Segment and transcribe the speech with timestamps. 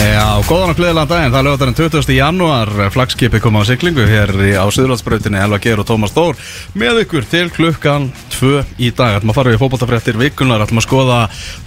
[0.00, 2.12] Já, góðan og gleðilega daginn, það er lögatarinn 20.
[2.14, 2.70] janúar.
[2.94, 5.36] Flagskipi kom á siglingu hér á Suðurlandsbrautinni.
[5.36, 6.38] Elva Geir og Tómas Þór
[6.80, 9.18] með ykkur til klukkan 2 í dag.
[9.18, 11.20] Ætlum að fara við fótboltafréttir vikunar Ætlum að skoða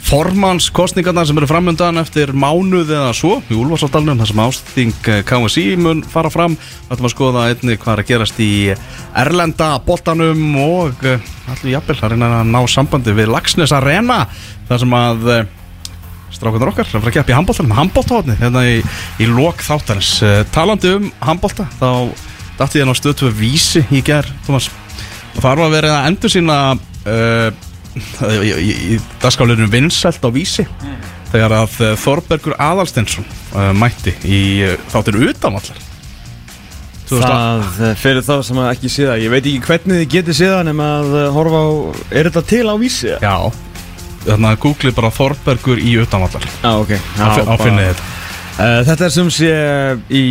[0.09, 5.69] formannskostningarnar sem eru framöndan eftir mánuð eða svo í Úlfarsaldalunum, þar sem ásting eh, KSI
[5.77, 6.57] mun fara fram.
[6.89, 8.53] Ætlum að skoða einnig hvað er að gerast í
[9.13, 14.23] Erlenda boltanum og eh, ætlum jafnvel að reyna að ná sambandi við Lagsnes Arena
[14.71, 15.51] þar sem að eh,
[16.35, 18.79] strákunar okkar að fara að keppa í handbóltanum handbóltáðni hérna í,
[19.21, 20.13] í lok þáttarins.
[20.23, 21.89] Uh, talandi um handbólta þá
[22.59, 24.69] dætti ég ná stöðtöfu vísi í ger Thomas
[25.33, 27.47] og þar var verið að endur sína uh,
[28.41, 30.67] í, í, í dagskálinu vinsælt á vísi
[31.33, 33.25] þegar að uh, Þorbergur Aðalstensson
[33.55, 34.43] uh, mætti í
[34.93, 35.89] þáttinu utanvallar
[37.21, 40.37] Það eh, fyrir þá sem að ekki sé það Ég veit ekki hvernig þið getið
[40.39, 41.69] séð það nema að eh, horfa á
[42.13, 43.11] Er þetta til á vísi?
[43.11, 43.35] Já,
[44.25, 46.51] þannig að googlið bara Þorbergur í utanvallar.
[46.63, 46.93] Já, ok.
[47.19, 48.11] Á, á finnið þetta
[48.53, 49.53] Uh, þetta er sem sé
[50.13, 50.25] í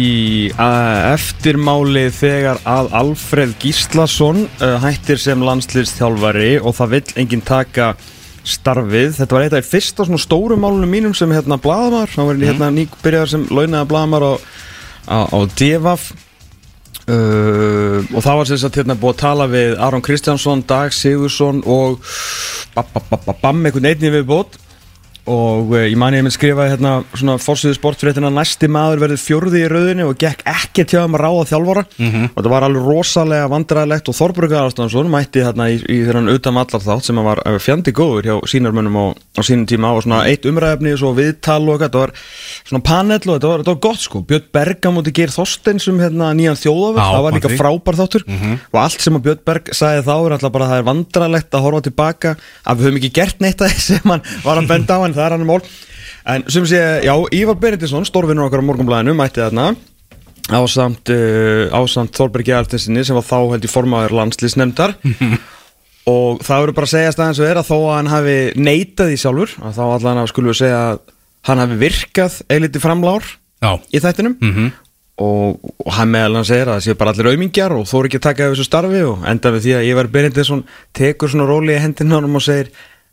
[0.55, 7.89] uh, eftirmáli þegar að Alfred Gíslason uh, hættir sem landslýrstjálfari og það vill enginn taka
[8.47, 9.17] starfið.
[9.17, 12.71] Þetta var eitt af fyrsta svona stóru málunum mínum sem hérna bladamar, þá var hérna
[12.71, 14.33] nýg byrjaðar sem launaða bladamar á,
[15.11, 16.13] á, á Devaf
[17.03, 21.99] Uh, og það var sagt hérna búið að tala við Aron Kristjánsson, Dag Sigursson og
[22.75, 24.59] bam, einhvern einnig við bót
[25.31, 29.61] og uh, ég mani ég með skrifaði hérna svona fórsýðu sportfréttina næsti maður verður fjórði
[29.63, 31.85] í rauðinni og gekk ekki til að ráða þjálfara.
[32.33, 34.17] Og það var alveg rosalega vandræðilegt og
[34.53, 38.29] Aðarstofnsson mætti hérna í, í þeirran utan allar þátt sem að var uh, fjandi góður
[38.29, 42.03] hjá sínarmönnum á, á sínum tíma og svona eitt umræfni og svo viðtal og þetta
[42.03, 42.15] var
[42.67, 44.23] svona panel og þetta var, þetta var gott sko.
[44.27, 48.27] Björn Berga múti Geir Þorsteinsum hérna nýjan þjóðafell, Já, það var líka frábær þáttur.
[48.73, 51.57] Og allt sem að Björn Berg sagði þá er alltaf bara að það er vandrarlegt
[51.59, 54.71] að horfa tilbaka að við höfum ekki gert neitt að þess sem hann var að
[54.73, 55.61] benda á en það er hann mál
[56.33, 59.73] en sem sé, já, Ívar Benediktsson stórvinnur okkar á morgunblæðinu, mætti þarna
[60.53, 64.97] ásamt, uh, ásamt Þorbergi Artinsinni sem var þá held í formaður landslýsnefndar
[66.13, 69.13] og það verður bara að segja staðins og er að þó að hann hafi neitað
[69.15, 71.03] í sjálfur að þá allan að skulum við segja að
[71.47, 73.29] hann hafi virkað eiliti framlár
[73.63, 74.35] Já, í þættinum.
[74.43, 74.73] Mhm.
[75.23, 78.09] og, og hann meðal hann segir að það séu bara allir aumingjar og þó er
[78.09, 80.65] ekki að taka af þessu starfi og enda við því að Ívar Benediktsson
[80.99, 82.73] tekur svona róli í hendina honum og segir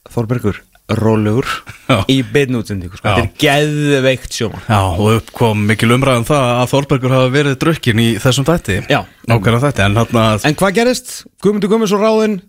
[0.09, 0.57] Þorbergur,
[0.97, 1.47] rólegur
[1.89, 2.03] Já.
[2.09, 3.05] í beinni útsendingu sko.
[3.05, 3.15] Já.
[3.15, 7.57] þetta er geðveikt sjóman Já, og upp kom mikil umræðum það að Þorbergur hafa verið
[7.63, 9.03] drukkin í þessum þætti Já.
[9.29, 11.11] Nákvæmlega þætti, en að En hvað gerist?
[11.43, 12.39] Guðmundur Guðmundsson ráðinn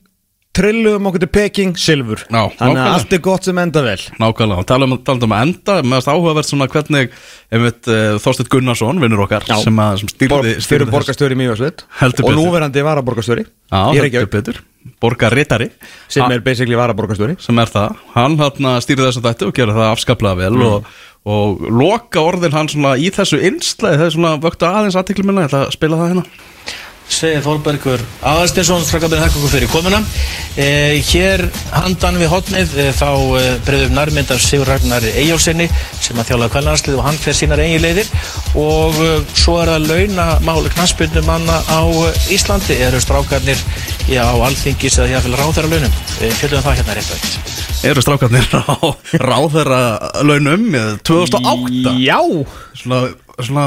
[0.57, 4.65] trilluðum okkur til Peking, silfur Já, Þannig að allt er gott sem enda vel Nákvæmlega,
[4.65, 7.15] og tala um, tala um að enda með að áhugavert svona hvernig
[7.55, 9.61] einmitt, uh, Þorsteinn Gunnarsson, vinnur okkar Já.
[9.63, 14.35] sem, að, sem Bor, stýrði, Fyrir Mývarsveit Heldur Og núverandi varaborgarstjóri Já, Í heldur Reykjavík
[14.35, 14.61] betur
[15.01, 15.71] Borgarritari
[16.09, 17.37] Sem er basically varaborgarstjóri.
[17.41, 20.67] sem er það, hann hann stýrði þess að þetta og gera það afskaplega vel Mm.
[20.67, 20.85] og,
[21.31, 25.43] og loka orðin hann svona í þessu einslæði, það er svona vöktu aðeins aðtekli minna,
[25.45, 26.25] ég ætla að spila það hérna
[27.11, 28.03] segir Þorbergur
[29.11, 30.01] byrja þakka okkur fyrir komuna.
[30.61, 31.43] Eh, hér
[31.75, 33.11] handan við hotnið eh, þá
[33.41, 35.69] eh, breyðum nærmynd af Sigur Ragnar Eyjálsinni
[36.01, 38.11] sem að þjála kvælanarslið og hann fer sínar eigin leiðir.
[38.61, 41.83] Og eh, svo er það launamáli knastbyrnum manna á
[42.33, 42.79] Íslandi.
[42.87, 43.61] Eru strákarnir
[44.11, 48.03] já, á alþingis eða jáfnvel ráðherra launum eh, fjöldum það hérna rétt og eitt eru
[48.05, 48.77] strákarnir á
[49.31, 49.83] ráðherra
[50.27, 52.19] launum með 2008 Já.
[52.77, 53.01] Svona,
[53.39, 53.65] svona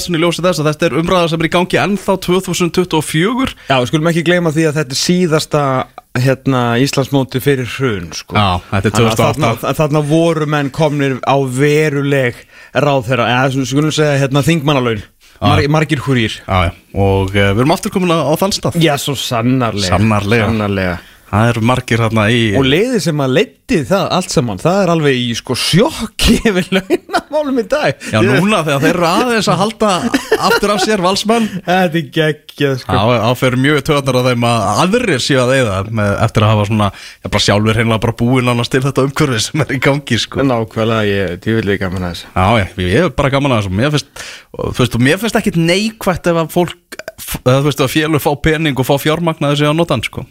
[0.00, 3.76] svona í ljósi þess að þetta er umræða sem er í gangi ennþá 2024 Já,
[3.78, 5.62] við skulum ekki gleyma því að þetta er síðasta
[6.18, 8.34] hérna, Íslandsmóti fyrir hrun sko.
[8.34, 9.60] Já, þetta er Þannig að 2008.
[9.62, 12.40] Þarna, þarna voru menn komnir á veruleg
[12.74, 15.04] ráð þeirra eða við skulum segja hérna, þingmannalaun
[15.38, 19.14] Mar, margir húrýr og uh, við erum aftur komin á, á þann stað Já, svo
[19.14, 20.48] sannarlega Sannarlega.
[20.50, 20.96] sannarlega.
[21.28, 24.92] Það eru margir hérna í Og leiði sem að leiti það allt saman Það er
[24.94, 27.96] alveg í sko sjokki Yfir launamálum í dag.
[28.12, 29.90] Já, núna þegar þeir eru aðeins að halda
[30.48, 31.48] aftur af sér valsmenn.
[31.66, 32.96] Þetta er geggjað sko.
[32.98, 36.68] Já, áfer mjög töðnar á þeim að aðrir séu að eyða með, eftir að hafa
[36.70, 36.88] svona,
[37.24, 40.46] já bara sjálfur hreinlega bara búin annars til þetta umhverfi sem er í gangi sko.
[40.48, 42.32] Nákvæmlega, ég tífilega gaman að þessu.
[42.32, 45.02] Já, já, ég er bara gaman að þessu.
[45.04, 46.98] Mér finnst, ekkit neikvætt ef að fólk,
[47.44, 50.26] þú veist, að félur fá pening og fá fjármagnaði sig á notan, sko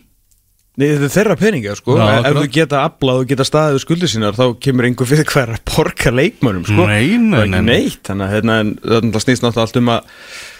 [0.77, 1.95] Nei, þetta er þeirra peninga sko.
[1.97, 5.55] Já, Ef þú geta aflað og geta staðið skuldir sínar þá kemur einhver fyrir hver
[5.55, 6.85] að borga leikmönnum sko.
[6.85, 7.61] Nei, nei, Það nei.
[7.71, 8.03] neitt.
[8.05, 8.57] Þannig að hérna,
[8.93, 10.13] þetta snýst náttúrulega allt um að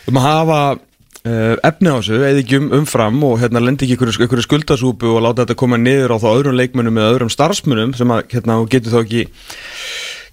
[0.10, 3.98] um að hafa uh, efni á þessu eða ekki um, umfram og hérna lendi ekki
[4.00, 7.94] ykkur, ykkur skuldasúpu og láta þetta koma niður á þá öðrum leikmönnum eða öðrum starfsmönnum
[8.00, 9.24] sem að hérna þú getur þá ekki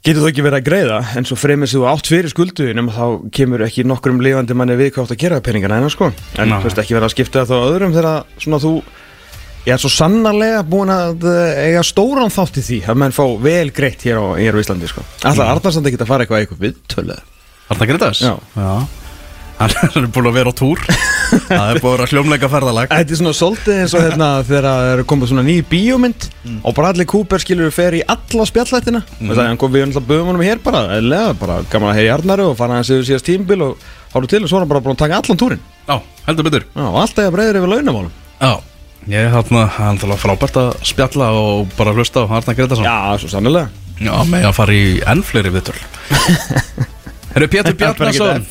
[0.05, 0.99] getur þó ekki verið að greiða.
[1.21, 3.05] En svo fremur sem þú átt fyrir skulduðinum þá
[3.37, 6.09] kemur ekki nokkrum lifandi manni við hvað átt að gera peningana hennar sko.
[6.41, 6.59] En Ná.
[6.61, 8.75] þú veist ekki verið að skipta þá öðrum þegar svona þú
[9.65, 13.25] Ég er svo sannarlega búin að eh, eiga stóran þátt í því að menn fá
[13.41, 15.05] vel greitt hér á, hér á Íslandi sko.
[15.25, 17.17] Alltaf Arnarsson ekki að fara eitthvað eitthvað viðtölu
[17.73, 18.21] Arna Grindaðs?
[18.21, 18.75] Já.
[19.55, 19.73] Hann
[20.03, 20.81] er búin að vera á túr.
[20.85, 22.93] Það er búin að vera hljómleika ferðalag.
[22.93, 26.27] Þetta er svona svolítið eins og hérna þegar það er komið svona ný bíómynd
[26.61, 29.31] og Bradley Cooper skilur fer í alla spjallættina mm.
[29.31, 32.03] og það er hann kom við náttúrulega böðum honum hér bara eða bara gaman að
[32.03, 34.67] heyja í Arnari og fara hans yfir síðast tímbil og hóru til og svo er
[34.67, 36.69] hann bara búin að taka allan túrin Já, heldur betur.
[36.73, 38.13] Já, og alltaf ég breyður yfir launamálum.
[38.41, 38.53] Já,
[39.11, 43.19] ég er þarna, hann er frábært að spjalla og bara hlusta á Arna Grindaðsson Já,
[43.21, 43.69] svo sannilega
[44.03, 45.77] Já, með að fara í enn fleiri viðtöl.
[47.35, 48.47] Herru Pétur Bjarnason.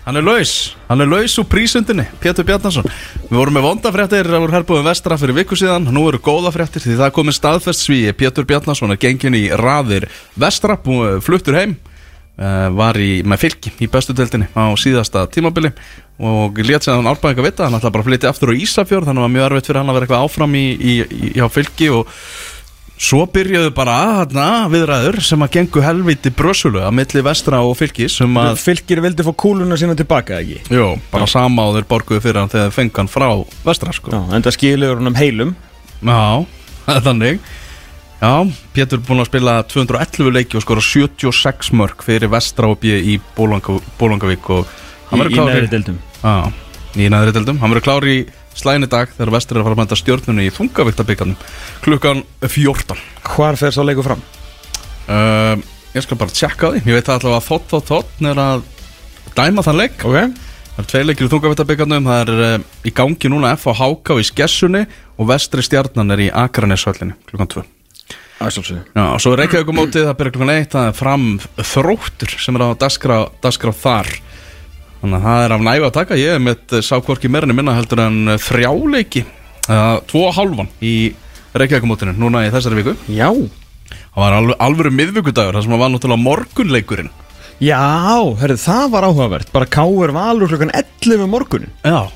[0.00, 0.52] Hann er laus,
[0.88, 2.86] hann er laus úr prísundinni Pétur Bjarnason.
[3.28, 5.90] Við vorum með vondafréttir úr herbúðum vestra fyrir viku síðan.
[5.90, 8.14] Nú eru góða fréttir því það komið staðfest svíi.
[8.16, 11.76] Pétur Bjarnason er gengin í raðir vestra Fluttur heim
[12.40, 15.74] Var í, með fylki í bestu deildinni á síðasta tímabili
[16.20, 19.26] Og létt sér hann árbæðinga vita Hann ætlaði bara að flytja aftur á Ísafjörð Þannig
[19.26, 20.94] var mjög erfitt fyrir hann að vera eitthvað áfram í, í,
[21.34, 22.14] í, fylki og
[23.00, 28.18] Svo byrjuðu bara hana, viðræður sem að gengu helviti brösulu að milli vestra og fylgis
[28.20, 30.58] sem að, Fylgir vildi fá kúluna sína tilbaka ekki?
[30.68, 33.28] Jú, bara sama og þeir borguðu fyrir hann þegar þeir fengu hann frá
[33.64, 34.12] vestra sko.
[34.12, 35.54] Já, en það skilur hann um heilum.
[36.04, 36.20] Já,
[36.90, 37.40] það þannig
[38.20, 38.44] Já,
[38.76, 42.98] Pétur er búinn að spila 211 leiki og skora 76 mörg fyrir vestra og bíu
[43.00, 44.68] í Bólanga, Bólangavík og
[45.08, 46.34] hann í, verður í klár neðri dildum Já,
[47.00, 47.62] í næðri deildum.
[47.62, 48.18] Hann verður klár í
[48.60, 51.40] slæðin í dag þegar vestra er að fara að mænta stjórnunni í þungavíktabíkarnum
[51.86, 53.00] klukkan 14
[53.30, 54.20] Hvar fer sá leiku fram?
[55.08, 55.56] Uh,
[55.96, 56.84] ég skal bara tjekka því.
[56.84, 58.68] Ég veit allavega að þótt, þótt, þótt er að
[59.40, 59.98] dæma þann leik.
[60.04, 60.46] Ok.
[60.76, 64.20] Það er tvei leikir í þungavittabíkarnum Það er uh, í gangi núna F á Háká
[64.20, 67.79] í Skessunni og vestri stjarnan er í Akraneshöllinni klukkan 2 Æsálsöðu
[68.40, 71.24] Já, og svo er Reykjavík mótið, það byrja klukkan 1 það er fram
[71.70, 74.08] þróttur sem er á dagskrá, dagskrá þar.
[75.02, 76.18] Þannig að það er af nægu að taka.
[76.20, 80.94] Ég er með sákvorki meirinni minna heldur en uh, þrjáleiki uh, Tvo og hálfan í
[81.52, 82.96] Reykjavík mótinu núna í þessari viku.
[83.12, 83.28] Já.
[83.90, 87.12] Það var alveg, alvöru miðvikudagur Það sem var náttúrulega morgunleikurinn.
[87.60, 87.82] Já,
[88.40, 89.52] herrið, það var áhugavert.
[89.52, 90.14] Bara K.R.
[90.16, 92.08] Valur klukkan 11 um morgunin Já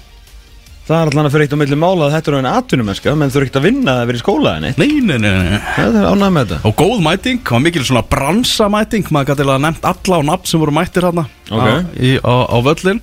[0.84, 3.38] Það er alltaf fyrir eitt á milli mála að þetta er einn atvinnumennska menn þú
[3.40, 5.60] eru ekkert að vinna að vera í skóla en eitt Nei, nei, nei, nei.
[5.78, 6.58] Það er ánægð með þetta.
[6.68, 10.50] Og góð mæting, það var mikil svona bransamæting Maður gæti alveg nefnt alla á nafn
[10.50, 11.64] sem voru mættir hérna Ok.
[11.64, 11.72] á,
[12.20, 13.00] á, á völlin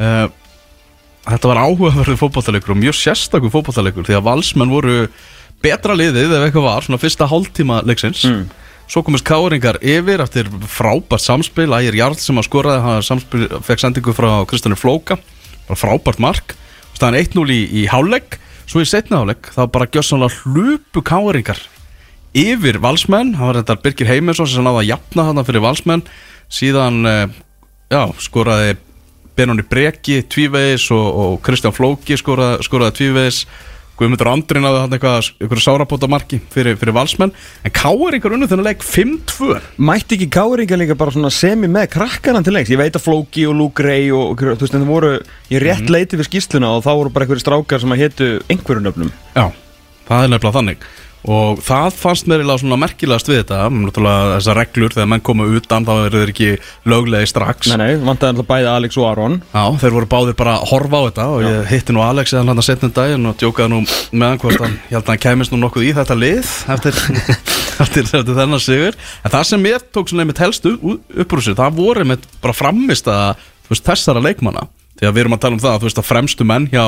[0.00, 0.26] uh,
[1.28, 4.96] Þetta var áhugaverður fótballtalegur og mjög sérstakur fótballtalegur Því að valsmenn voru
[5.60, 8.24] betra liðið ef eitthvað var Svona fyrsta hálftíma leiksins.
[8.24, 8.46] Mm.
[8.90, 11.68] Svo komist káringar yfir eftir frábært samspil.
[11.76, 15.20] Ægir Jarl sem að skoraði hann samspil, fekk sendingu frá Kristján Flóka.
[15.68, 16.56] Frábært mark
[17.00, 18.38] staðan 1-0 í, í hálflegg
[18.68, 21.62] svo í setna hálflegg þá bara gjössanlega hlupu káringar
[22.36, 26.04] yfir valsmenn, hann var þetta Birgir Heimisson sem náða að jafna hann fyrir valsmenn.
[26.50, 27.24] Síðan eh,
[27.90, 28.76] já, skoraði
[29.38, 33.44] Benóni Breki tvívegis og, og Kristján Flóki skoraði, skoraði tvívegis
[34.00, 37.34] Guðmundur Andri náði hann eitthvað einhverju sárapóta marki fyrir, fyrir valsmenn.
[37.68, 40.62] En káringar unnu þennan leik 5-2 Mætti ekki K.R.
[40.80, 42.72] líka bara semi með krakkana til leiks?
[42.72, 45.12] Ég veit að Flóki og Luke Ray og, og þú veist en það voru
[45.52, 48.86] í rétt leiti við skýsluna og þá voru bara einhverju strákar sem að hétu einhverju
[48.86, 49.12] nöfnum.
[49.36, 49.50] Já,
[50.08, 50.88] það er nefnilega þannig
[51.28, 55.48] og það fannst mér eiginlega svona merkilegast við þetta náttúrulega þessar reglur þegar menn koma
[55.58, 56.48] utan þá eru þeir ekki
[56.88, 57.68] löglegi strax.
[57.70, 59.36] Nei, nei, vantaði alltaf bæði Alex og Aron.
[59.52, 62.46] Já, þeir voru báðir bara að horfa á þetta og ég hitti nú Alex eða
[62.48, 63.82] hann að setna daginn og djókaði nú
[64.16, 67.00] meðan hvort hann ég held að hann kæmist nú nokkuð í þetta lið eftir,
[67.84, 69.00] eftir, eftir þennan sigur.
[69.20, 71.00] En það sem mér tók svona einmitt helstu upp
[71.36, 73.34] úr þessu, það voru einmitt bara framist að
[73.70, 74.66] veist, þessara leikmanna.
[75.00, 76.84] Því að við erum að tala um það að, þú veist, að fremstu menn hjá,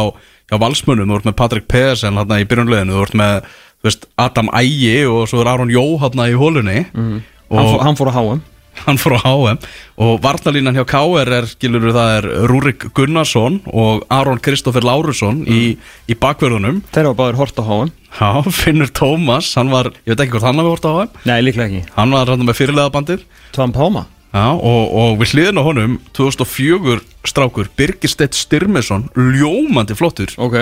[0.51, 3.47] hjá valsmönnum, þú ert með Patrik Pedersen hérna í byrjunleginu, þú ert með
[3.85, 7.21] veist, Adam Ægi og svo er Aron Jó hérna í hólunni hann,
[7.51, 8.41] og fór, hann fór að háa
[8.87, 9.59] hann fór á HM
[10.03, 15.77] og varnalínan hjá KR er, skilur það er Rúrik Gunnarsson og Aron Kristoffer Lárusson í,
[16.09, 20.25] í bakverðunum Þeir hafa báðir hort á háa Já, Finnur Tómas, hann var, ég veit
[20.25, 21.95] ekki hvort hann hafi vort á HM Nei, líklega ekki.
[21.99, 23.23] Hann var hann með fyrirlega bandir
[23.55, 29.93] Tvam Páma Já, og, og við hliðin á honum 2004 strákur Birgir Steitt Styrmesson, ljómandi
[29.93, 30.33] flottur.
[30.41, 30.57] Ok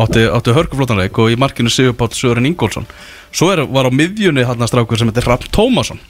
[0.00, 2.86] átti, átti hörkuflótanleik og í markinu Sigurbátt Sören Ingólfsson.
[3.34, 6.00] Svo er, var á miðjunni hann strákur sem heitir Rapp Tómasson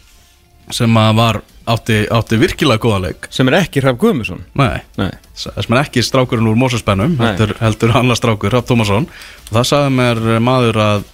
[0.73, 1.39] sem að var
[1.69, 3.29] átti, átti virkilega góðan leik.
[3.33, 5.11] Sem er ekki Hraf Guðmusson Nei, Nei.
[5.37, 7.27] Þess með ekki strákurinn úr Mósusbennum Nei.
[7.27, 9.09] heldur, heldur annar strákur, Rapp Tómasson.
[9.49, 11.05] Og það sagði mér maður að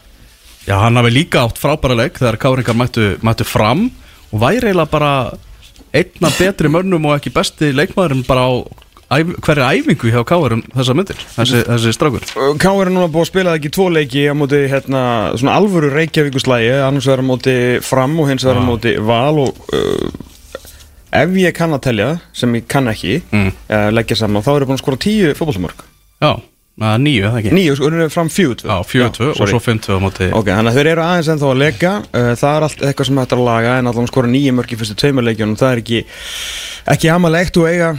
[0.68, 3.88] já, hann hafi líka átt frábæra leik þegar káringar mættu, mættu fram
[4.30, 5.12] og væri eiginlega bara
[5.90, 8.52] einna betri mönnum og ekki besti leikmaðurinn bara á
[9.10, 12.26] æf, hverja æfingu hjá kárinum þessa myndir, þessi, þessi strákur
[12.62, 12.86] K.R.
[12.86, 15.02] er núna búið að spila ekki tvo leiki á móti hérna,
[15.40, 18.68] svona alvöru Reykjavíkuslægi annars verður á móti fram og hins verður á Já.
[18.70, 20.06] móti val og uh,
[21.22, 23.50] ef ég kann að telja sem ég kann ekki mm.
[23.66, 25.84] uh, leggja saman þá er ég búin að skora tíu fótballmörk
[26.20, 26.32] Já,
[26.78, 30.00] nýju, það ekki Nýju, sko, fram fjögur tvö Já, fjögur tvö og svo tvö á
[30.00, 33.08] móti Ok, þannig að þeir eru aðeins ennþá að leika uh, Það er allt eitthvað
[33.08, 35.74] sem hægt er að laga En allan skora nýju mörg í fyrstu tveimur leikjunum Það
[35.74, 36.00] er ekki,
[36.94, 37.90] ekki amalegt og eiga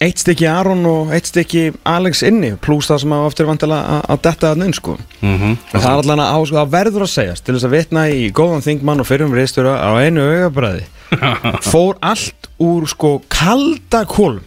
[0.00, 4.06] Eitt stykki Aron og eitt stykki Alex inni Plús það sem á aftur vantilega að,
[4.14, 4.94] að detta að nynn sko.
[5.20, 5.58] Mhm.
[5.74, 8.64] Það er allan að, sko, það verður að segjast Til þess að vitna í góðan
[8.64, 10.88] þingmann og fyrrum reistura Á einu augabræði.
[11.70, 14.40] Fór allt úr sko kalda kólum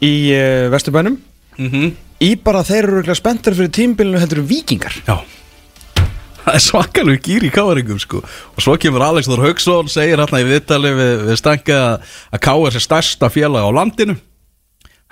[0.00, 1.20] Í uh, Vesturbænum.
[1.60, 1.94] Mhm.
[2.24, 5.18] Í bara þeir eru örugglega spenntir fyrir tímbilinu heldur vikingar Já.
[6.44, 8.20] Það er svakalegu gýr í káaringum sko.
[8.24, 11.80] Og svo kemur Alex Þór Haugsson Segir hérna í viðtali við, við stanga
[12.32, 14.16] Að káar sé stærsta félag á landinu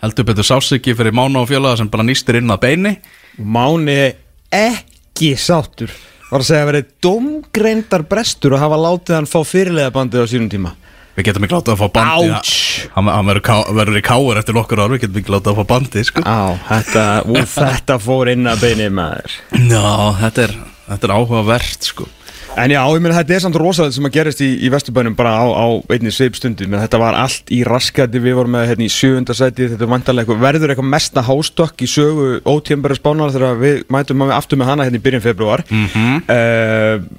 [0.03, 2.97] Heldur betur sásiki fyrir mána og félaga Sem bara nýstir inn að beini.
[3.39, 3.99] Máni
[4.53, 5.93] ekki sáttur.
[6.33, 10.27] Var að segja að verið domgreindar brestur og hafa látið hann fá fyrirlega bandið á
[10.33, 10.73] sínum tíma.
[11.15, 12.55] Við getum ekki látað að fá bandi Ouch.
[12.97, 16.05] Hann, hann verður, í káar eftir nokkur ár Við getum ekki látað að fá bandi
[16.09, 16.25] sko.
[16.25, 16.41] Á,
[16.71, 19.37] þetta, ú, þetta fór inn að beini maður.
[19.55, 19.87] Já,
[20.25, 20.57] þetta er,
[20.89, 22.09] þetta er áhugavert sko
[22.53, 25.31] En já, ég meina þetta er samt rosalega sem að gerist í, í Vesturbænum bara
[25.41, 28.85] á, á einni sveip stundu menn þetta var allt í raskati, við vorum með hérna
[28.85, 33.33] í sjöunda sæti, þetta er vantarlega eitthvað verður eitthvað mesta hástökk í sögu ótíðanbæra spánar
[33.33, 37.11] þegar við mætum aftur með hana hérna í byrjun februar mm Mhm.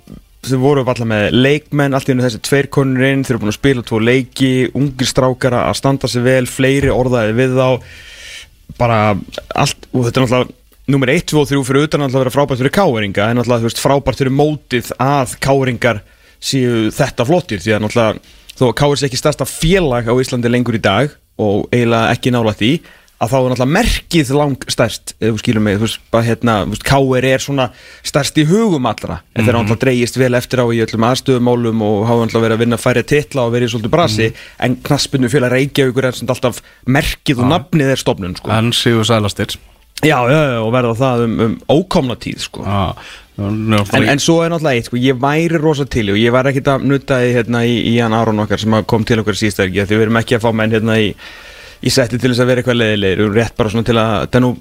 [0.43, 3.53] þau voru alltaf með leikmenn, allt í hennu þessi tveir konur inn, þeir eru búin
[3.53, 7.67] að spila tvo leiki ungir strákara að standa sig vel fleiri orðaði við þá.
[8.77, 8.97] Bara
[9.55, 12.31] allt, og þetta er náttúrulega Númer 1, 2 og 3 fyrir utan alltaf að vera
[12.33, 16.01] frábært fyrir káeringa en alltaf veist frábært fyrir mótið að káeringar
[16.43, 20.51] séu þetta flottir því að náttúrulega þó að káir sé ekki stærsta félag á Íslandi
[20.51, 22.73] lengur í dag og eiginlega ekki nála því
[23.23, 26.59] að þá er náttúrulega merkið lang stærst ef þú skilur mig, þú veist, bara hérna
[26.83, 27.69] káir er svona
[28.03, 32.07] stærst í hugum allra en þeir náttúrulega dreigist vel eftir á í öllum aðstöðumálum og
[32.11, 34.33] hafa náttúrulega verið að vinna færi titla og verið í svolítið brasi
[34.67, 36.59] en knaspinu félag Reykjavíkur er alltaf
[36.91, 38.51] merkið og nafnið er stofnun sko.
[40.03, 42.63] Já, já, já, og verða það um, um ókomna tíð sko.
[42.67, 42.81] Já,
[43.39, 46.67] en, en svo er náttúrulega eitt, sko, ég væri rosa til og ég var ekkit
[46.73, 49.85] að nutta í, hérna, í, í hann Aron okkar sem kom til okkur síðast ekki
[49.87, 51.07] því við erum ekki að fá menn hérna í,
[51.81, 54.13] í setti til þess að vera eitthvað leiðilegir við erum rétt bara svona til að,
[54.27, 54.51] það er nú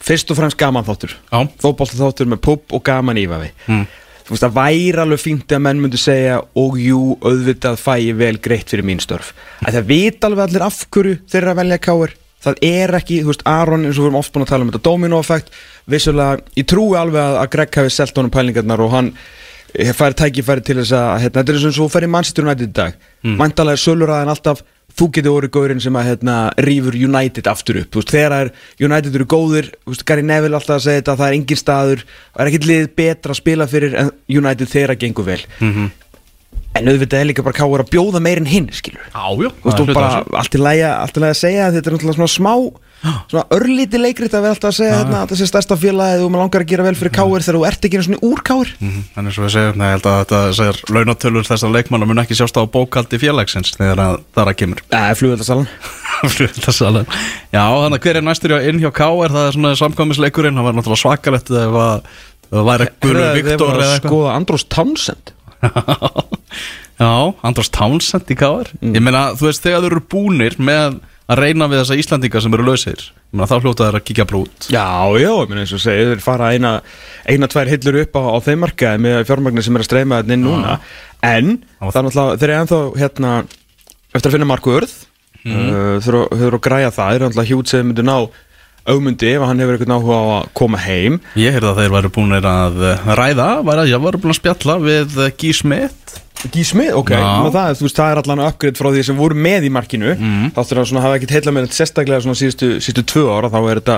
[0.00, 1.40] fyrst og fremst gaman þáttur, Já.
[1.64, 3.82] fótbolta þáttur með pubb og gaman ífavi Mm.
[4.24, 8.16] þú veist, það væri alveg fínt að menn myndu segja og jú, auðvitað fæ ég
[8.20, 9.32] vel greitt fyrir mín störf
[9.66, 13.20] að það vita alveg allir af hverju þeir eru að velja káir það er ekki,
[13.24, 15.54] þú veist, Aron eins og við erum oft búin að tala um þetta domino-effekt
[15.90, 19.12] vissulega, ég trúi alveg að, að Greg hafi selt honum pælingarnar og hann
[19.74, 22.46] eh, fær tækifæri til þess að hérna, þetta er eins og þú fer í Manchester
[22.46, 23.38] United í dag mm.
[23.40, 24.64] mæntalega er söluraðan alltaf
[24.98, 28.48] þú getur orðið góðurinn sem að hérna, rýfur United aftur upp, veist, þegar er
[28.82, 32.02] United eru góðir, þú veist, Gary Neville alltaf að segja þetta það er engin staður,
[32.34, 35.90] það er ekkit lið betra að spila fyrir en United þeirra gengur vel Mhm.
[36.78, 39.82] En auðvitað er líka bara káur að bjóða meir en hinn, skilur já Þú veist,
[39.82, 42.54] og bara allt í lagi að segja að þetta er náttúrulega svona smá
[43.00, 46.32] svona örlíti leikrit að vera alltaf að segja hérna, að þetta sé stærsta félagið og
[46.32, 48.72] maður langar að gera vel fyrir káir þegar þú ert ekki svona úr káir
[49.14, 52.60] Þannig svo við segjum, ég held að þetta segir launatölur þessar leikmanna mun ekki sjást
[52.60, 54.84] á bókaldi félagsins þegar að það að kemur.
[54.92, 55.70] Nei, flugöldasalan
[56.34, 57.08] Flugveldasalan.
[57.48, 58.26] Já, þannig að hver er
[59.00, 59.32] K.R.
[59.32, 59.56] það er
[61.48, 62.10] það ef að
[62.50, 64.10] það væri Guðlur Viktor eða eitthvað.
[64.10, 65.32] Skoða Andrós Townsend
[67.00, 67.12] Já,
[67.46, 68.68] András Townsend í K.R.
[68.80, 68.96] Mm.
[68.98, 70.98] Ég meina, þú veist, þegar þú eru búnir með
[71.30, 74.66] að reyna við þessa Íslandinga sem eru lausir meina, þá hljóta þær að kíkja brút
[74.72, 74.86] Já,
[75.20, 76.72] já, ég meina eins og segja, þeir fara eina,
[77.30, 80.36] eina tvær hillur upp á, á þeim markaði með fjármagnir sem er að streyma þetta
[80.36, 80.76] inn núna
[81.30, 83.32] en það er náttúrulega, þeir eru ennþá hérna,
[84.10, 84.96] eftir að finna Marku Örð
[85.44, 85.70] mm.
[85.70, 88.16] uh, eru að græja það, þeir eru náttúrulega hjút sem myndir ná
[88.88, 92.14] augmundi ef hann hefur eitthvað áhuga á að koma heim Ég heyrði að þeir væri
[92.16, 96.20] búinir að eh, ræða væri að ég var búin að spjalla við eh, Guy Smith
[96.48, 97.20] Gísmið, ok, Já.
[97.20, 100.14] Ná, það, þú veist, það er allan uppgrið frá því sem voru með í markinu
[100.14, 100.46] mm.
[100.56, 103.80] þá þurfa að hafa ekkert heila með þetta sérstaklega síðustu, síðustu tvö ára, þá er
[103.82, 103.96] þetta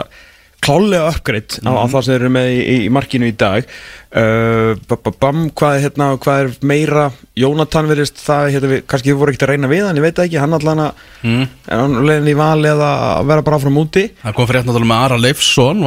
[0.62, 3.66] klálega uppgrið á, á það sem þeir eru með í, í markinu í dag.
[4.12, 7.06] Uh, ba- ba- bam, hvað er, hérna, hvað er meira?
[7.38, 10.22] Jónatan verðist það, hérna, við, kannski við voru ekkert að reyna við hann, ég veit
[10.26, 11.96] ekki, hann allan að mm.
[12.04, 14.04] leiðin í vali eða að vera bara áfram úti?
[14.20, 15.82] Það kom fyrir náttúrulega með Ara Leifsson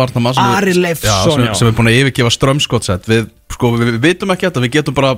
[0.46, 1.54] Ari Leifsson, já, sem, já.
[1.62, 4.98] sem er búin að yfirgefa strömskottsett við, sko, við, við vitum ekki þetta, við getum
[4.98, 5.14] bara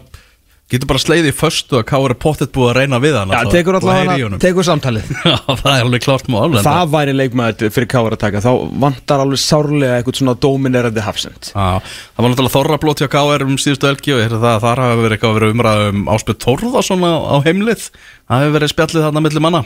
[0.67, 3.39] getum bara sleiði í föstu að Káur er pottet búið að reyna við hann Já,
[3.51, 5.11] tekur allavega, tekur samtalið.
[5.31, 8.41] Já, það er alveg klart mál en Það væri leikmaður fyrir káar að taka.
[8.43, 8.51] Þá
[8.83, 11.51] vantar alveg sárlega eitthvað svona dominerandi hafsend.
[11.53, 14.57] Já, það var náttúrulega þorra blót hjá Káur um síðustu elgi og ég heyrði það
[14.57, 17.87] að þar hafi verið eitthvað að vera umræð um Áspjöld Þórðarsson á, á heimlið.
[18.27, 19.63] Það hefur verið spjallið þarna milli manna.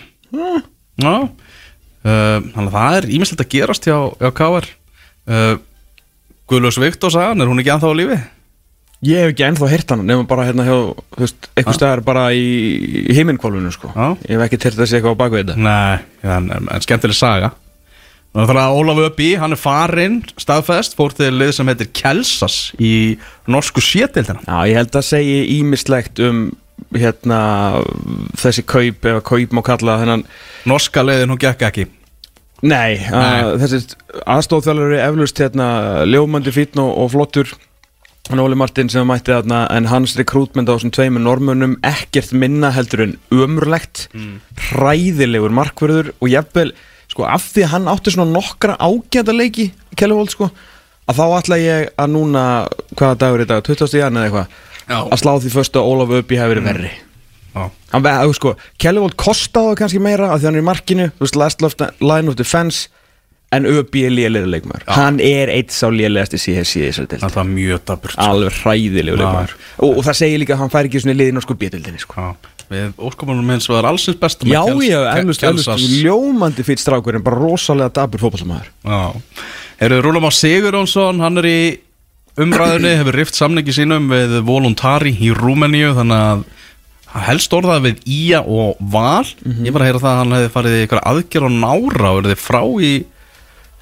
[1.01, 1.15] Já.
[2.01, 4.65] Uh, Þannig að það er ímislegt að gerast hjá, hjá Káur
[5.29, 5.57] uh,
[6.49, 8.17] Guðlaus Viktor sagan, er hún ekki anþá á lífi?
[9.01, 12.27] Ég hef ekki ennþá heyrt hann Nefnum bara hérna hjá þú veist, Eitthvað stæðar bara
[12.37, 12.45] í,
[13.17, 13.89] heiminkvalvinu sko.
[13.95, 14.11] Já.
[14.27, 15.55] Ég hef ekki heyrt þessi eitthvað á bakvið þetta.
[15.65, 17.49] Nei, en, en skemmtileg saga.
[18.31, 23.17] Þannig að Ólaf Öbbi, hann er farinn staðfest, fór til lið sem heitir Kelsas í
[23.51, 26.45] norsku sétildina Já, ég held að segja ímislegt um
[26.95, 27.39] hérna
[28.39, 30.23] þessi kaup, eða kaup má kalla þennan
[30.69, 31.87] Norska liðin, hún gekk ekki.
[32.61, 33.81] Nei, að, þessi
[34.29, 35.67] aðstóðþjálfur er eflust hérna
[36.07, 37.51] ljómandi fítn og, og flottur
[38.29, 42.69] hann Óli Martin sem mætti þarna en hans rekrútment á þessum tveimur normunum ekkert minna
[42.75, 44.05] heldur en ömurlegt
[44.69, 46.71] hræðilegur markverður og jafnvel,
[47.11, 50.51] sko, af því að hann átti svona nokkra ágæta leiki Kellevold, sko,
[51.09, 52.43] að þá ætla ég að núna,
[52.95, 53.97] hvaða dagur er dag 20.
[53.99, 54.59] jan eða eitthvað,
[55.11, 56.91] að slá því fyrstu að Ólaf Öbbi hefur verið verri.
[57.51, 61.09] Já, hann, ve- þú sko, Kellevold kostaði kannski meira af því hann er í markinu,
[61.19, 62.87] þú veist, last line of defense
[63.51, 64.87] en Öbbi er lélega leikmaður.
[64.95, 67.19] Hann er eitt sá lélegasti deild.
[67.19, 69.21] Það var mjög daburt alveg hræðilegu Já.
[69.21, 69.55] leikmaður.
[69.77, 72.31] Og, og það segir líka að hann fær ekki svona liðin á sko bjöldinni sko.
[72.71, 75.43] Við óskomunum eins var allsins best já, já, eflust,
[75.91, 79.01] ljómandi fyrir strákur en bara rosalega dabur fótballsamaður Já,
[79.83, 81.59] eru Rúlam á Sigurjónsson hann er í
[82.39, 86.47] umræðinni hefur rift samningi sínum við Voluntari í Rúmeníu þannig að
[87.27, 89.27] helst orðað við Ía og Val.
[89.43, 92.39] Ég var að heyra það að hann hefði farið í aðgerð og nára og verið
[92.39, 92.93] frá í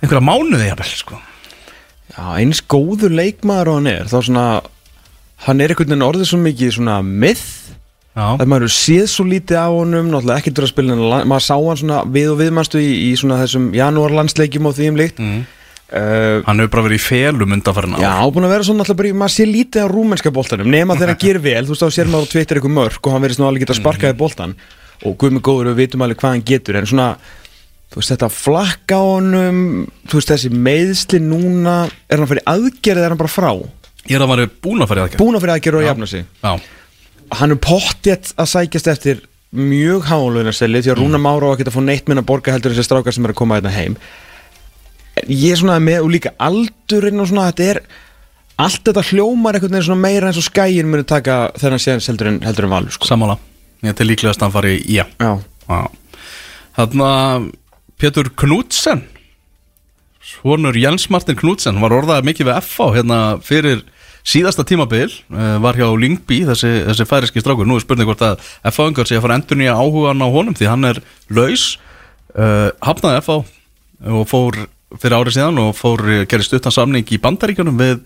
[0.01, 1.19] einhverja mánuði jafnvel sko.
[2.15, 4.45] já, eins góður leikmaður og hann er þá svona,
[5.47, 6.99] hann er einhvern veginn orðið svo mikið svona
[8.19, 11.43] Já, Það maður hefur séð svo lítið á honum Náttúrulega ekki að spila en maður
[11.45, 15.21] sá hann svona við og viðmannstu í, í svona þessum janúarlandsleikjum og því um líkt.
[15.23, 15.43] Mm.
[15.93, 19.11] uh, hann hefur bara verið í felum undanfærin Já, búin að vera svona alltaf bara,
[19.13, 21.95] í- maður sé lítið á rúmenska boltanum nema þegar hann gerir vel, þú veist þá
[21.99, 24.57] sér maður á Twitter eitthvað mörk og hann verið svona alveg geta sparkaði boltan
[25.05, 27.07] og guð mig góður og við vitum alveg hvað hann getur en svona,
[27.89, 29.61] þú veist þetta flakka á honum,
[30.09, 31.77] þú veist þessi meðsli núna,
[32.09, 33.51] er hann fyrir aðgerið eða er hann bara frá?
[34.09, 35.21] Ég er að maður búin að í aðgerð.
[35.21, 36.27] Búin að fyrir aðgerið og jafna sig.
[36.43, 36.53] Já,
[37.39, 41.73] hann er pottjett að sækjast eftir mjög hálunarselli því að Rúna Mára á að geta
[41.73, 43.97] fá neitt minna borga heldur þessi strákar sem er að koma hérna heim.
[45.25, 47.81] Ég er svona með og líka aldurinn og svona þetta er
[48.59, 52.29] allt þetta hljómar einhvern veginn svona meira eins og skæin muni taka þennan séðans heldur
[52.29, 53.09] en, heldur en valur sko.
[53.09, 53.39] sammála.
[53.83, 55.31] Ég til líklegast að hann fari í Ía Já,
[56.75, 57.45] Þannig að
[57.99, 59.03] Pétur Knudsen
[60.23, 63.81] Svonur Jens Martin Knudsen var orðað mikið við FH hérna fyrir
[64.27, 67.67] síðasta tímabil uh, var hjá Lingby, þessi, þessi færiski strákur.
[67.67, 70.67] Nú er spurning hvort að FH-ungar sé að fara endur nýja áhugan á honum því
[70.69, 70.99] hann er
[71.33, 71.71] laus
[72.35, 73.39] uh, hafnaði FH
[74.19, 74.59] og fór
[74.99, 77.99] fyrir árið síðan og fór uh, gerði stuttan samning í bandaríkjunum við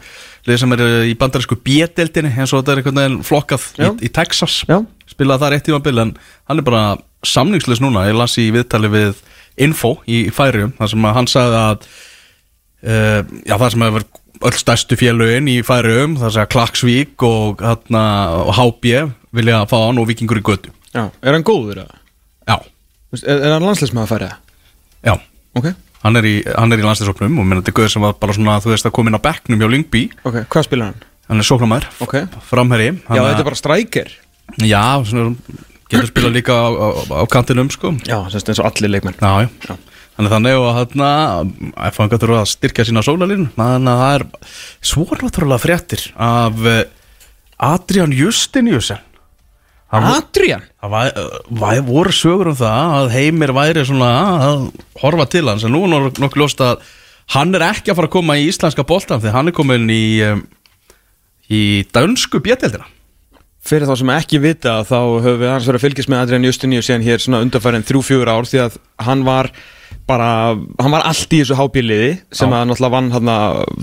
[0.48, 4.14] lið sem er í bandarísku B-deldinni eins og þetta er einhvern veginn flokkað í, í
[4.14, 4.62] Texas.
[4.70, 4.80] Já.
[5.12, 6.16] spilaði þar eitt tímabil en
[6.50, 6.86] hann er bara
[7.24, 9.22] samningslis núna, ég las í viðtali við
[9.62, 11.88] Info í Færium þar sem að hann sagði að
[12.84, 14.06] uh, já, það sem hefur
[14.44, 18.04] öll stærstu félögin í Færium þar sem að Klaksvík og, þarna,
[18.44, 18.96] og HB
[19.38, 21.84] vilja fá hann og Vikingur í götu já, er hann góður?
[21.86, 22.00] eða?
[22.50, 22.58] já,
[23.14, 24.40] Er, er hann landsleismæða að færa það?
[25.06, 25.14] já
[25.54, 25.68] Ok,
[26.02, 28.88] hann er í, í landsleisopnum og þetta er gauður sem var bara svona þú veist
[28.90, 31.04] að koma inn á bekknum hjá Lyngby ok, hvað spilar hann?
[31.30, 32.16] hann er sóknarmæður, Ok,
[32.50, 34.10] framherri já þetta er bara strækir
[34.66, 35.36] já, svona,
[35.94, 36.88] getur spilað líka á, á,
[37.22, 37.94] á kantinum sko.
[38.08, 39.16] Já, semst eins og allir leikmenn.
[39.22, 39.78] Já, já.
[40.14, 41.08] Þannig þannig og hérna
[41.74, 44.26] að fanga þurfa að styrkja sína sólalín þannig að það er
[44.86, 46.84] svo náttúrulega fréttir af eh,
[47.66, 49.02] Adrian Justiniusen
[49.94, 50.62] Adrian?
[50.82, 54.12] það væ- væ- voru sögur um það að heimir væri svona
[54.50, 54.64] að
[55.02, 55.66] horfa til hans.
[55.66, 56.82] En nú er nokkuð ljóst að
[57.34, 60.04] hann er ekki að fara að koma í íslenska boltan því hann er komin í
[60.30, 60.42] um,
[61.50, 61.62] í
[61.94, 62.86] dönsku bjöteldina
[63.64, 66.84] Fyrir þá sem ekki vita þá höfum við hans verið að fylgjast með Adrian Justiníu
[66.84, 69.50] síðan hér svona undarfærin þrjú-fjögur ár því að hann var
[70.10, 70.28] bara,
[70.82, 72.58] hann var allt í þessu hábíliði sem Já.
[72.58, 73.32] að náttúrulega vann hann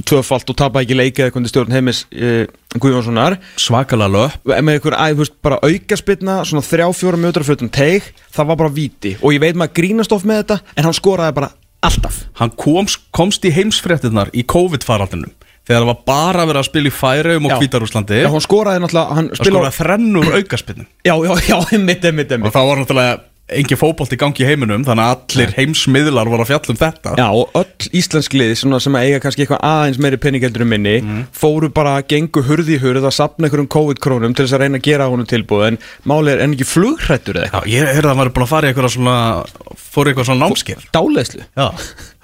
[0.08, 2.44] tvöfalt og tapaði ekki leikið eða kundi stjórn heimis e,
[2.76, 3.38] Guðjónssonar.
[3.56, 8.62] Svakalega löp með einhver, veist, bara aukaspilna svona þrjá-fjóra mjötur fyrir um teig það var
[8.66, 9.16] bara víti.
[9.24, 11.52] Og ég veit maður grínast of með þetta en hann skoraði bara
[11.88, 12.24] alltaf.
[12.36, 15.32] Hann komst, komst í heimsfréttinnar í COVID-faraldinum
[15.68, 17.58] þegar það var bara verið að spila í Færaum og Já.
[17.60, 22.32] Hvítarúslandi Já, hann skoraði náttúrulega, hann að skora þrennur aukaspinnum Já, já, já, einmitt, einmitt,
[22.32, 22.48] einmitt.
[22.50, 23.18] Og það var náttúrulega
[23.56, 27.14] engin fótbolt í gangi í heiminum þannig að allir heimsmiðlar voru að fjalla um þetta.
[27.18, 30.94] Já, og öll íslensk lið sem eiga kannski eitthvað aðeins meiri penningeldur um minni
[31.36, 34.80] fóru bara að gengu hurði í hurð að sapna einhverjum COVID-krónum til þess að reyna
[34.80, 38.12] að gera honum tilbúð en máli er enn ekki flugrættur eða Já, ég heyrði að
[38.14, 39.16] hann var búin að fara í eitthvað svona
[39.90, 40.82] fór í eitthvað svona námskeið.
[40.84, 41.68] Eitthvað Dáleðslu Já,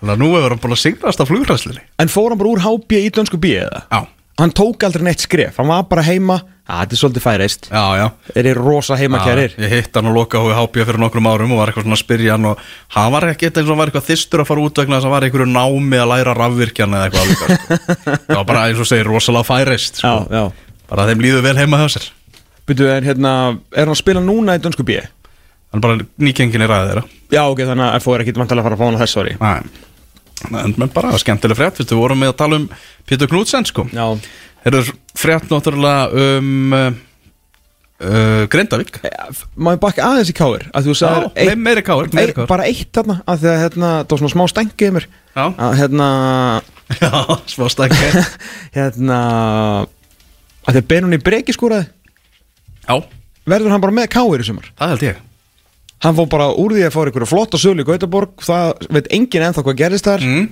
[0.01, 2.65] þannig að nú hefur hann búin að signast af flugræslinni En fór hann bara úr
[2.67, 3.83] HB í dönsku B eða?
[3.91, 4.01] Já,
[4.37, 6.35] Hann tók aldrei neitt skref, hann var bara heima
[6.67, 9.55] að þetta er svolítið færeist já, já Er þið rosa heimakærir?
[9.55, 11.97] Já, Ég hitt hann og loka hói hápja fyrir nokkrum árum og var eitthvað svona
[11.97, 12.61] að spyrja hann og
[12.97, 15.09] hann var ekki eins og hann var eitthvað þystur að fara út vegna þess að
[15.09, 17.81] hann var í einhverju námi að læra rafvirkjan eða eitthvað alveg sko.
[18.27, 20.13] Það var bara eins og segir rosalega færist sko.
[20.13, 22.11] Já, já bara þeim líður vel heima hjá sér
[22.67, 23.33] Byrju, en hérna,
[23.73, 24.99] er hann að spila núna í dönsku B?
[25.73, 28.63] hann er bara nýkengin í ræði þeirra Já, ok, þannig að FO er ekkit vantilega
[28.63, 29.33] að fara að fá hann á þess ári.
[30.53, 32.69] En, bara skemmtileg frétt, við vorum með að tala um
[33.09, 33.87] Pétur Knudsen sko.
[33.91, 36.89] Þeir eru frétt náttúrulega um uh,
[38.05, 39.01] uh, Grindavík.
[39.57, 40.97] Má ég bakka aðeins í káir að þú
[41.87, 42.09] káir.
[42.53, 45.09] bara eitt þarna að því að hérna, það var svona smá stengið mér.
[45.37, 46.09] Já, að hérna
[47.03, 47.11] já,
[47.51, 48.11] smá stakki
[48.77, 49.21] hérna
[50.67, 51.89] að að Benunni Breki skúraði
[52.87, 53.01] Já,
[53.47, 54.71] verður hann bara með káir í sumar?
[54.79, 55.23] Það held ég
[56.05, 59.47] hann fór bara úr því að fá einhverja flotta sölu í Gautaborg það veit enginn
[59.49, 60.21] ennþá hvað gerist þar.
[60.27, 60.47] Mm.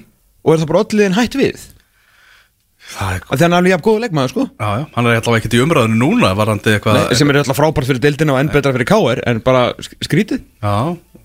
[0.44, 1.70] og er það bara ölliðin hætt við?
[3.00, 4.42] Er að hann er alveg jafn góðu leikmaður sko.
[4.60, 7.88] Já, já, hann er allavega ekkert í umræðinu núna eitthvað Nei, sem er alltaf frábært
[7.88, 10.42] fyrir deildina og enn betra fyrir KR en bara sk- skrítið.
[10.60, 10.74] Já,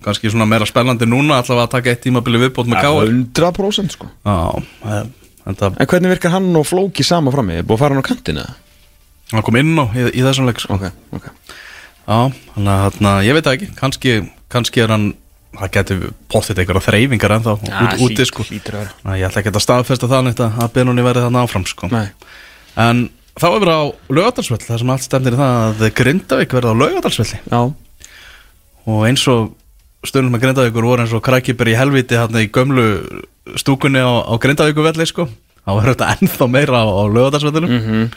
[0.06, 4.08] kannski svona meira spennandi núna allavega að taka eitt tímabili viðbót með káir 100% sko.
[4.24, 4.64] Já,
[5.44, 7.60] en það En hvernig virkar hann og Flóki sama frammi?
[7.60, 8.46] Búið að fara hann á kantinu?
[9.30, 10.74] hann kom inn á í, í þessum leik sko.
[10.80, 11.28] Ok, ok.
[11.28, 11.32] Já,
[12.10, 14.14] þannig að ég veit það ekki kannski,
[14.50, 15.10] kannski er hann
[15.50, 18.46] það getur pottit einhverja þreyfingar ennþá út, úti sko.
[18.46, 21.90] Þannig að Ég ætla ekki að staðfesta það neitt að Benóni verði þarna áfram sko.
[21.90, 22.10] Nei.
[22.80, 23.08] En
[23.40, 26.80] þá er við á laugadalsvöll þar sem allt stemnir í það að Grindavík verði á
[26.82, 27.60] laugadalsvölli Já.
[28.90, 29.52] Og eins og
[30.06, 32.86] stundum með Grindavíkur voru eins og krækibur í helviti hérna í gömlu
[33.60, 35.26] stúkunni á, á Grindavíkuvelli sko.
[35.60, 38.12] Þá verður þetta ennþá meira á, á laugadalsvöllinu mm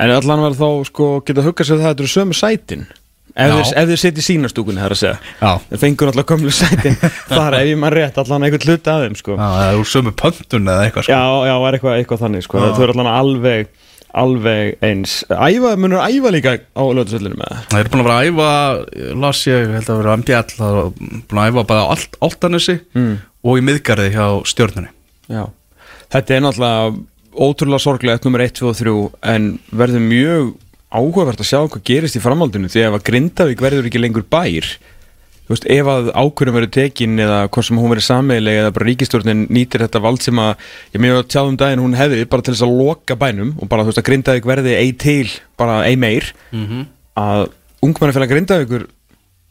[0.00, 2.86] En allan verður þá sko geta huggað sér það að þetta eru sömu sætin
[3.34, 3.54] Ef Já.
[3.54, 5.52] þeir, ef þeir setja í sína stúkunni, það er að segja.
[5.70, 6.98] Þeir fengur alltaf gömlu sætin.
[7.32, 9.34] Þar ef ég maður rétt, allan einhvern hluta af þeim sko.
[9.34, 11.16] Já, það er úr sömu pöntun eða eitthvað sko.
[11.16, 12.60] Já, já, er eitthvað, eitthvað þannig sko.
[12.62, 12.66] Já.
[12.76, 13.72] Þau eru allan alveg,
[14.22, 15.16] alveg eins.
[15.34, 17.64] Æfa, munur æfa líka á lögðsvöllinu með það?
[17.72, 20.94] Það er búin að vera að æfa, las ég, held að vera MBL, það er
[21.32, 23.14] búin að æfa bara allt, Altanesi mm.
[23.50, 24.94] og í miðgarði hjá stjórnunni.
[25.26, 25.42] Já,
[26.14, 26.94] þetta er náttúrulega
[27.34, 28.94] ótrúlega sorglegt nummer 1, 2 og 3
[29.34, 30.52] en verður mjög
[30.94, 34.68] áhugavert að sjá hvað gerist í framhaldinu því ef að Grindavík verður ekki lengur bær.
[35.44, 38.86] Þú veist, ef að ákvörðum verður tekin eða hvort sem hún verður sameileg eða bara
[38.88, 40.54] ríkistjórnin nýtir þetta vald sem að
[40.94, 43.84] ég mjög að tjáðum daginn hún hefði bara til þess að loka bænum og bara
[43.84, 45.28] þú veist að Grindavík verði ei til,
[45.60, 46.30] bara ei meir.
[46.54, 46.86] Mm -hmm.
[47.20, 47.44] að
[47.84, 48.86] ungmennafélag Grindavíkur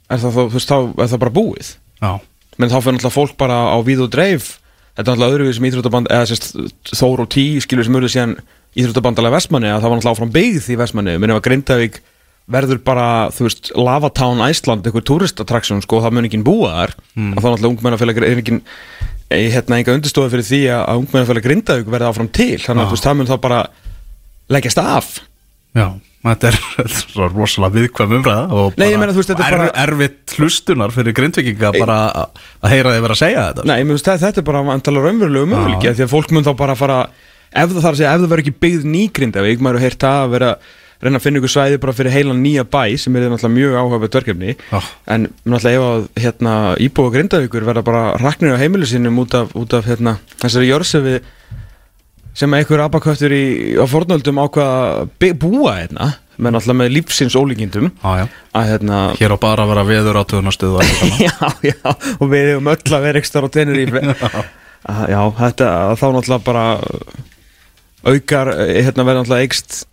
[0.10, 1.70] er það, þú veist, þá er það bara búið.
[2.02, 2.14] Já,
[2.58, 4.60] menn þá fyrir náttúrulega fólk bara á víð og dreif.
[4.98, 6.46] Þetta er náttúrulega öðruvið sem íþróttaband eða sérst
[6.94, 8.36] Þór og Tí skilur sem urðu síðan
[8.80, 12.00] íþróttabandalega Vestmanni að það var náttúrulega áfram byggð í Vestmanni menn ef að Grindavík
[12.54, 16.96] verður bara þú veist, Lavatown Æsland eitthvað turistatraksjón sko, það mun ekki búa þar.
[17.16, 17.30] Mm.
[17.38, 18.58] og þá náttúrulega ungmennafélag er ekki
[19.54, 22.58] hérna enga undirstofa fyrir því að að ungmennafélag Grindavík verði áfram til.
[22.66, 23.62] Þannig að veist, það mun þá bara
[24.52, 25.14] leggjast af.
[25.74, 25.88] Já,
[26.28, 30.92] þetta er, þetta er rosalega viðkvæm umræða og Nei, meina, veist, er bara- erfitt hlustunar
[30.94, 33.66] fyrir grindvikinga bara að- að heyra þið vera að segja þetta.
[33.72, 36.44] Nei, mér finnst það- þetta er bara vantalega raunverulegu möguleiki af því að fólk mun
[36.44, 37.00] þá bara fara
[37.54, 40.08] ef það þarf að segja, ef það verður ekki byggð ný Grindavík maður hefur heyrt
[40.10, 40.56] að vera
[41.04, 44.18] reyna að finna ykkur svæði bara fyrir heilan nýja bæ sem er náttúrulega mjög áhugaverð
[44.20, 44.56] verkefni.
[44.72, 44.80] Já.
[45.12, 49.52] en náttúrulega ef að hérna, íbúa Grindavíkur verða bara raknir á heimilu sinum út af,
[49.60, 51.20] út af hérna, þessari jörsefi
[52.34, 53.36] sem einhver abaköftur
[53.78, 54.72] á fornöldum ákvað
[55.04, 57.92] að búa hérna með náttúrulega með lífsins ólíkindum.
[58.02, 58.26] Já,
[58.58, 62.50] að hérna hér á bara að vera veður átöðunastuð og eitthvað já, já, og við
[62.56, 63.84] hefum öll að vera ekki starf á tenir
[64.84, 66.64] Ah, já, þetta, þá náttúrulega bara
[68.04, 69.86] aukar, eh, hérna verður náttúrulega eikst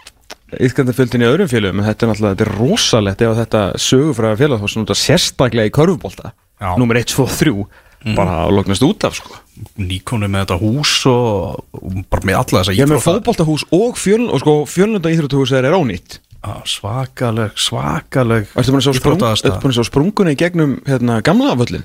[0.60, 4.40] ytkandafjöldin í öðrum félögum en þetta er náttúrulega, þetta er rosalegt ef að þetta sögufræða
[4.40, 6.72] félag þá náttúrulega sérstaklega í körfubólta Já.
[6.80, 9.34] nummer 1, 2 og 3 bara lognast út af sko.
[9.76, 13.64] Nýkonu með þetta hús og, og bara með alla þessa ég er með íþrótta- fótboltahús
[13.76, 16.16] og fjöln og sko fjölnunda íþróttahús er ónýtt.
[16.40, 19.52] Já, Svakaleg, svakaleg að íþróttaaðstaða.
[19.52, 21.84] ertu búin að sjá sprungunni í gegnum hérna, gamla völlin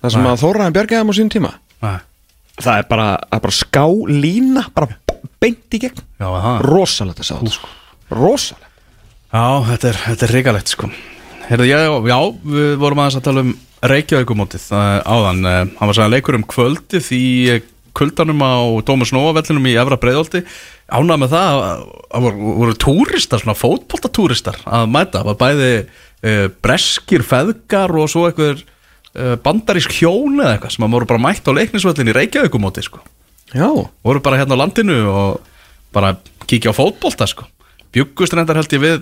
[0.00, 0.30] það sem Nei.
[0.32, 1.50] að Þóraðin bjargaði þeim á sín tíma?
[1.84, 1.98] Nei,
[2.64, 4.88] það er bara, er bara ská lína bara
[5.40, 6.04] beint í gegn.
[6.66, 7.72] Rosalegt að sjá þetta sko.
[8.12, 8.68] Rosalegt.
[9.30, 10.92] Já, þetta er, þetta er reikalegt sko.
[11.46, 11.78] Heyrðu, já,
[12.10, 12.18] já,
[12.54, 13.52] við vorum aðeins að tala um
[13.90, 15.44] Reykjavíkumótið uh, áðan.
[15.46, 17.60] Uh, hann var sæðan leikur um kvöldið í uh,
[17.96, 18.54] kuldanum á
[18.86, 20.42] Dómus Nóavellinum í Efra Breiðolti
[20.90, 26.44] ánað með það að voru, voru túristar, svona fótboltatúristar að mæta, það var bæði uh,
[26.62, 31.50] breskir feðgar og svo eitthvað uh, bandarísk hjón eða eitthvað sem að voru bara mætt
[31.50, 33.02] á leiknisvöllin í Reykjavíkumótið sko
[33.54, 33.68] já,
[34.04, 35.40] voru bara hérna á landinu og
[35.94, 37.46] bara kíkja á fótbolta sko.
[37.90, 38.98] Bjuggust reyndar held ég við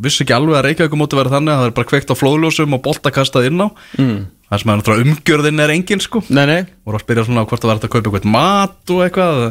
[0.00, 2.76] vissi ekki alveg að Reykjavík móti verið þannig að það er bara kveikt á flóðljósum
[2.76, 3.68] og bolta kastað inn á.
[4.00, 4.20] Mm.
[4.50, 6.22] það sem er náttúrulega umgjörðin er engin sko.
[6.32, 6.62] Nei nei.
[6.88, 9.42] Voru að spyrja svona hvort það var að kaupa eitthvað mat og eitthvað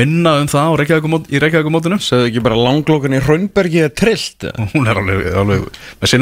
[0.00, 3.92] minna um það Reykjavík móti, í Reykjavík mótinu sagðu ekki bara langlókan í Hraunbergi er
[3.98, 4.46] trillt?
[4.72, 5.66] Hún er alveg, alveg
[5.98, 6.14] með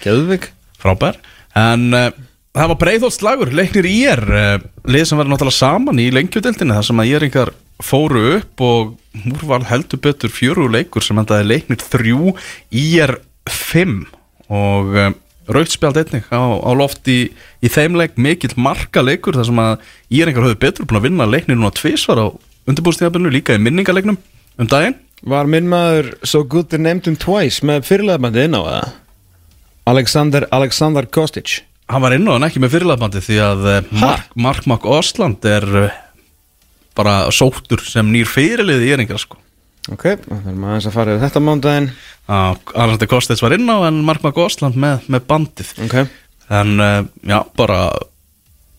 [0.00, 1.20] geðvik frábær.
[1.60, 2.08] En uh,
[2.56, 6.76] það var breiðholt slagur leiknir í er uh, lið sem var náttúrulega saman í lengjudeldinni
[6.76, 11.04] þar sem að ég er einhver fóru upp og múr var heldur betur fjöru leikur
[11.04, 12.34] sem endaði leiknir þrjú
[12.74, 13.16] í er
[13.50, 14.02] fimm.
[14.50, 15.12] Og uh,
[15.50, 17.30] rautspjald einnig á, á loft í,
[17.62, 21.30] í þeim leik mikill marka leikur þar sem að Íringar höfðu betur búin að vinna
[21.30, 22.26] leikni núna tvisvar á
[22.70, 24.18] undirbúrstíðabunnu líka í minningaleiknum
[24.58, 24.98] um daginn.
[25.22, 28.94] Var minn maður so good they named him twice með fyrirleðbandi inn á það?
[29.90, 34.66] Alexander Kostic Hann var inn á hann ekki með fyrirlafbandi því að eh, Mark, Mark
[34.70, 35.96] Mark Osland er eh,
[36.98, 39.38] bara sóttur sem nýr fyrirlið í Íringar sko.
[39.90, 41.86] Ok, það er maður að fara yfir þetta mándaginn
[42.30, 45.70] Alexander Kostic var inn á en Mark Mark Osland með, með bandið.
[45.86, 45.96] Ok.
[46.50, 47.78] En uh, já, bara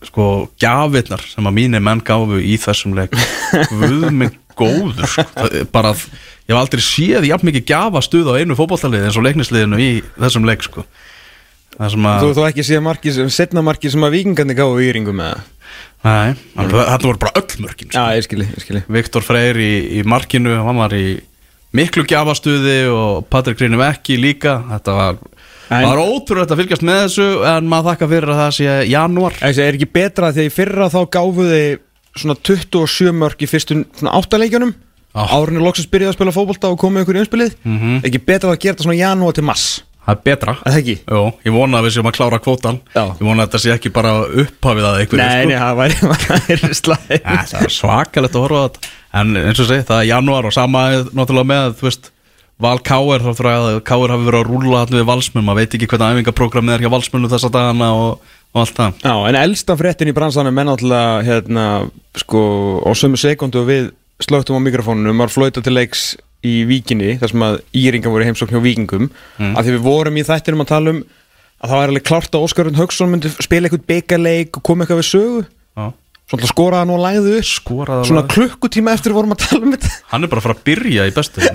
[0.08, 0.28] sko,
[0.62, 3.16] gjafirnar sem að mínir menn gáfu í þessum leik.
[3.74, 5.26] Guð mig góður sko.
[5.74, 6.06] Bara, að-
[6.48, 9.90] ég hef aldrei séð jafn mikið gjafa stuð á einu fótballtalið eins og leiknisliðinu í
[10.22, 10.86] þessum leik sko.
[11.78, 14.92] Það sem að Þú þú ekki séð marki, setna marki sem að vikingandi gáðu í
[14.98, 15.50] ringum með það
[16.02, 16.72] Nei, mm.
[16.74, 18.00] þetta voru bara öll mörkin sko.
[18.02, 21.06] Já, ég skilji, ég skilji Viktor Freyr í, í markinu hann var í
[21.78, 25.20] miklu gjafastuði og Patrik Grini Vekki líka þetta var,
[25.72, 29.38] En- var ótrúlega að fylgjast með þessu en maður þakka fyrir að það sé janúar
[29.40, 31.70] Það er ekki betra því að í fyrra þá gáfu þið
[32.22, 34.74] svona 27 mörg í fyrstu svona áttaleikjunum
[35.12, 35.24] Já.
[35.38, 37.96] Árinu loksins byrjaði að spila fótbolta og komið ykkur í umspilið Mhm.
[38.10, 40.56] Ekki betra að gera þetta svona janúar til mass það er betra.
[40.64, 40.96] Það ekki?
[41.06, 43.04] Jó, ég vona að við séum að klára kvótan Já.
[43.06, 45.62] ég vona að þetta sé ekki bara upphafið að einhverju Nei, nei, sko.
[45.62, 45.98] það væri
[47.52, 48.92] það er svakalegt að horfa á þetta.
[49.22, 52.12] En eins og segi, það er janúar og sama er náttúrulega með, þú veist
[52.62, 55.76] Val Káir, þá þurfa að Káir hafi verið að rúla hann við valsmenn, maður veit
[55.78, 59.00] ekki hvernig æfingaprogrammið er hjá valsmennu þessa dagana og, og allt það.
[59.02, 61.66] Já, en elsta fréttin í bransanum menn alltaf hérna,
[62.22, 62.44] sko,
[66.48, 69.56] í Víkinni þar sem að Íringar voru heimsókn hjá Víkingum mm.
[69.56, 71.02] að því við vorum í þættinum að tala um
[71.62, 75.02] að það var alveg klárt að Óskarun Hauksson myndi spila eitthvað byggarleik og koma eitthvað
[75.04, 75.44] við sögu.
[75.78, 75.86] Já.
[76.32, 76.48] svona
[76.96, 77.50] og læði upp.
[77.52, 78.34] Skoraði og svona lagði.
[78.38, 79.92] klukkutíma eftir vorum að tala um þetta.
[80.10, 81.40] Hann er bara að fara að byrja í bestu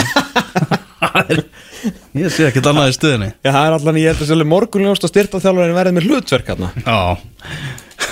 [2.16, 5.04] Ég sé ekkert annað í stuðinni Já, það er allan ég held að sérlega morgunljóst
[5.06, 6.98] að styrta þjálfarinn verði með hlutverk hérna Já,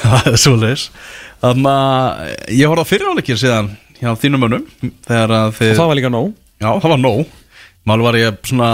[0.03, 0.85] það er svo leis
[1.45, 5.75] Þannig að ég horfði á fyriráleikir síðan hjá þínum mönnum þegar að þið
[6.61, 7.33] og Já, það var nóg.
[7.85, 8.69] Mál var ég svona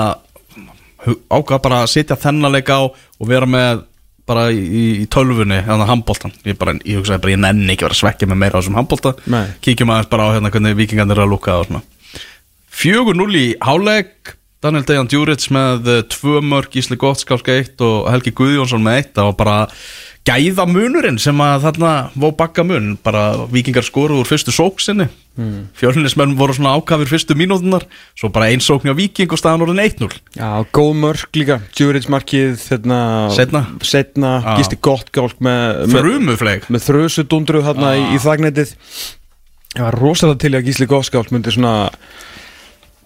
[1.33, 3.87] ákvað bara að setja þennan leik á og vera með
[4.29, 7.89] bara í, í tölvunni hérna handbóltan ég, bara, ég hugsaði bara, ég nenni ekki að
[7.89, 9.15] vera að svekja mig meira á þessum handbólta
[9.65, 11.81] kíkjum aðeins bara á hérna hvernig vikingarnir eru að lúka og svona.
[12.81, 18.35] 4-0 í háleik Daniel Dejan Djuric með eh, tvö mörg Ísli Gottskálska eitt og Helgi
[18.37, 19.15] Guðjónsson með eitt.
[19.17, 19.55] Það var bara
[20.31, 22.95] gæða munurinn sem að þarna vó bakka mun.
[23.05, 25.69] Bara vikingar skoruð úr fyrstu sóksinni mm.
[25.79, 27.87] fjölunismenn voru svona ákafir fyrstu mínútunar
[28.19, 31.61] svo bara einn sókn á viking og staðan orðin 1-0 Já, góð mörk líka.
[31.77, 33.01] Djuric markið hérna,
[33.35, 33.65] Seinna.
[33.83, 34.57] Setna, Já.
[34.61, 38.77] gisti gott gálk með, með, frumufleg með þrösu dundru hérna í, í þagnetið
[39.71, 41.91] Ég var rosalega til að Gísli Góðskált myndi svona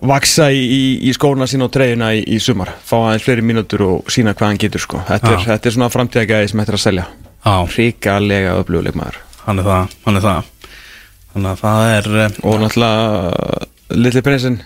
[0.09, 2.73] vaksa í, í, í skóna sína og treyjuna í, í sumar.
[2.85, 5.03] Fá aðeins fleiri mínútur og sína hvað hann getur sko.
[5.09, 7.07] þetta, er, þetta er svona framtíðagæði sem er að selja.
[7.45, 10.51] Ríkalega öfluguleik maður hann er það, hann er það.
[11.35, 14.59] Þannig að það er eh, og náttúrulega litli prinsinn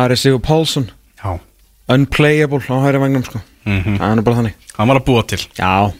[0.00, 0.88] Ari Sigur Pálsson.
[1.20, 1.36] Já,
[1.92, 3.42] unplayable á hæri vagnum sko.
[3.68, 3.98] mhm.
[4.00, 4.68] það er bara þannig.
[4.76, 5.40] Hann var að búa til.
[5.58, 5.90] Já,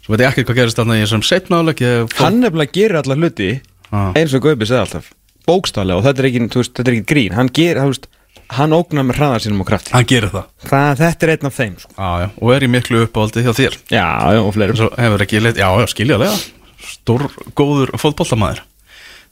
[0.00, 3.00] svo veit ég ekki hvað gerist þarna í þessum setnáleik ég fór- hann nefnilega gerir
[3.02, 4.00] alla hluti Já.
[4.16, 5.10] eins og Gaubi segði alltaf.
[5.48, 7.36] Bókstálega og þetta er ekki, veist, þetta er ekki grín.
[7.36, 8.10] Hann, ger, þú veist,
[8.56, 9.92] hann ógnar með hraðar sínum og krafti.
[9.94, 10.48] Hann gerir það.
[10.66, 11.92] Það, þetta er einn af þeim sko.
[11.96, 13.76] já, já, og er í miklu uppáhaldi hjá þér.
[13.92, 16.34] Já, já, og fleiri já, já, skiljalega
[16.80, 18.62] Stór, góður fótboltamæður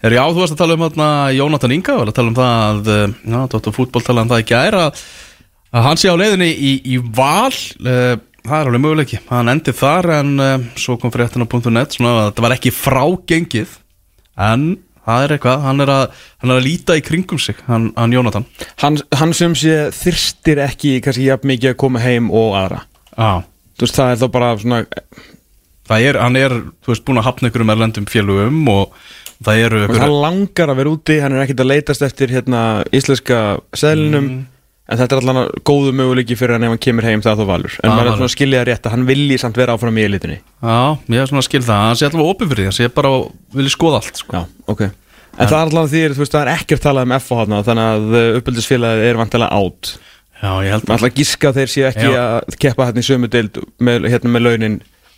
[0.05, 2.91] Er já, þú varst að tala um þarna Jónatan Inga, að tala um það að
[2.95, 5.03] eh, Já, Dóttur fútboll tala um það ekki gæra að,
[5.73, 7.55] að hann sé á leiðinni í, í val.
[7.83, 8.15] Uh,
[8.49, 9.19] Það er alveg möguleiki.
[9.29, 13.75] Hann endi þar en uh, svo kom fréttina.net að þetta var ekki frágengið
[14.39, 14.69] En
[15.09, 18.15] það er eitthvað Hann er að, hann er að líta í kringum sig Hann, hann
[18.15, 18.47] Jónatan.
[18.83, 22.85] Hann, hann sem sé þyrstir ekki kannski jafn mikið að koma heim og aðra.
[23.79, 24.83] Þú veist, það er þá bara svona
[25.89, 28.99] Það er, hann er, þú veist, búin að hafna ykkur um erlendum félugum og
[29.47, 32.63] það eru ykkur hann langar að vera úti, hann er ekkert að leitast eftir hérna
[32.93, 33.39] íslenska
[33.73, 34.27] seðlinum.
[34.29, 34.58] Mm.
[34.89, 37.45] En þetta er allan að góðu möguleiki fyrir hann ef hann kemur heim það þá
[37.51, 37.75] valur.
[37.85, 40.07] En maður er svona að skilja það rétt að hann vilji samt vera áfram í
[40.09, 40.79] elitinni Já,
[41.13, 43.13] ég er svona að skil það, hann sé allavega opið fyrir því, hann sé bara
[43.13, 43.27] að
[43.59, 44.33] vilja skoða allt sko.
[44.39, 44.85] Já, ok.
[45.39, 47.91] En það er allavega því, þú veist, það er ekkert talað um FH hana þannig
[47.93, 49.93] að uppbyldisfélagið er vantilega átt
[50.39, 52.21] Já, ég held að gíska að þeir séu ekki Já.
[52.23, 54.77] að keppa hérna í sömu deild með, hérna með launin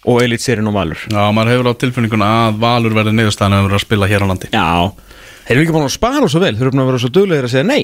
[0.09, 1.03] og elitserien og valur.
[1.13, 4.31] Já, maður hefur á tilfinninguna að Valur verði niðurstaðan að vera að spila hér á
[4.31, 4.49] landi.
[4.55, 4.69] Já.
[5.45, 7.49] Þeir eru ekki búin að spara svo vel, þeir eru búin að vera svo duglegir
[7.49, 7.83] að segja nei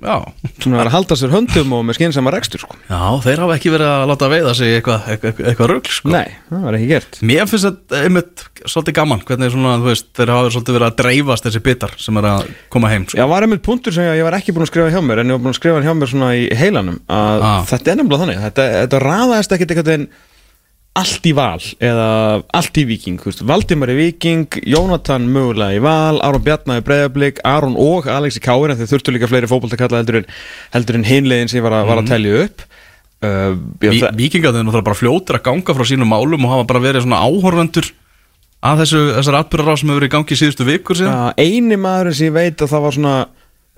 [0.00, 2.76] Svona að vera að halda sér höndum og með skynsama rekstur sko.
[2.88, 6.12] Já þeir hafa ekki verið að láta veiða sig eitthvað eitthva, eitthva rugl sko.
[6.14, 10.32] Nei, það var ekki gert Mér finnst þetta einmitt svolítið gaman hvernig svona, veist, þeir
[10.34, 13.20] hafa svolítið verið að dreifast þessi bitar sem er að koma heim sko.
[13.20, 15.38] Já, var einmitt punktur sem ég, var ekki búin að skrifa hjá mér en ég
[15.38, 17.62] var búin að skrifa hjá mér svona í heilanum að Ah.
[17.68, 20.08] þetta er nefnilega þannig þetta, þetta raðaðist ekkert einhvern veginn
[20.98, 22.06] allt í val eða
[22.58, 26.84] allt í viking þú veist, Valdimar í viking, Jónatan mögulega í val, Aron Bjarnar í
[26.86, 30.26] breyðablík Aron og Alexi Káir en þeir þurftu líka fleiri fótboltakalla heldur en,
[30.74, 32.66] heldur en hinlegin sem var að, var að telja upp.
[33.20, 36.66] Uh, já, Ví- það- Víkingarnir náttúrulega bara fljótir að ganga frá sínum málum og hafa
[36.72, 37.90] bara verið svona áhorfendur
[38.64, 41.14] að þessu, þessar atbyrðarráð sem hefur verið í gangi í síðustu vikur síðan.
[41.14, 43.14] Já, eini maðurinn sem ég veit að það var svona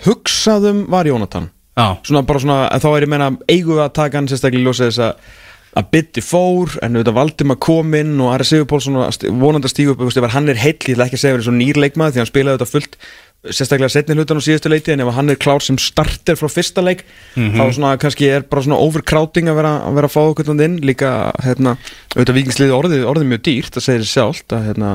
[0.07, 1.51] hugsaðum var Jónatan.
[1.77, 4.61] Já, svona bara svona, en þá er ég meina eigum við að taka hann sérstaklega
[4.61, 5.39] í ljósið þess að
[5.73, 8.99] að bytti fór, en auðvitað Valdimar kom inn og Ari Sigurpólsson
[9.41, 11.55] vonandi að stígu upp, ef hann er heill, ég ætla ekki að segja verið svo
[11.57, 12.99] nýr leikmaður því hann spilaði þetta fullt
[13.43, 16.83] sérstaklega setni hlutan á síðustu leiti en ef hann er klár sem starter frá fyrsta
[16.85, 17.01] leik
[17.35, 20.77] þá svona kannski er bara svona overcrowding að vera að, vera að fá okkur inn.
[20.87, 21.11] Líka
[21.43, 21.75] hérna,
[22.15, 24.93] auðvitað vikingsliði orðið, orðið mjög dýrt það segir sjálft að, hérna,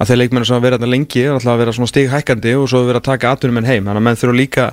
[0.00, 2.54] að þeir leikmenn sem hafa verið þarna lengi er alltaf að vera svona stig hækkandi
[2.56, 3.84] og svo vera að taka atvinnum en heim.
[3.84, 4.70] Þannig að menn þurfa líka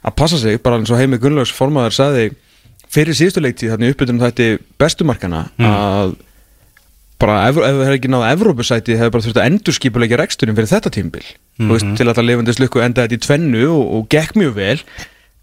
[0.00, 2.30] að passa sig bara eins og heimi Gunnlaugs formaður sagði
[2.92, 4.50] fyrir síðustu leiktíð þannig uppbytunum þetta
[4.80, 6.16] bestumarkana að
[7.22, 10.92] bara ef, það hefði ekki náða Evrópusæti hefði bara þurft að endurskipulegja reksturinn fyrir þetta
[10.92, 11.24] tímbil
[11.60, 14.54] mm veist, til að það lifandi slukku enda þetta í tvennu og, og gekk mjög
[14.56, 14.78] vel.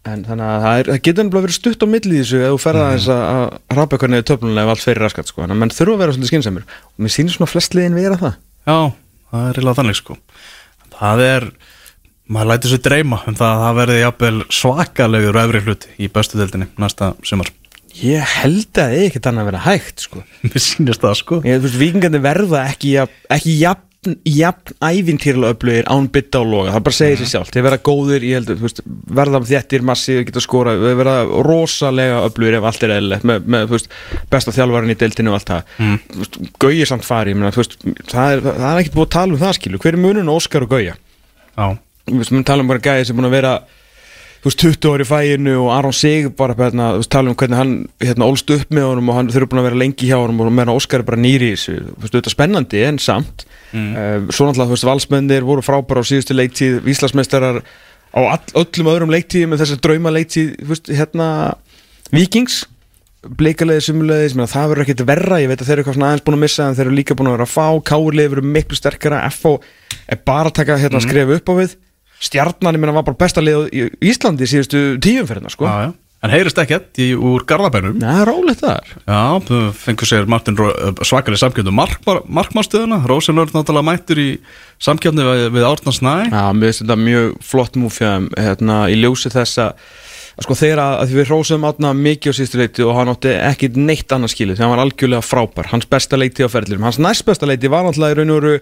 [0.09, 2.59] En þannig að það, er, það getur nefnilega verið stutt á milli þessu ef þú
[2.63, 5.41] ferða aðeins að, að rapa eitthvað neður töflulega ef allt fyrir raskat sko.
[5.43, 8.19] þannig að menn þurfa að vera svolítið skynnsamur og mér sýnir svona flest liðin vera
[8.21, 8.37] það.
[8.69, 8.77] Já,
[9.33, 10.17] það er reyna þannig sko.
[10.95, 11.47] Það er,
[12.29, 16.39] maður lætur sér dreyma um það að það verði jafnvel svakalegur öfri hluti í bestu
[16.39, 17.51] deildinni næsta sumar.
[17.99, 20.23] Ég held að það er ekkert annað að vera hægt sko.
[20.45, 21.43] Mér sýnist það sko.
[21.43, 26.97] Vikingandi verða ekki jafn, ekki jafn, jafn ævintýrlega öflugir án bytta og loga, það bara
[26.99, 28.79] segir sér sjálf þeir verða góðir, ég held að,
[29.19, 31.17] verða þéttir massi, geta skora, þeir verða
[31.49, 33.91] rosalega öflugir ef allt er eðlilegt með, með veist,
[34.31, 35.75] besta þjálfarinn í deildinu og allt það.
[35.83, 36.47] Mm.
[36.63, 37.77] Gauja samt fari, þú veist,
[38.13, 40.37] það er, það er ekkert búið að tala um það skilu, hver er munun á
[40.37, 40.95] Óskar og Gauja?
[41.59, 41.67] Já,
[42.09, 43.53] Þú veist, við tala um bara gæði sem búin að vera
[44.39, 47.37] þú veist, 20 ári í fæinu og Aron Sig bara hérna, þú veist, tala um
[47.39, 50.17] hvernig hann hérna, ólst upp með honum og hann þurfa búin að vera lengi hjá
[50.17, 51.75] honum og meðan Óskar er bara nýri í þessu.
[51.89, 53.45] Þú veist, þetta er spennandi en samt.
[53.69, 54.31] Mm.
[54.33, 59.13] svo náttúrulega, þú veist, valsmennir voru frábæra á síðustu leiktíð, víslasmeistarar á all, öllum öðrum
[59.13, 61.27] leiktíð með þessar drauma leiktíð, þú veist, hérna
[62.09, 62.63] Vikings
[63.37, 66.43] bleikalegið, sumulegið, það verður ekkert verra ég veit að þeir eru eitthvað aðeins búin að
[66.45, 69.51] missa en þeir eru líka búin að vera að fá, káurlið verður miklu sterkara FO
[70.07, 71.75] er bara að taka hérna að skrifa upp á við
[72.19, 75.67] stjarnan, ég meina, var bara besta lið í Íslandi síðustu tíum fyrir hérna, sko.
[75.67, 75.97] Já, já.
[76.19, 77.93] En heyrist ekkert í, úr Garðabænum?
[78.01, 78.89] Nei, rólegt þar.
[79.07, 80.57] Já, þau fengur sér Martin
[81.07, 84.27] svakalig samkjöndum markmannstöðuna Rósenlörð náttúrulega mættur í
[84.83, 86.13] samkjöndni við, við Árna Snæ.
[86.27, 89.87] Já, mér finnst þetta mjög flott múfjum hérna, í ljósi þess að
[90.39, 93.33] að sko þegar að, að við rósum átna mikið á síðustu leiti og hann átti
[93.35, 96.99] ekki neitt annað skilið þegar hann var algjörlega frábær, hans besta leiti á ferðlirum hans
[97.01, 98.61] næst besta leiti var náttúrulega í raun og veru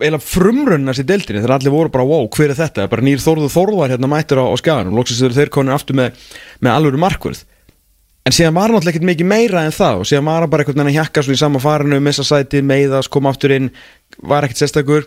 [0.00, 3.52] eiginlega frumrönnast í deildinni þegar allir voru bara wow, hver er þetta, bara nýr Þórður
[3.54, 6.20] Þórðar hérna mættur á, á skaganum, loksist þeir þeir konir aftur með,
[6.60, 7.42] með alvöru markvörð.
[8.28, 10.76] En síðan var náttúrulega ekkert mikið meira en það og síðan var hann bara einhvern
[10.82, 13.70] veginn að hjakka svo í sama farinu, missa sæti, meiðas, koma aftur inn
[14.28, 15.06] var ekkert sérstakur,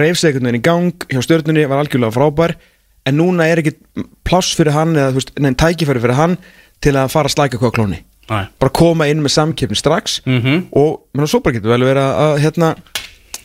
[0.00, 2.56] reyf sig einhvern veginn í gang hjá stjórnunni, var algjörlega frábær.
[3.04, 3.82] En núna er ekkert
[4.24, 6.38] pláss fyrir hann eða veist, neinn tækifæri fyrir hann
[6.80, 8.00] til að fara að slæka hvað klóni
[8.58, 10.62] bara koma inn með samkeppni strax Mhm.
[10.72, 12.70] og menn, svo bara getur vel verið að hérna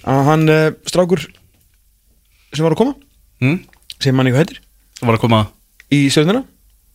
[0.07, 1.25] að hann uh, strákur
[2.53, 2.95] sem var að koma
[3.43, 3.59] hm?
[3.99, 4.61] sem hann eitthvað heitir
[5.01, 5.41] var að koma
[5.93, 6.45] í stjórnuna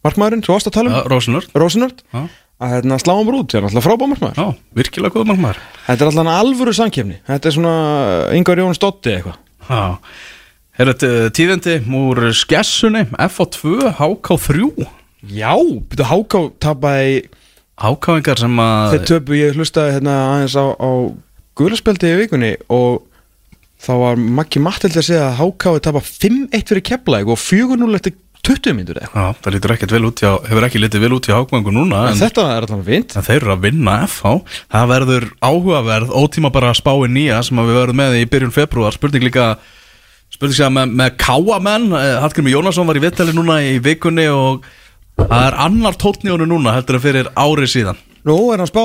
[0.05, 2.27] markmaðurinn, svo varst að tala um Rósenlörð Rosenörd Já,
[2.63, 4.39] að hérna slá hann bara út, það er alltaf frábá markmaður.
[4.39, 5.61] Já, virkilega góð markmaður.
[5.89, 7.17] Þetta er alltaf alvöru samkeppni.
[7.27, 7.75] Þetta er svona
[8.39, 9.41] Ingar Jón Stotti eitthvað.
[9.69, 9.83] Já.
[10.75, 14.69] Er þetta tíðindi úr skessunni FH2, HK3
[15.31, 17.21] já, byrju Háká tapaði
[17.79, 20.91] Hákáingar sem að þeir töpu, ég hlustaði hérna aðeins á, á
[21.59, 23.05] guðlarspeldi í vikunni og
[23.85, 27.99] þá var Maggi Mattildi að segja að Háká er tapað 5-1 fyrir Keflæk og 4-0
[27.99, 31.15] eftir 20 minnur eða Já, það lítur ekkert vel út hjá, hefur ekki litið vel
[31.17, 33.95] út hjá Hákvæðingu núna en en, þetta er alltaf fint en þeir eru að vinna
[34.05, 34.35] FH
[34.75, 38.97] Það verður áhugaverð, ótíma bara spái nýja sem að við verðum með í byrjun februar
[38.97, 39.47] Spurning líka,
[40.35, 44.67] spurning sér með, með káamenn Hallgrimur Jónasson var í vittali núna í vikunni og
[45.23, 48.83] það er annar tótni honum núna heldur en fyrir ári síðan Nú er hann spá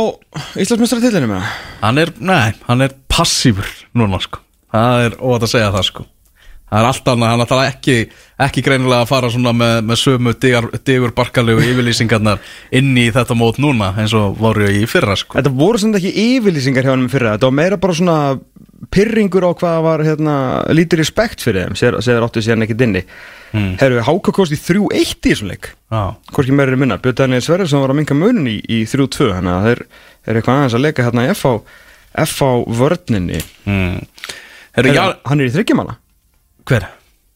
[0.60, 4.42] Íslandsmestara tillinu með það Hann er, nei, hann er passífur núna sko.
[4.74, 6.06] Það er óvægt að segja það sko
[6.70, 7.96] Það er allt annað, hann ætlar ekki,
[8.46, 12.44] ekki greinilega að fara svona með, með sömu digur, barkalegu yfirlýsingarnar
[12.78, 15.40] inn í þetta mót núna eins og voru í fyrra sko.
[15.40, 17.34] Þetta voru samt ekki yfirlýsingar hjá hann með fyrra.
[17.38, 18.20] Þetta var meira bara svona
[18.94, 20.36] pyrringur á hvað var hérna,
[20.74, 23.04] lítið respekt fyrir þeim sér áttu síðan ekkert inni.
[23.54, 23.74] Mm.
[23.82, 25.72] Herru, Háka kosti 3-1 í þessum leik.
[25.90, 26.02] Já,
[26.36, 29.56] Hvorki meira er minna, Björn Daniel Sverjarsson var að minka munin í, í 3-2 Þannig
[29.56, 29.82] að þeir
[30.30, 31.56] eru eitthvað aðeins að leika hérna í FH,
[32.26, 33.42] FH vörninni.
[33.66, 33.98] Mm.
[34.78, 35.98] Herru, já, Hann er í þryggjamanna,
[36.70, 36.88] hver?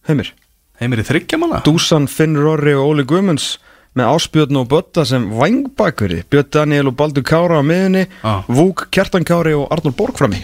[0.10, 0.34] heimir.
[0.82, 1.62] Heimir í þryggjamanna?
[1.66, 3.54] Dúsan, Finn Rorri og Óli Guðmunds
[3.96, 8.42] með Ásbjörn og Bötta sem vangbakveri Björn Daniel og Baldur Kára á miðunni Ah.
[8.50, 10.42] Vúk, Kjartan Kári og Arnór Borg frammi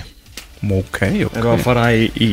[0.61, 1.33] Ok, ok.
[1.33, 2.29] Erum við að fara í, í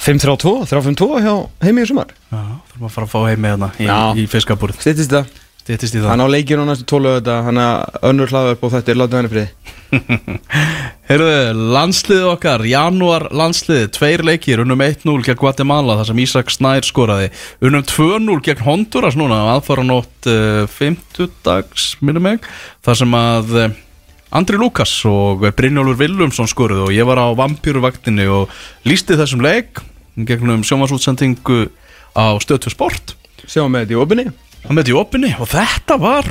[0.00, 2.10] 5-3-2, 3-5-2 hjá heimi í sumar?
[2.32, 2.40] Já,
[2.72, 3.98] þurfum að fara að fá heimi hérna í, Já.
[4.18, 5.30] í fiskabúrið Stýttist það.
[5.62, 6.10] Stýttist í það.
[6.12, 9.32] Hann á leikinu næstu tólu þetta Hann er önnur hlaðverk og þetta er látið henni
[9.32, 9.48] friði
[11.08, 11.34] Heyrðu,
[11.74, 17.30] landsliðið okkar, janúar landsliðið, tveir leikir, unnum 1-0 gegn Guatemala þar sem Ísak Snær skoraði.
[17.64, 22.48] Unnum 2-0 gegn Honduras núna aðfara nótt uh, 50 dags, minnum mig,
[22.86, 23.68] þar sem að uh,
[24.36, 28.50] Andri Lukas og Brynjólfur Willumsson skoruðu og ég var á vampýruvaktinni og
[28.88, 29.78] lísti þessum leik
[30.16, 31.68] gegnum sjómasútsendingu
[32.16, 33.14] á stöðtu sport.
[33.46, 34.26] Sjáum með þetta í opinni.
[34.66, 36.30] Hann með þetta í opinni og þetta var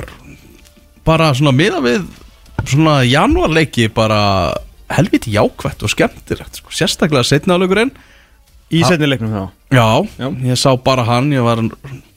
[1.06, 2.06] bara svona miða við
[2.72, 4.54] svona janúarleiki bara
[4.96, 6.70] helviti jákvætt og skemmtilegt sko.
[6.74, 7.92] sérstaklega setnaðalögurinn
[8.74, 9.44] Í setni leiknum þá
[9.76, 9.88] já,
[10.18, 10.28] Já.
[10.50, 11.62] ég sá bara hann ég var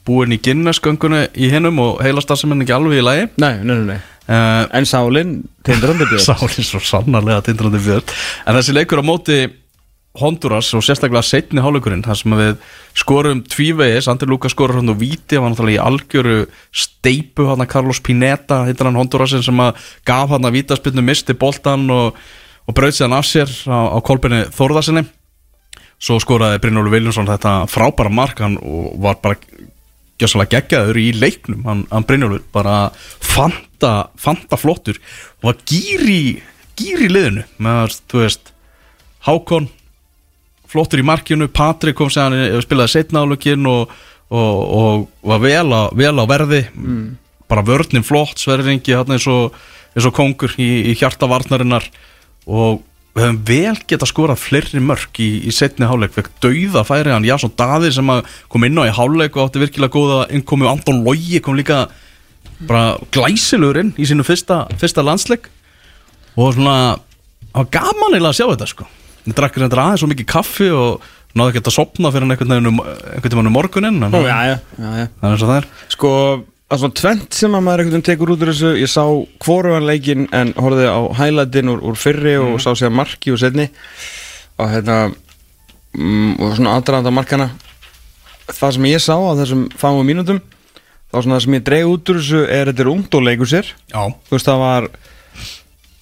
[0.09, 3.27] búinn í Guinness-göngunni í hinnum og heilast það sem er ekki alveg í lagi.
[3.37, 3.99] Nei, nei, nei, nei.
[4.29, 5.35] Uh, En Sálin,
[5.65, 6.23] tindrandi björn.
[6.29, 8.15] Sálinn svo sannarlega tindrandi björn.
[8.49, 9.37] En þessi leikur á móti
[10.17, 12.55] Honduras og sérstaklega setni hálfleikurinn þar sem við
[12.97, 14.07] skorum tvívegis.
[14.09, 16.37] Andri Lukas skorur hann og víti hann var náttúrulega í algjöru
[16.73, 19.77] steipu hann að Carlos Pineta hittar hann Hondurasin sem að
[20.09, 22.17] gaf hann að vítaspinnu misti boltan og,
[22.65, 25.05] og brauð sér hann af sér á, á kolbinni Þórðarsinni
[25.99, 28.41] svo skoraði Brynjólu Viljánsson þetta frábæra mark.
[28.41, 29.37] Hann og var bara
[30.19, 31.63] gjössalega geggjaður í leiknum.
[31.67, 34.99] Hann, hann Brynjólfur bara fanta, fanta flottur.
[35.39, 36.39] Og var gýri
[36.79, 38.53] gýri liðinu með, þú veist,
[39.27, 39.67] Hákon
[40.69, 43.93] flottur í markinu, Patrik kom sér hann spilaði setna álökin og,
[44.29, 46.61] og, og var vel á, vel á verði.
[47.49, 49.55] Bara vörnin flott sverringi eins og,
[49.95, 51.87] eins og kongur í, í hjarta varnarinnar.
[52.45, 52.83] Og
[53.17, 56.13] við höfum vel geta skorað fleiri mörk í, í setni hálfleik.
[56.13, 59.63] Fekk dauða færi hann Jason Davíð sem að kom inn á í hálfleik og átti
[59.63, 61.87] virkilega góða innkomi og Anton Logi kom líka
[62.69, 65.49] bara glæsilegur inn í sínu fyrsta, fyrsta landsleik.
[66.37, 66.77] Og svona
[67.49, 68.89] það var gaman eiginlega að sjá þetta sko
[69.27, 71.07] drakk reyndar aðeins svo mikið kaffi og
[71.37, 74.37] náði ekki að sopna fyrir einhvern veginn um, einhvern veginn um morgunin en Ó, já,
[74.49, 75.07] já, já, já.
[75.19, 75.67] Það er eins og það er.
[75.93, 76.11] Sko,
[76.69, 78.73] það svona tvent sem að maður einhvern veginn tekur út úr þessu.
[78.79, 79.03] Ég sá
[79.45, 83.69] hvorugan leikin en horfði á highlightin úr, úr fyrri og sá sér marki úr setni
[84.59, 84.99] og hérna
[85.93, 87.51] mm, og svona aðdraðanda markana
[88.49, 90.39] Það sem ég sá á þessum fáum mínútum
[91.09, 93.49] þá svona það sem ég dreig út úr þessu er þetta er ungt og leikur
[93.49, 93.69] sér.
[93.93, 94.01] Já.
[94.09, 94.87] Þú veist það var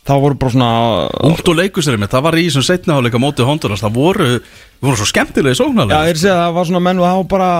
[0.08, 0.72] þá voru bara svona
[1.28, 4.30] Ungt og leikuseri mitt, það var í þessum setni hálfleika móti Honduras, það voru,
[4.84, 7.10] voru svo skemmtilegi Já, sóknarlega ég er að segja að það var svona menn og
[7.12, 7.52] hafa bara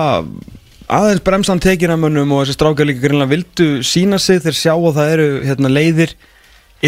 [0.88, 4.72] aðeins bremsan tekin að mönnum og þessi strákar líka greinlega vildu sína sig þeir sjá
[4.74, 6.14] að það eru hérna, leiðir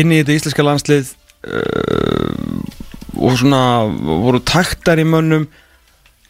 [0.00, 1.10] inn í þetta íslenska landslið
[1.50, 2.30] uh,
[3.20, 3.62] og svona
[4.24, 5.48] voru taktar í mönnum.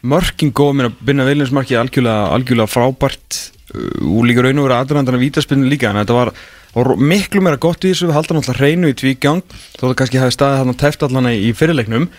[0.01, 3.39] Mörkin góð mér að binna Viljánsmarki algjörlega, algjörlega frábært
[3.75, 6.33] uh, og líka raun og vera aðrandana vítaspinnu líka en þetta var,
[6.73, 9.41] var miklu meira gott í þessu við halda náttúrulega hreinu í tvígang
[9.75, 12.09] þó það kannski hafi staðið þarna teft allana í fyrirleiknum.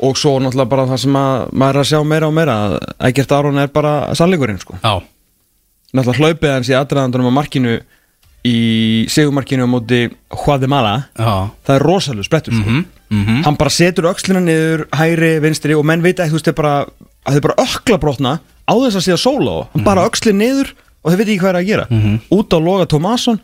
[0.00, 2.76] Og svo náttúrulega bara það sem að maður er að sjá meira og meira að
[3.10, 4.78] Ægert Aron er bara sannleikurinn sko.
[5.92, 7.80] Náttúrulega hlaupið hans í aðdraðandunum á markinu
[8.46, 11.50] í segumarkinu á móti já.
[11.60, 12.64] það er rosalega sprettur sko.
[12.64, 13.42] Mhm, mhm.
[13.44, 16.86] hann bara setur öxlina niður hægri, vinstri og menn veit ekki þú veist, bara,
[17.26, 20.40] að þeir bara ökla brotna á þess að sé að sóla á hann bara öxlin
[20.40, 20.72] niður
[21.04, 21.86] og þeir veit ekki hvað er að gera.
[22.32, 23.40] Út á Loga Tómasson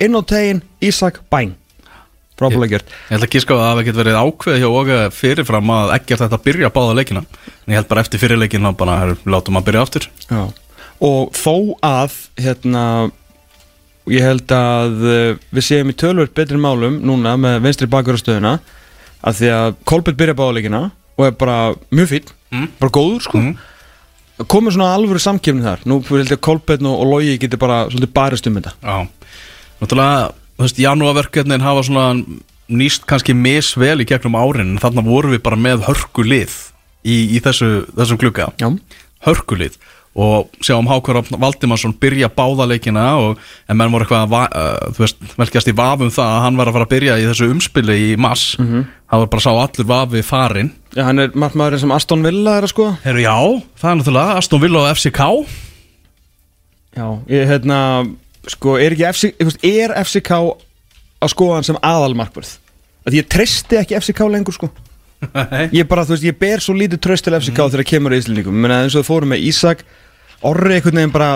[0.00, 1.54] inn á tegin, Ísak, bæn.
[2.40, 5.90] Frábúlega gert Ég held að gíska að það ekkert verið ákveð hjá Óga fyrirfram að
[5.98, 7.22] ekkert þetta byrja báða leikina.
[7.66, 10.06] En ég held bara eftir fyrirleikina bara her, látum að byrja aftur.
[10.30, 10.42] Já.
[11.00, 12.84] og þó að hérna
[14.10, 18.56] ég held að uh, við séum í tölvöld betri málum núna með vinstri bakurastöðuna
[19.20, 20.80] að því að Kolbjörn byrja báðuleikina
[21.20, 21.58] og er bara
[21.92, 22.66] mjög fín Mm.
[22.80, 23.38] bara góður sko.
[23.38, 23.52] Mm.
[24.50, 25.84] komið svona alvöru samkefni þar.
[25.86, 28.72] Nú held ég að Kolbjörn og, Logi geti bara svolítið barist um þetta.
[28.82, 29.06] Já,
[29.80, 32.06] náttúrulega, þú veist, janúarverkefnin hafa svona
[32.70, 36.52] nýst kannski misvel í gegnum árin en þarna vorum við bara með hörkulið
[37.04, 38.68] í, í þessu, þessum klukka Já.
[39.26, 39.78] hörkulið.
[40.20, 43.38] Og sjáum Hákvar Valdimarsson byrja báðaleikina og
[43.70, 46.56] en menn voru eitthvað að va- uh, þú veist, velkjast í vafum það að hann
[46.58, 48.82] var að fara að byrja í þessu umspili í mass Mhm.
[49.10, 52.62] það var bara sá allur vafi farin Já, hann er markmaðurinn sem Aston Villa er
[52.66, 52.98] að skoða.
[53.04, 53.36] Heru, Já,
[53.78, 55.46] það er náttúrulega Aston Villa og FCK
[56.96, 57.78] Já, ég hérna
[58.48, 60.30] sko, er ekki FC, ég veist, er FCK
[61.20, 62.54] að skoða hann sem aðalmarkvörð?
[63.08, 64.70] Að ég treysti ekki FCK lengur sko.
[65.76, 68.56] Ég bara, þú veist, ég ber svo lítið tröst til FCK þegar kemur í Íslendingum.
[68.56, 69.84] Menn eins og það fórum með Ísak
[70.46, 71.32] Orri einhvern veginn bara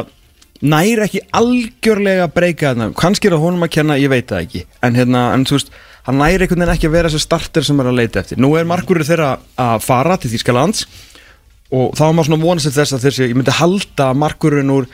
[0.64, 2.92] næri ekki algjörlega að breyka þarna.
[2.96, 4.62] Kannski er það honum að kenna, ég veit það ekki.
[4.86, 5.74] En hérna, en þú veist,
[6.06, 8.40] hann næri einhvern veginn ekki að vera þessi starter sem er að leita eftir.
[8.40, 9.32] Nú er markvörður þeirra
[9.66, 10.86] að fara til Þýskalands
[11.74, 14.88] og þá var maður svona vonast til þess að þessi, ég myndi halda markurinn úr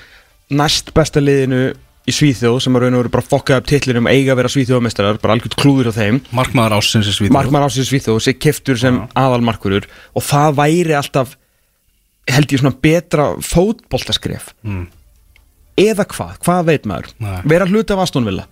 [0.58, 1.62] næst besta liðinu
[2.08, 5.18] í Svíþjóð sem að raun og veru bara fokkað upp titlinum eiga að vera Svíþjóðamestrar,
[5.22, 6.20] bara algjört klúður á þeim.
[6.36, 7.34] Markmaður ásins í Svíþjóð.
[7.36, 11.36] Markmann ásins Svíþjóð, sé keftur sem aðalmarkurur og það væri alltaf
[12.30, 14.54] held ég svona betra fótboltaskref.
[14.66, 14.88] Mm.
[15.80, 17.12] eða hvað, hvað veit maður?
[17.24, 17.38] Nei.
[17.48, 18.44] vera hluti af Aston Villa.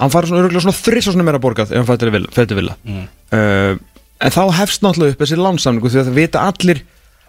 [0.00, 2.76] Hann fara svona, örugglega svona þriss og svona meira borgað ef hann fættir Villa, Villa.
[2.88, 3.02] Mm.
[3.34, 6.82] Uh, en þá hefst náttúrulega upp þessi lánsamningu því að það vita allir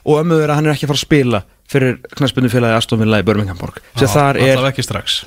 [0.06, 3.20] og ömmuður að hann er ekki að fara að spila fyrir knæspunni félagi Aston Villa
[3.22, 5.20] í Birminghamborg sem þar er, Alltaf ekki strax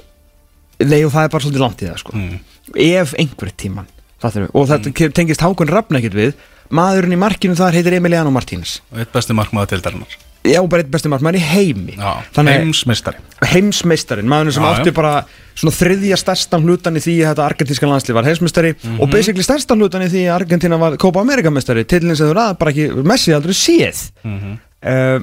[0.80, 2.12] nei og það er bara svolítið langt í það sko.
[2.16, 2.38] Mm.
[2.74, 3.86] ef einhver tíman
[4.24, 6.32] og þetta tengist Hákon Rafn ekkert við
[6.74, 10.14] maðurinn í markinu þar heitir Emiliano Martínez Og eitt besti markmaður tildarinnar
[10.44, 13.20] já, bara einn besti markmaður í heimi Já, Þannig- heimsmeistari
[13.52, 14.96] heimsmeistarinn, maðurinn sem Já, átti já.
[14.96, 15.12] bara
[15.54, 18.98] svona þriðja stærstan hlutan í því að þetta argentíska landslið var heimsmeistari Mhm.
[19.00, 22.34] og basically stærstan hlutan í því að Argentína var Copa America meistari, tillin sem þú
[22.34, 24.58] ræða bara ekki Messi aldrei séð Mhm.
[24.84, 25.20] uh,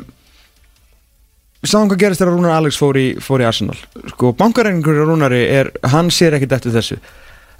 [1.61, 3.75] Við sáum hvað gerist þegar Rúnar Alex fór í, fór í Arsenal.
[4.15, 6.97] Sko, bankaræningur Rúnari er, hann sér ekkert eftir þessu.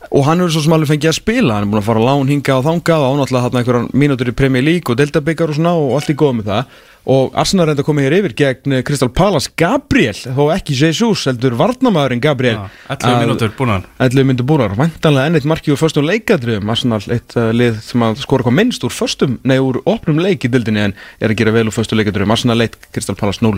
[0.10, 1.54] Og hann hefur svo sem alveg fengið að spila.
[1.54, 4.34] Hann er búin að fara lán hinga og þangað og ánáttúrulega hann einhverjan mínútur í
[4.40, 6.80] Premier League og Delta-byggar og svona og allt í góð með það
[7.10, 9.50] og Arsenal reynda að koma hér yfir gegn eh, Crystal Palace.
[9.58, 12.60] Gabriel, þó ekki Jesus heldur varnamæðurinn Gabriel.
[12.60, 16.74] Já, 11 mínútur búin hann 11 myndu búrar, vantanlega enn eitt marki úr förstum leikadröfum,
[16.74, 20.46] Arsenal eitt uh, lið sem að skora hvað minnst úr förstum nei úr opnum leik
[20.46, 23.58] í dildinni en er að gera vel úr förstum leikadröfum, Arsenal leitt Crystal Palace 0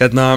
[0.00, 0.30] hérna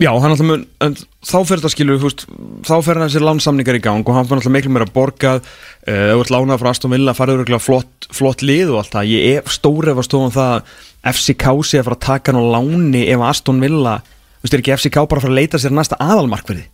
[0.00, 2.24] já, hann alltaf mun, en þá fyrir þetta skilur veist,
[2.66, 5.44] þá fyrir þessi lánsamningar í gang og hann fyrir alltaf miklu meira borgað.
[5.82, 8.96] Uh, ef þú ert lánað frá Aston Villa, farið öruglega flott, flott lið og allt
[8.96, 10.76] það, ég er stóri ef að stofum það að
[11.12, 13.96] FCK sé að fara að taka hann á láni ef að Aston Villa,
[14.38, 16.68] þú veist, er ekki FCK bara að fara að leita sér næsta aðalmarkverði?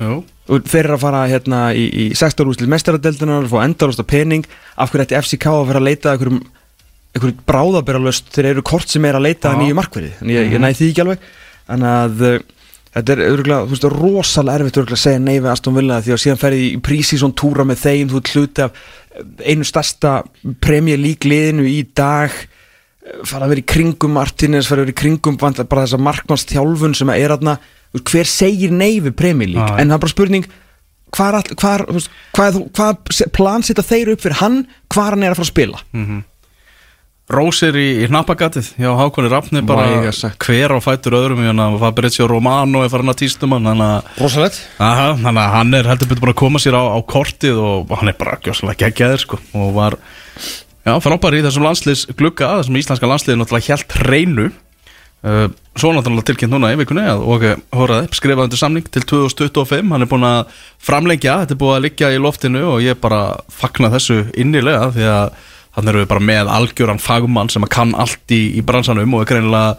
[0.00, 4.06] Jú, og þeir eru að fara hérna í, í 16 úrslið mestaradeldunar fá endarast á
[4.08, 4.46] pening.
[4.80, 6.38] Af hverju ætti FCK að vera að leita að einhverjum,
[7.12, 9.52] einhverjum bráðabyrralöst þeir eru kort sem er að leita Já.
[9.52, 10.12] að nýju markverði?
[10.22, 11.28] Þannig ég, ég næði því ekki alveg
[11.70, 12.38] þannig að uh,
[12.90, 16.14] þetta er örgulega, þú veist, rosalega erfitt örgulega að segja nei við Aston Villa því
[16.16, 20.14] að síðan ferði í prísísson túra með þeim þú hluti af eh, einu stærsta
[20.64, 22.34] Premier League liðinu í dag.
[22.34, 26.02] Eh, fara að vera í kringum Martínez, fara að vera í kringum vant- bara þessa
[26.02, 27.56] markmannstjálfun sem er aðna
[28.06, 29.66] hver segir nei við Premier League?
[29.70, 29.82] Já, já.
[29.82, 30.44] en það er bara spurning
[31.14, 34.60] hvað, hvað plan setja þeir upp fyrir hann
[34.94, 35.80] hvar hann er að fara að spila
[37.30, 40.10] Rósir í, í hnappagatið Já, Hákonni Rafni bara
[40.42, 43.68] hver á fætur öðrum Þannig að Fabrizio Romano er farin að týstum hann
[44.82, 47.94] Aha, þannig að hann er heldur betur búin að koma sér á, á kortið og
[48.00, 48.40] hann er bara
[48.80, 53.96] geggjaður sko og var já, frábær í þessum landsliðs glugga þessum íslenska landsliði náttúrulega helt
[54.08, 55.46] reynu uh,
[55.78, 60.06] svo náttúrulega tilkynnt núna í vikunni að og hóraði skrifaði undir samning til 2025 hann
[60.06, 63.22] er búin að framlengja, þetta er búin að liggja í loftinu og ég bara
[63.54, 65.46] fagna þessu innilega því að
[65.76, 69.30] hann eru við bara með algjöran fagmann sem kann allt í, í bransanum og er
[69.30, 69.76] greinilega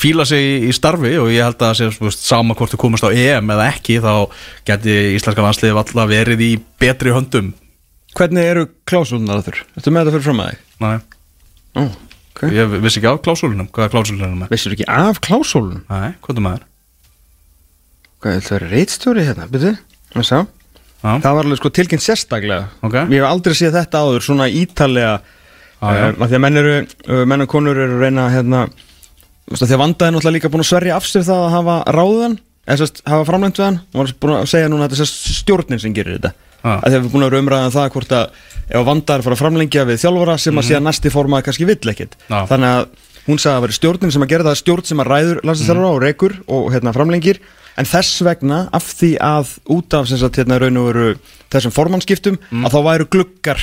[0.00, 3.10] fíla sig í, starfi og ég held að það veist, sama hvort þú komast á
[3.12, 4.12] EM eða ekki þá
[4.68, 7.52] geti íslenska landsliði valla verið í betri höndum
[8.16, 9.64] hvernig eru klásulunar þurr?
[9.76, 10.62] Þetta með þetta fyrir fram að þig?
[10.80, 10.92] Næ,
[11.70, 11.82] Ó,
[12.32, 15.84] ok ég vissi ekki á klásúlunum hvað er klásúlunum með Vissir ekki af klásólunum?
[15.86, 16.64] Næ, hvað er maður?
[18.20, 19.76] Hvað er það reitstjóri hérna, byrju?
[20.14, 20.38] Það sá
[21.00, 22.94] Já, Það var alveg sko tilkynnt sérstaklega Ok.
[23.08, 25.14] Ég hef aldrei séð þetta áður svona ítalega
[25.80, 26.10] Já, já.
[26.12, 26.74] uh, Því að menn eru,
[27.08, 30.62] uh, menn og konur eru að reyna hérna að Því að vandaði náttúrulega líka búin
[30.62, 32.36] að sverja af sér það að hafa ráðan
[32.70, 35.34] eða sérst hafa framlengt við hann og var búin að segja núna að þetta er
[35.40, 36.30] stjórnin sem gerir þetta
[36.60, 38.26] að því að við erum búin að vera umræðan það hvort að
[38.70, 42.14] ef vandaði fara að framlengja við þjálfara sem að síðan næsti formaði kannski vill ekkit
[42.20, 42.36] Mhm.
[42.36, 42.46] Já.
[42.52, 42.84] þannig að
[43.26, 46.02] hún sagði að vera stjórnin sem að gera það stjórn sem að ræður landsinsþjálfara og
[46.04, 47.40] rekur og hérna framlengir
[47.76, 50.58] en þess vegna af því að út af sagt hérna
[50.90, 51.18] veru
[51.50, 52.64] þessum formannskiptum Mhm.
[52.66, 53.60] að þá væru gluggar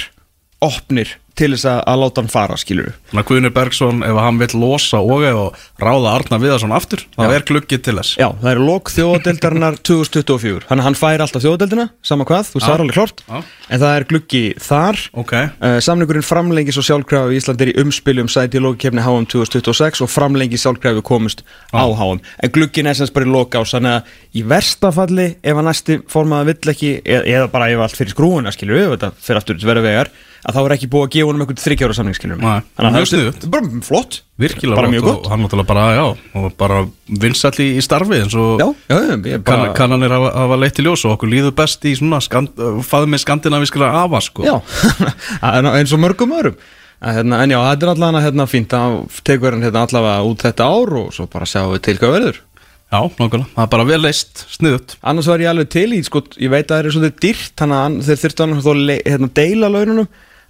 [0.64, 4.39] opnir til þess að, að láta hann fara skilur Þannig að Guðnir Bergson, ef hann
[4.41, 7.32] vill losa og og ráða Arna Viðarsson aftur þá Já.
[7.36, 8.14] er gluggið til þess.
[8.18, 12.62] Já, það eru lok þjóðadeldarinnar 2024 Þannig að hann fær alltaf þjóðadeldina, sama hvað, þú
[12.62, 12.66] Já.
[12.66, 13.38] sagði alveg klart Já.
[13.68, 15.01] En það er gluggi þar.
[15.24, 19.28] Ok, uh, Samningurinn framlengi svo sjálfkrafi í Íslandi er í umspiljum sæti í lókikefni HM
[19.34, 21.43] 2026 og framlengi sjálfkrafi komust
[21.76, 25.28] á HM En er sem sagt bara í loka ás Þannig að í versta falli
[25.41, 28.93] ef að næsti formaða vill ekki eða, eða bara ef allt fyrir skrúuna skilur við
[28.95, 30.12] þetta fyrir aftur verða vegar
[30.48, 33.50] að þá er ekki búið að gefa honum einhvern þryggjára samning Þannig að það er
[33.52, 34.18] bara flott.
[34.38, 35.26] Virkilega Bara mjög gott.
[35.26, 36.04] og hann náttúrulega bara, já,
[36.38, 36.78] og bara
[37.24, 41.32] vinsall í, starfi eins og kann, bara kannanir hafa, hafa leitt í ljós og okkur
[41.34, 42.54] líður best í svona skand,
[42.88, 44.45] faðmið skandinavískra afa sko.
[45.41, 46.60] Eins og mörgum öðrum.
[46.98, 48.95] En, hérna, en já, þetta er allavega hérna fínt að
[49.28, 52.39] tekur hann hérna allavega út þetta ár og svo bara sjáum við til hvað verður.
[52.88, 56.22] Já, nákvæmlega, það er bara vel leist, sniðut Annars var ég alveg til í, sko,
[56.39, 59.70] ég veit að það er svolítið dýrt þannig að þeir þurftu þá le- hérna, deila
[59.74, 60.08] laununum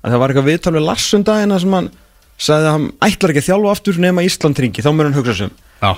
[0.07, 1.89] að það var eitthvað viðtal við Larsundagina sem hann
[2.37, 5.37] sagði að hann ætlar ekki að þjálfa aftur nema Ísland ringi, þá mörg hann hugsa
[5.41, 5.91] sem Já,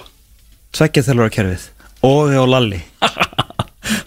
[0.75, 1.67] Tveggja þjálfara kerfið
[2.09, 2.79] og hjá Lalli.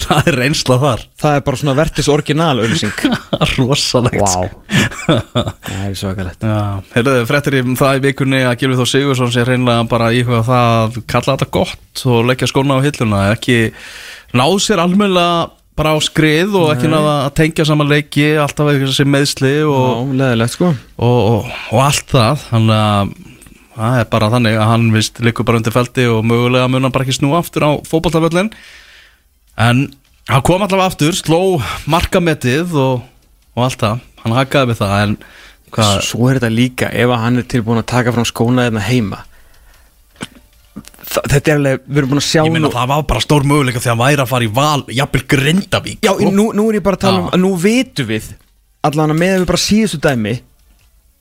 [0.03, 1.00] Það er reynsla þar.
[1.18, 3.00] Það er bara svona vertis orginal auðlýsing
[3.57, 4.20] Rosalegt.
[4.22, 4.44] Vá.
[5.66, 6.44] Það er svakalegt.
[6.94, 10.76] Heyrðu, fréttir í það í vikunni að Gilvi Þór Sigursson sé reynlega bara íhuga það
[10.76, 13.59] að kalla þetta gott og leggja skóna á hilluna ekki
[14.38, 18.96] náð sér almennilega bara á skrið og ekki náða að tengja saman leiki alltaf eitthvað
[18.96, 20.72] sem meðsli og, Já, sko.
[20.98, 22.46] og, og, og allt það.
[22.50, 23.14] Þannig að
[23.72, 26.94] það er bara þannig að hann vist likur bara undir feldi og mögulega mun hann
[26.94, 28.52] bara ekki snú aftur á fótballtaföllin
[29.56, 29.86] en
[30.28, 31.40] hann kom allavega aftur sló
[31.90, 33.06] markametið og,
[33.56, 35.16] og allt það, hann hakaði við það en
[35.72, 39.22] Svo er þetta líka ef hann er tilbúin að taka fram skóna hérna heima
[41.03, 43.20] Þa, Þetta er alveg, við erum búin að sjá ég meina nú það var bara
[43.24, 46.30] stór möguleika þegar hann væri að fara í val, jafnvel Grindavík Já, sko.
[46.30, 48.28] nú, nú er ég bara að tala um að nú vitum við
[48.86, 50.34] allan að með við bara síðustu dæmi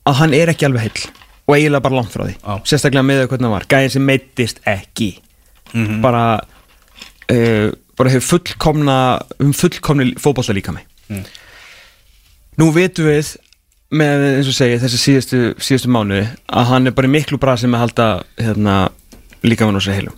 [0.06, 1.02] að hann er ekki alveg heill
[1.48, 2.54] og eiginlega bara langt frá því Já.
[2.70, 5.10] sérstaklega með hvernig hann var, gæðin sem meittist ekki
[5.72, 6.00] Mhm.
[6.04, 6.24] bara
[7.32, 8.96] uh, bara hefur fullkomna
[9.40, 11.24] um fullkomni fótbolta líka mig Mm.
[12.60, 13.36] nú vitum við
[13.92, 17.76] með eins og segja þessi síðustu, síðustu mánuði að hann er bara miklu brasi með
[17.78, 18.06] að halda
[18.40, 18.76] hérna,
[19.46, 20.16] líka á sér heilum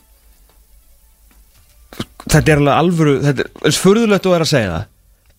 [2.31, 4.87] þetta er alveg alvöru þetta er eins furðulegt og er að segja það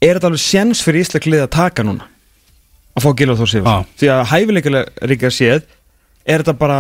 [0.05, 2.05] er þetta alveg séns fyrir Ísland lið að taka núna?
[2.95, 3.77] Að fá Gilvar Þór Sigur Já.
[3.99, 5.65] því að hæfileika ríka séð
[6.25, 6.79] er þetta bara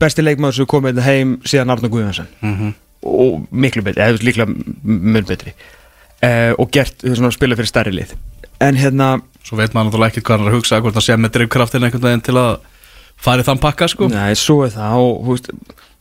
[0.00, 2.70] besti leikmaður sem komið heim síðan Arna Guðvansson Mhm.
[3.02, 5.52] og miklu betri, eða líklega mun betri.
[6.22, 7.00] Uh, og gert
[7.32, 8.12] spila fyrir stærri lið.
[8.60, 11.16] En hérna, Svo veit maður náttúrulega ekkert hvað hann er að hugsa hvort hann sé
[11.16, 12.58] með drifkraftin einhvern veginn til að
[13.16, 14.08] fara í þann pakka sko.
[14.08, 15.24] Nei, svo er það og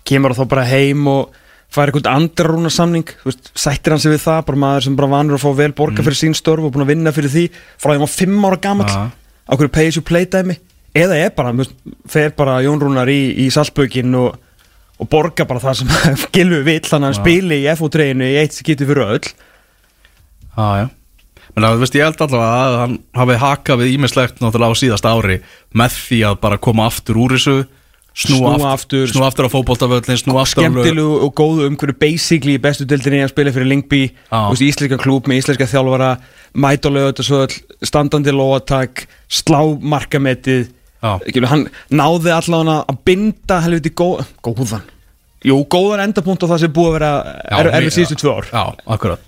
[0.08, 1.36] kemur þá bara heim og
[1.70, 5.38] fær eitthvað andrarúna samning veist, sættir hann sig við það, bara maður sem bara vanur
[5.38, 7.92] að fá vel borga fyrir sín störf og búin að vinna fyrir því frá því
[7.92, 8.90] að hann var fimm ára gamall.
[8.90, 9.04] Ja.
[9.46, 10.56] á hverju pay as you play dæmi?
[10.98, 11.76] Eða er bara, veist,
[12.10, 14.40] fer bara Jón Rúnar í, í Salzbökin og,
[14.98, 15.92] og borga bara það sem
[16.34, 17.22] Gilvi vill þannig að hann Ja.
[17.22, 19.30] spili í FO-treinu í eitt skipti fyrir öll.
[20.58, 20.88] Já, já.
[21.56, 24.82] Men að, þú veist, ég held allavega að hann hafi hakað við ímislegt náttúrulega á
[24.82, 25.38] síðast ári
[25.78, 27.56] með því að bara koma aftur úr þessu
[28.14, 32.58] snúa, Snúa aftur, snúa aftur á fótboltavöllin snúa aftur á skemmtilegu og góðu umhverju basically
[32.58, 34.02] í bestu dildinni að spila fyrir Lingby
[34.66, 36.12] íslenska klúb með íslenska þjálfara
[36.54, 37.46] mætalegu þetta svo
[37.86, 39.62] standandi lóatak, slá.
[41.00, 44.84] Ekki, hann náði allavega að binda helviti góð, góðan.
[45.48, 47.12] Jú, góðan endapunkt á það sem búið að vera
[47.48, 48.48] Já, er, síðustu tvö ár.
[48.52, 49.22] Já, akkurat.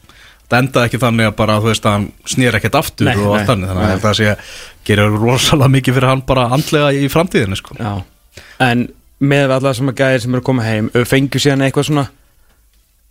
[0.51, 3.37] Það endaði ekki þannig að bara, þú veist, að hann snýr ekkert aftur Nei, og
[3.37, 4.33] allt þannig Þannig að að það sé
[4.89, 7.77] gerir rosalega mikið fyrir hann bara andlega í framtíðinu sko.
[7.79, 7.93] Já.
[8.63, 8.87] En
[9.21, 12.07] með allar sem að gæðir sem eru að koma heim fengjum síðan eitthvað svona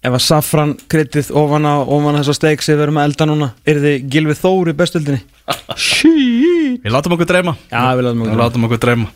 [0.00, 3.28] ef að safran kryttið ofan á ofan á þessa steik sem við erum að elda
[3.28, 5.20] núna er þið Gilvið Þór í bestildinni
[5.76, 6.80] Shit!
[6.80, 7.54] Við látum okkur dreyma.
[7.70, 9.08] Já, við látum okkur Við látum okkur dreyma.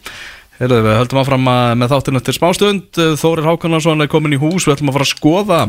[0.55, 2.99] Heyrðu, við höldum áfram að, með þáttinu eftir smástund.
[3.19, 4.69] Þórir Hákonarsson er komin í hús.
[4.69, 5.61] Við ætlum að fara að skoða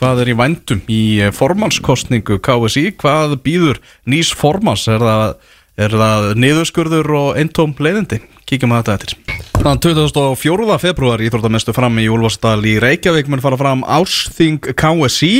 [0.00, 1.02] hvað er í vændum í
[1.36, 3.78] formannskostningu KSI Hvað býður
[4.08, 8.20] nýs formans Er það, er það niðurskurður og eintóm leiðindi?
[8.48, 10.76] Kíkjum að þetta eftir Þann 24.
[10.82, 15.32] februar íþróttamestu fram í Úlfarsdal í Reykjavík mun fara fram Ársþing KSI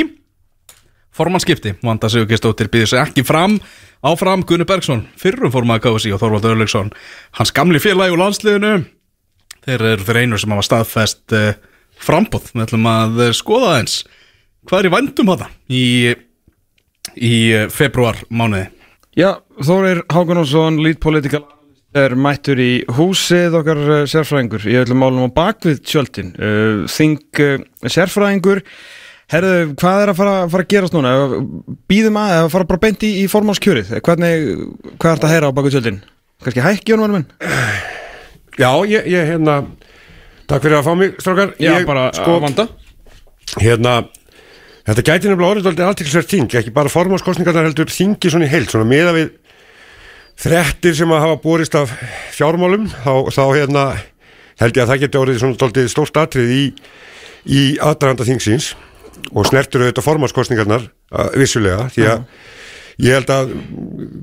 [1.13, 3.59] Formannskipti, Vanda Sigurgestóttir býður sig ekki fram
[4.03, 6.93] Áfram Gunni Bergson, fyrrum formaði KSI og Þorvald Örleksson
[7.39, 8.75] Hans gamli félagi úr landsliðinu
[9.63, 11.53] Þeir eru þeir einu sem hafa staðfest uh,
[12.03, 14.01] frambóð Við ætlum að eh, skoða eins
[14.67, 15.85] Hvað er í vændum þetta í,
[17.19, 18.69] í eh, februar mánuði?
[19.19, 21.45] Já, Þórir Hákonarsson, lead political
[21.95, 27.43] er mættur í húsið okkar uh, sérfræðingur Ég ætlum málum á bakvið tjöldin uh, Þing
[27.45, 28.63] uh, sérfræðingur
[29.33, 31.13] Herðu, hvað er að fara, fara að gerast núna?
[31.89, 34.49] Býðum að, eða fara bara beint í, í formálskjörið Hvernig,
[34.97, 36.01] hvað er þetta að heyra á bakvið tjöldin?
[36.43, 37.29] Kannski hækki, Jón Valminn?
[38.59, 39.61] Já, ég, ég hérna
[40.51, 42.67] Takk fyrir að fá mig, strákar ég, sko, vanda
[43.61, 44.01] Hérna
[44.83, 48.73] Þetta gæti nefnilega orðið aldrei alltilsverð þing ekki bara formánskostningarnar heldur þingi svona í heild
[48.73, 49.29] svona meða við
[50.41, 51.93] þrettir sem að hafa borist af
[52.35, 53.85] fjármálum þá, þá hérna
[54.63, 56.65] held ég að það geti orðið svona stórt atrið í,
[57.47, 58.73] í aðdraganda þingsins
[59.33, 62.25] og snertur auðvitað formánskostningarnar uh, vissulega því að
[63.03, 63.55] ég held að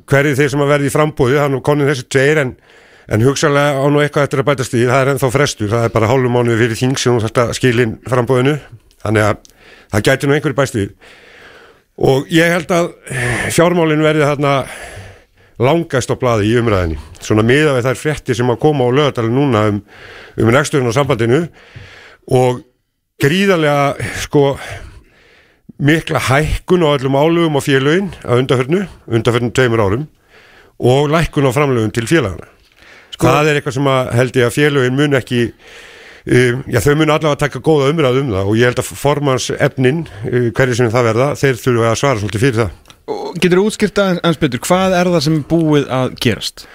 [0.10, 2.54] hverju þeir sem að verði í það er nú konin þessi tveir en
[3.10, 5.94] En hugsalega á nú eitthvað eftir að bætast í, það er ennþá frestur, það er
[5.96, 8.60] bara hálfum mánuði fyrir þing sem að skilin frambóðinu,
[9.02, 9.40] þannig að
[9.96, 10.92] það gæti nú einhverju bæst við.
[12.10, 12.92] Og ég held að
[13.56, 14.54] fjármálinn verði þarna
[15.60, 19.36] langast á blaði í umræðinni, svona miða við þær fréttir sem að koma á lögadalinn
[19.36, 19.82] núna um,
[20.40, 21.42] um reksturinn á sambandinu
[22.32, 22.62] og
[23.20, 24.54] gríðarlega sko
[25.80, 30.08] mikla hækkun á öllum álugum og félögin að undarförnu, undarförnu tveimur árum
[30.80, 32.48] og lækkun á framlögum til félagana.
[33.12, 36.94] Sko, það er eitthvað sem að held ég að félögin mun ekki um, já, þau
[36.96, 40.80] munu allavega taka góða umræð um það og ég held að formans efnin, uh, hverju
[40.80, 42.96] sem það verða, þeir þurfa að svara svolítið fyrir það.
[43.40, 46.68] Getur þú útskýrt aðeins betur, hvað er það sem er búið að gerast?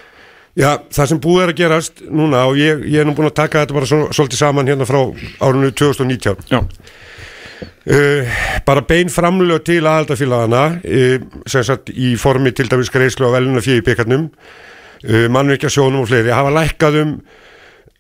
[0.55, 3.41] Já, það sem búið er að gerast núna og ég, ég er nú búin að
[3.41, 5.01] taka þetta bara svo, svolítið saman hérna frá
[5.43, 12.69] árunni 2019 Já, uh, bara bein framlög til aðaldafélagana uh, sem sagt í formi til
[12.71, 17.19] dæmis greiðslu á veluna fyrir byggarnum uh, mannveikja sjónum og fleiri hafa lækkað um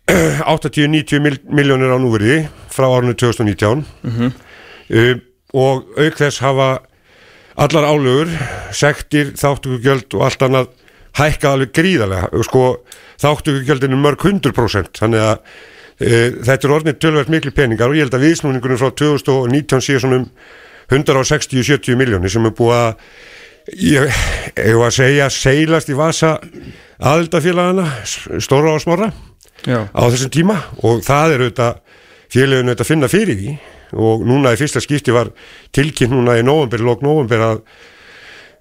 [0.55, 3.83] 80-90 mil, miljónir á núveri frá árunni 2019
[4.15, 5.15] uh,
[5.59, 6.77] og auk þess hafa
[7.55, 8.33] allar álögur,
[8.75, 10.73] sektir, þáttökugjöld og allt annað
[11.15, 12.43] hækkað alveg gríðarlega.
[12.49, 12.65] Sko,
[13.23, 15.37] þáttökugjöldin er mörg 100% þannig að
[16.01, 16.11] e,
[16.43, 20.23] þetta er orðnið tölvægt miklu peningar og ég held að viðsnúningunum frá 2019 sé svona
[20.23, 20.29] um
[20.91, 24.19] 160-70 miljónir sem er búið að ég
[24.59, 26.35] hefur að segja seilast í vasa
[27.01, 27.87] aðildafélagana
[28.43, 29.09] stóra og smára
[29.65, 30.59] já, á þessum tíma.
[30.85, 31.81] Og það er auðvitað
[32.35, 33.57] félaginu auðvitað að finna fyrir því
[33.93, 35.31] og núna í fyrsta skipti var
[35.75, 37.59] tilkynnt núna í november, lók november að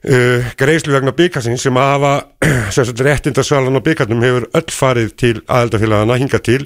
[0.10, 2.14] uh, greiðslu vegna byggasins sem að hafa
[2.76, 6.62] sem sagt réttindasalan á byggarnum hefur öll farið til aðeldafélagana hinga til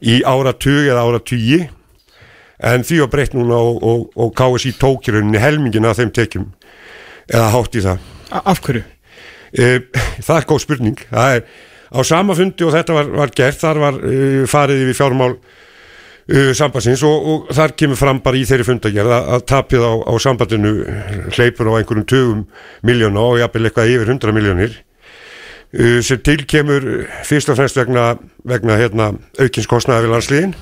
[0.00, 1.60] í áratug eða áratugi.
[2.60, 6.10] En því var breytt núna og, og, og KSI tók í rauninni helmingin af þeim
[6.12, 6.50] tekjum.
[7.30, 8.02] Eða hátt í það.
[8.36, 8.82] A- af hverju?
[9.56, 9.78] Uh,
[10.26, 11.00] það er góð spurning.
[11.08, 11.46] Það er
[11.90, 15.32] á sama fundi og þetta var, var gert þar var uh, farið yfir fjármál
[16.30, 20.14] uh, sambandsins og, og þar kemur fram bara í þeirri fundagerð að, tapið á, á
[20.22, 20.72] sambandinu
[21.34, 22.46] hleypur á einhverjum tugum
[22.86, 26.88] miljóna og jafnvel eitthvað yfir 100 miljónir uh, sem til kemur
[27.28, 28.14] fyrst og fremst vegna,
[28.44, 30.58] vegna hérna, aukinskostnaði við landsliðin.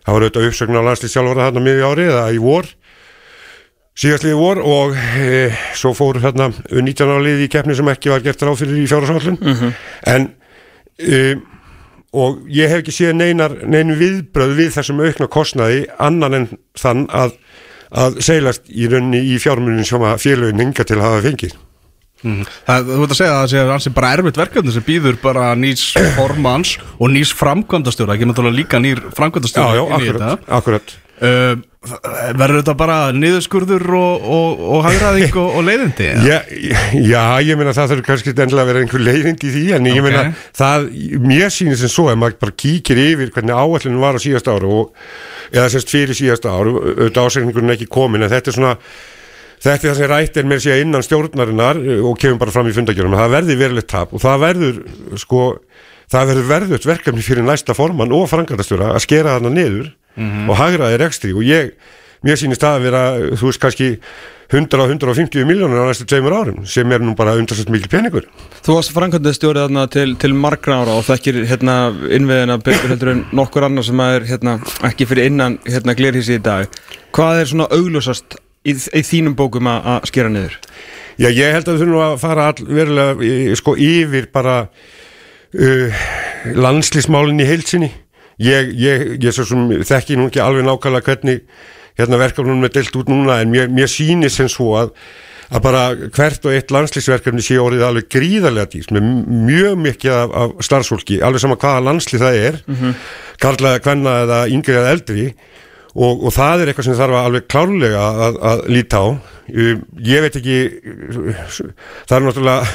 [0.00, 2.68] Það var auðvitað uppsögn á landslið sjálfara þarna miði ári eða í vor
[4.00, 8.42] síðastliði vor og e, svo fór hérna 19 álið í keppni sem ekki var gert
[8.46, 9.36] ráð fyrir í fjárhásállun
[10.08, 10.28] en
[10.96, 11.36] e,
[12.12, 16.46] og ég hef ekki séð neinar neinu viðbröð við þessum aukna kostnaði annan en
[16.78, 17.36] þann að,
[17.90, 21.58] að seilast í rauninni í fjármunin sem að félögin hinga til að hafa fengið
[22.20, 22.44] Mhm.
[22.68, 25.44] Það, þú veit að segja að það sé ansi bara erfitt verkefni sem býður bara
[25.56, 25.84] nýs
[26.18, 30.92] formans og nýs framkvæmdastjóra, ekki náttúrulega líka nýr Já, framkvæmdastjóra já, akkurat, akkurat.
[31.20, 31.58] Uh,
[32.36, 36.06] verður þetta bara niðurskurður og, og, og hagræðing og, og leiðindi?
[36.24, 36.38] Já,
[36.96, 40.00] já, ég meina það þurfi kannski endilega að vera einhver leiðind í því en ég
[40.00, 40.06] Ok.
[40.06, 40.24] meina
[40.56, 40.86] það,
[41.24, 44.72] mér sýnir sem svo að maður bara kíkir yfir hvernig áallinu var á síðasta áru
[44.78, 45.06] og,
[45.52, 48.74] eða semst fyrir síðasta áru auðvitað ásækningurinn er ekki komin en þetta er svona
[49.60, 52.76] þetta er það sem rætt er með sér innan stjórnarinnar og kemur bara fram í
[52.76, 54.82] fundagjörnum það verði verulegt tap og það verður
[55.20, 55.46] sko,
[56.12, 61.00] það verður verðut verkefni fyrir næsta formann og frangatastjóra að skera þarna niður og hagraði
[61.00, 61.32] rekstri.
[61.36, 61.74] Og ég,
[62.26, 63.02] mér sýnist það að vera
[63.38, 63.90] þú veist kannski
[64.50, 68.26] 100-150 miljónur á næstu tveimur árum sem er nú bara undarsett mikil peningur.
[68.66, 71.76] Þú varst framkvæmdið stjórið þarna til, til margra ára og þekkir hérna
[72.10, 74.56] innviðina betur heldur en nokkur annar sem er hérna
[74.90, 76.66] ekki fyrir innan hérna glirhísi í dag.
[77.14, 80.58] Hvað er svona augljósast í, í þínum bókum að, skera niður?
[81.20, 86.04] Já, ég held að við þurfum að fara all, verulega sko yfir bara uh,
[86.58, 87.92] landslísmálinn í heilsinni
[88.40, 91.42] ég, ég, ég svo sem þekki nú ekki alveg nákvæmlega hvernig
[91.98, 94.94] hérna verkefnum er deilt út núna en mér, mér sýnir sem svo að
[95.50, 95.82] að bara
[96.14, 99.08] hvert og eitt landslýsverkefni sé orðið alveg gríðarlega dýrt með
[99.48, 102.92] mjög mikið af, af starfsfólki alveg sama hvaða landslýð það er mm -hmm.
[103.42, 105.26] karlaða, kvenna eða yngri eða eldri
[105.94, 109.06] og, og það er eitthvað sem þarf að alveg klárlega að, að líta á
[110.12, 110.58] ég veit ekki
[112.06, 112.66] það er náttúrulega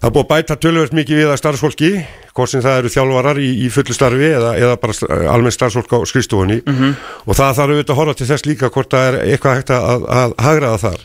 [0.00, 1.90] það er búið að bæta tölvöld mikið við að starfsfólki
[2.36, 5.94] hvort sem það eru þjálfarar í, í fullu starfi eða, eða bara st- almenn starfsfólk
[5.96, 6.60] á skrifstofunni.
[7.26, 10.08] Og það þarf auðvitað að horfa til þess líka hvort það er eitthvað hægt að,
[10.20, 11.04] að hagraða þar.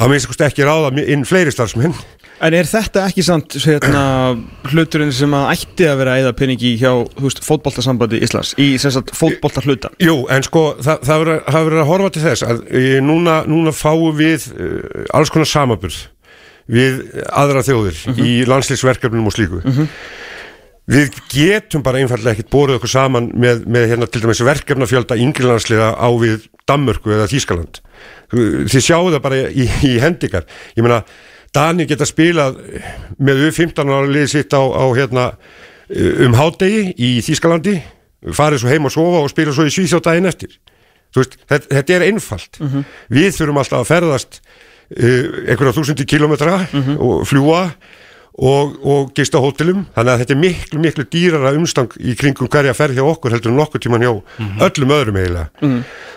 [0.00, 1.96] Að minnst ekki ráða inn fleiri starfsmenn.
[2.40, 4.02] En er þetta ekki samt hérna,
[4.70, 6.92] hluturinn sem að ætti að vera eða peningi hjá
[7.44, 9.92] fótboltasambandi Íslands í fótbolta hlutan?
[10.00, 14.16] Jú, en sko, það, það verður að horfa til þess að e, núna, núna fáum
[14.16, 14.70] við e,
[15.12, 15.98] alls konar samaburð
[16.70, 19.62] við aðra þjóðir í landslýsverkefnum og slíku
[20.90, 25.90] Við getum bara einfallega ekkert borðið okkur saman með, með hérna til dæmis verkefnafjölda yngrilandsliða
[25.94, 27.78] á við Danmörku eða Þískaland.
[28.32, 30.48] Þið sjáu það bara í, í hendikar.
[30.74, 31.04] Ég meina,
[31.54, 32.58] Dani geta spilað
[33.22, 35.28] með U15 ára liðið sitt á, á hérna
[36.26, 37.76] um hádegi í Þískalandi,
[38.34, 40.58] farið svo heim og sofa og spila svo í Svíþjóð daginn eftir.
[41.14, 42.60] Veist, þetta, þetta er einfalt.
[43.10, 44.49] Við þurfum alltaf að ferðast uh,
[44.90, 46.60] einhverja þúsundi kilometra
[46.98, 47.62] og fljúa
[48.40, 49.84] og, og gista hótelum.
[49.94, 53.52] Þannig að þetta er miklu, miklu dýrara umstang í kringum hverja ferð hjá okkur heldur
[53.52, 54.12] en nokkur tíman hjá
[54.66, 55.50] öllum öðrum eiginlega.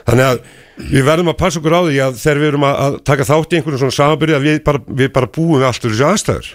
[0.08, 0.44] Þannig að
[0.78, 3.60] við verðum að passa okkur á því að þegar við erum að, taka þátt í
[3.60, 6.50] einhvern svona samanbyrði að við bara, við bara búum við allt úr þessu aðstæður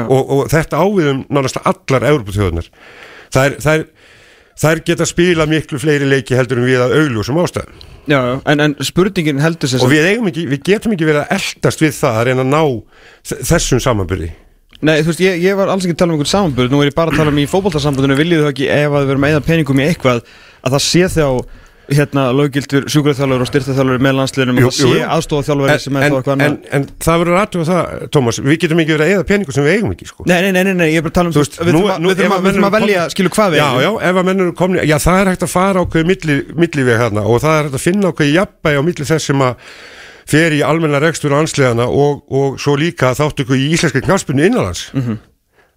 [0.00, 2.70] og, og þetta áviðum nánast allar Európa-þjóðunar
[3.30, 3.86] það er, það er
[4.60, 7.88] þær geta spila miklu fleiri leiki heldur en við að augljósum ástæðum.
[8.10, 11.34] Já, já, en, en spurningin heldur sér og við, ekki, við getum ekki verið að
[11.36, 12.62] eldast við það að reyna að ná
[13.50, 14.30] þessum samanbyrði
[14.80, 16.88] Nei, þú veist, ég, ég var alls ekki að tala um einhvern samanburð Nú er
[16.88, 19.34] ég bara að tala um í fótboltasambandinu Viljið þú ekki ef að við verum að
[19.34, 20.22] eða peningum í eitthvað
[20.64, 21.26] Að það sé þá
[21.90, 26.16] hérna löggildur sjúkraþjálfur og styrtaþjálfur með landsliðnum og það sé aðstofaþjálfur sem er en, þá
[26.20, 29.26] eitthvað en, annað en það verður aðtöfa það, Tómas við getum ekki verið að eða
[29.30, 30.26] peningu sem við eigum ekki sko.
[30.30, 32.68] Nei, nei, nei, nei, nei, ég er bara að tala um Þú veist, Við þurfum
[32.68, 33.82] að- velja, skilu hvað við já, eigum.
[33.82, 37.00] já, ef að menn eru komni já, það er hægt að fara ákveði milli, milliveg
[37.02, 39.72] hérna og það er hægt að finna ákveði jafnbæði á milli þess sem að
[40.30, 44.90] fer í almenna rekstur og anslegana og, og svo líka þáttu í íslenska knarspinu innanlands
[44.94, 45.18] Mhm.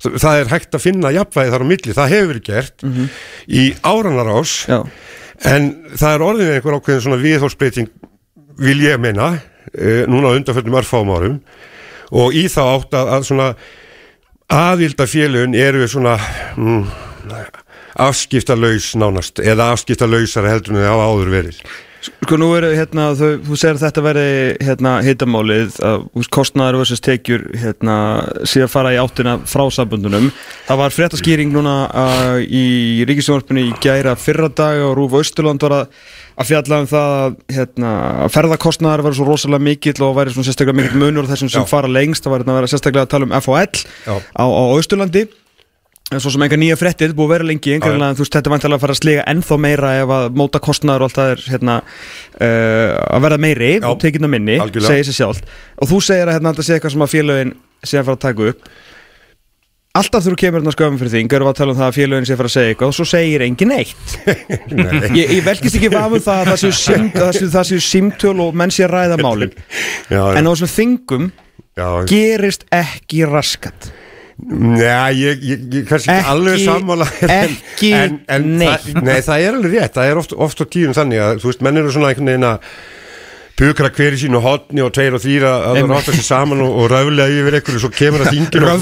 [0.03, 2.83] það, það er hægt að finna jafnbæði þar á milli, það hefur verið gert
[3.47, 4.73] í áranarás Mhm.
[4.73, 4.79] Já,
[5.49, 7.89] En það er orðin einhver ákveðin svona viðhólsbreyting
[8.63, 11.39] vil ég meina uh, núna á undanfjöldum örfáum árum.
[12.13, 13.47] Og í þá átt að, að svona
[14.53, 16.17] aðvilda félögun eru svona
[16.55, 16.83] mm,
[18.03, 21.63] afskiptalaus nánast eða afskiptalausar heldur en það hafa áður verið
[22.07, 24.31] sko nú er hérna þau, þú segir að þetta verði
[24.67, 27.97] hérna hitamálið að kostnaður versus tekjur hérna
[28.49, 30.31] síðan fara í áttina frá sambundunum
[30.67, 35.77] það var fréttaskýring núna uh, í ríkisjónvarpinu í gæra fyrra dag og Rúf Austurland var
[35.77, 35.93] að,
[36.39, 37.93] að fjalla um það að hérna,
[38.25, 41.63] að ferðakostnaður var svo rosalega mikill og væri svona sérstaklega mikill munur á þessum sem
[41.63, 41.69] Já.
[41.69, 42.25] fara lengst.
[42.25, 45.27] Það var hérna að vera sérstaklega að tala um FHL á, á Austurlandi
[46.13, 48.35] En svo sem enga nýja fréttir, þetta búið að vera lengi einhverjum en þú veist,
[48.37, 51.19] þetta er vantilega að fara að sliga ennþá meira ef að móta kostnaður og allt
[51.19, 51.75] það er hérna,
[52.37, 52.87] uh,
[53.17, 54.93] að verða meiri Já, og tekina minni, algjörlega.
[54.93, 55.43] segir sér sjálf
[55.79, 57.53] og þú segir að hérna, þetta sé eitthvað sem að félögin
[57.83, 58.73] sé að fara að taka upp.
[59.93, 62.25] Alltaf þú kemur hérna sköfum fyrir þing erum við að tala um það að félögin
[62.25, 64.15] sé að fara að segja eitthvað og svo segir engin eitt
[65.19, 68.33] ég, ég velkist ekki vafum það að það séu, sim, það séu, það séu simtöl
[68.41, 69.53] og menn sé að ræða málin.
[70.09, 71.27] Já, en á þessum þingum
[71.77, 73.91] já, gerist ekki raskat
[74.53, 77.05] Nei, ég, ég, ég kannski ekki alveg sammála.
[77.43, 78.87] Ekki en, en neitt.
[78.89, 81.51] það, Nei, það er alveg rétt, það er oft, oft á tíðum þannig að, þú
[81.51, 82.67] veist, menn eru svona einhvern veginn að
[83.53, 86.71] pukra hver í sínu hotni og tveir og þrýra að það ráta sér saman og,
[86.81, 88.79] og röflega yfir einhverju svo kemur að þinginu og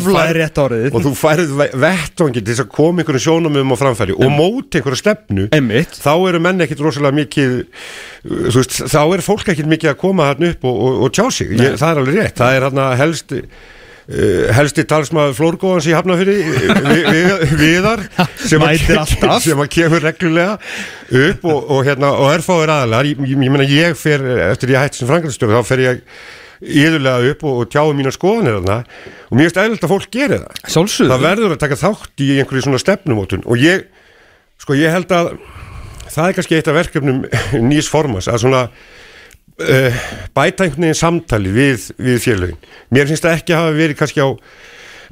[0.95, 4.79] og þú færið ve- vettvangi til þess að koma einhverju sjónamöðum á framfæri og móti
[4.79, 5.99] einhverju stefnu Einmitt.
[5.99, 7.57] þá eru menn ekkit rosalega mikið
[8.55, 11.51] veist, þá er fólk ekkit mikið að koma hann upp og, og, og tjá sig.
[11.59, 13.80] Ég, það er alveg rétt, það er hann helst Uh,
[14.57, 17.21] helsti talsmaður Flórgóðans í Hafnafyrir vi, vi,
[17.61, 18.03] viðar
[18.41, 18.83] sem að,
[19.45, 23.67] sem að kemur reglulega upp og, og, hérna, og erfáður aðalar ég, ég, ég meina
[23.69, 26.05] ég fer, eftir ég hætti sem frangalstjóri þá fer ég
[26.61, 28.77] yðurlega upp og, og tjáu mína skoðanir þarna.
[29.29, 30.59] Og mér finnst eðlilt að fólk geri það.
[30.75, 31.11] Sjálfsögðu.
[31.11, 33.45] Það verður að taka þátt í einhverju svona stefnumótun.
[33.49, 33.87] Og ég,
[34.61, 35.31] sko ég held að
[36.11, 37.23] það er kannski eitt af verkefnum
[37.71, 38.65] nýs formas að svona
[39.61, 40.01] uh,
[40.37, 42.61] bæta einhvern veginn samtali við, við félögin.
[42.93, 44.29] Mér finnst það ekki að hafa verið kannski á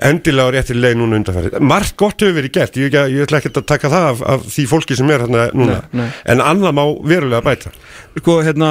[0.10, 1.58] endilega á réttir leið núna undanfærið.
[1.60, 4.66] Margt gott hefur verið gert, ég, ég ætla ekki að taka það af, af því
[4.72, 6.10] fólki sem er hérna núna, Nei, nei.
[6.32, 7.74] en annað má verulega bæta.
[8.22, 8.70] Sko, hérna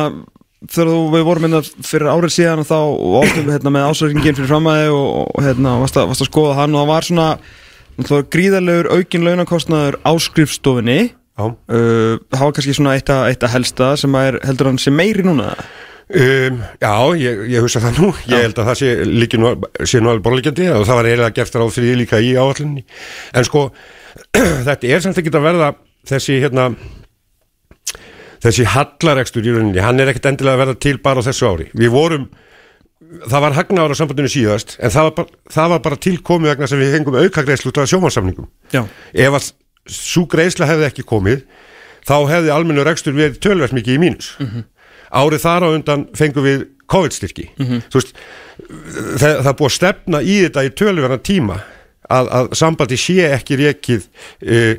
[0.65, 2.79] þegar þú, við vorum hérna fyrir árið síðan og þá
[3.21, 6.57] áttum við hérna með ásverkingin fyrir framæði og, og hérna varst að, varst að skoða
[6.63, 7.29] hann og það var svona
[7.99, 10.99] náttúrulega gríðarlegur aukin launakostnaður á skrifstofinni.
[11.39, 14.97] Uh, það var kannski svona eitt að, eitt að helsta sem er, heldur hann sem
[14.97, 15.53] meiri núna?
[16.09, 18.11] Um, já, ég, ég hugsa það nú.
[18.31, 18.93] Ég held að það sé,
[19.43, 19.51] nú,
[19.85, 22.87] sé nú alveg borlegjandi og það var eiginlega gert ráð fyrir líka í áallinni
[23.37, 23.67] en sko
[24.69, 25.71] þetta er samt ekki að verða
[26.09, 26.71] þessi hérna
[28.43, 29.85] þessi hallarekstur í rauninni.
[29.85, 31.69] Hann er ekkert endilega að verða til bara á þessu ári.
[31.77, 32.29] Við vorum
[33.29, 36.69] það var hagna ára sambandinu síðast en það var bara, það var bara tilkomið vegna
[36.71, 38.83] sem við hengum auka greiðslu út af sjómansamningum Já.
[39.15, 39.49] ef að
[39.93, 41.45] svo greiðsla hefði ekki komið
[42.09, 44.33] þá hefði almennu rekstur verið tölvært mikið í mínus.
[45.09, 47.51] Árið þar á undan fengum við COVID-styrki.
[47.59, 48.15] Þú veist
[49.21, 51.59] það, það búið að stefna í þetta í tölverna tíma
[52.09, 54.75] að, að sambandi sé ekki rekið uh,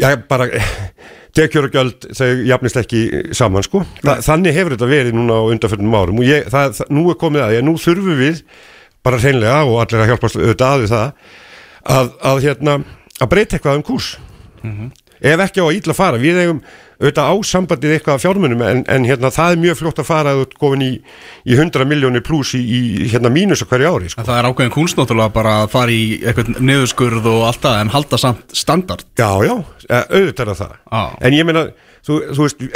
[0.00, 0.48] já bara
[1.36, 3.04] tekjur og gjöld þau jafnist ekki
[3.36, 3.84] saman sko.
[4.02, 7.20] Þa, þannig hefur þetta verið núna á undanförnum árum og ég, það, það, nú er
[7.20, 8.42] komið að ég, nú þurfum við
[9.06, 11.06] bara hreinlega og allir að hjálpast auðvitað að við það
[11.96, 12.74] að, að hérna
[13.20, 13.86] að breyta eitthvað um
[14.62, 16.60] kúrs ef ekki á að ítla fara, við eigum
[17.00, 20.32] auðvitað á sambandið eitthvað af fjármunum en, en hérna það er mjög fljótt að fara
[20.32, 20.90] að þú ert komin í,
[21.48, 24.20] í 100 miljónir pluss í, í hérna mínus á hverju ári sko.
[24.20, 27.92] En það er ákveðin kunstnáttúrulega bara að fara í eitthvað niðurskurð og allt það en
[27.96, 29.04] halda samt standard.
[29.20, 29.54] Já, já,
[29.88, 31.02] eh, auðvitað er það Já.
[31.20, 31.66] En ég meina,
[32.06, 32.64] þú, þú veist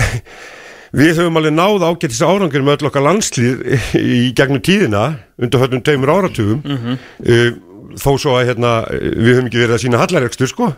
[0.95, 3.65] Við höfum alveg náð ágættis árangur með öll okkar landslið
[3.99, 5.01] í gegnum tíðina
[5.43, 6.61] undir höfnum tveimur áratugum.
[6.63, 7.63] Mm
[7.95, 10.71] þó svo að hérna, við höfum ekki verið að sína hallarekstur sko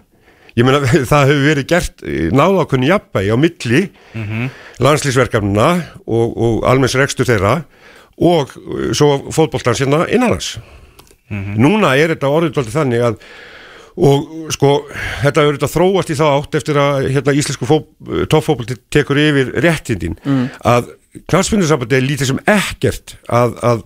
[0.57, 0.83] ég meina
[1.13, 3.83] það hefur verið gert eh, náð ákveðni jafnbægi á milli
[4.83, 5.69] landslýsverkefnina
[6.07, 7.59] og, og almenns rekstur þeirra
[8.17, 10.57] og eh, svo fótboltans hérna innanlands.
[11.27, 13.21] Núna er þetta orðið dálítið þannig að
[13.97, 14.71] og sko,
[15.23, 17.79] þetta hefur þetta þróast í þá átt eftir að hérna, íslensku
[18.29, 20.19] toppfókból tekur yfir réttindin.
[20.21, 20.51] Mm.
[20.61, 20.91] að
[21.31, 23.85] knallsvinnarsambandi er lítið sem ekkert að, að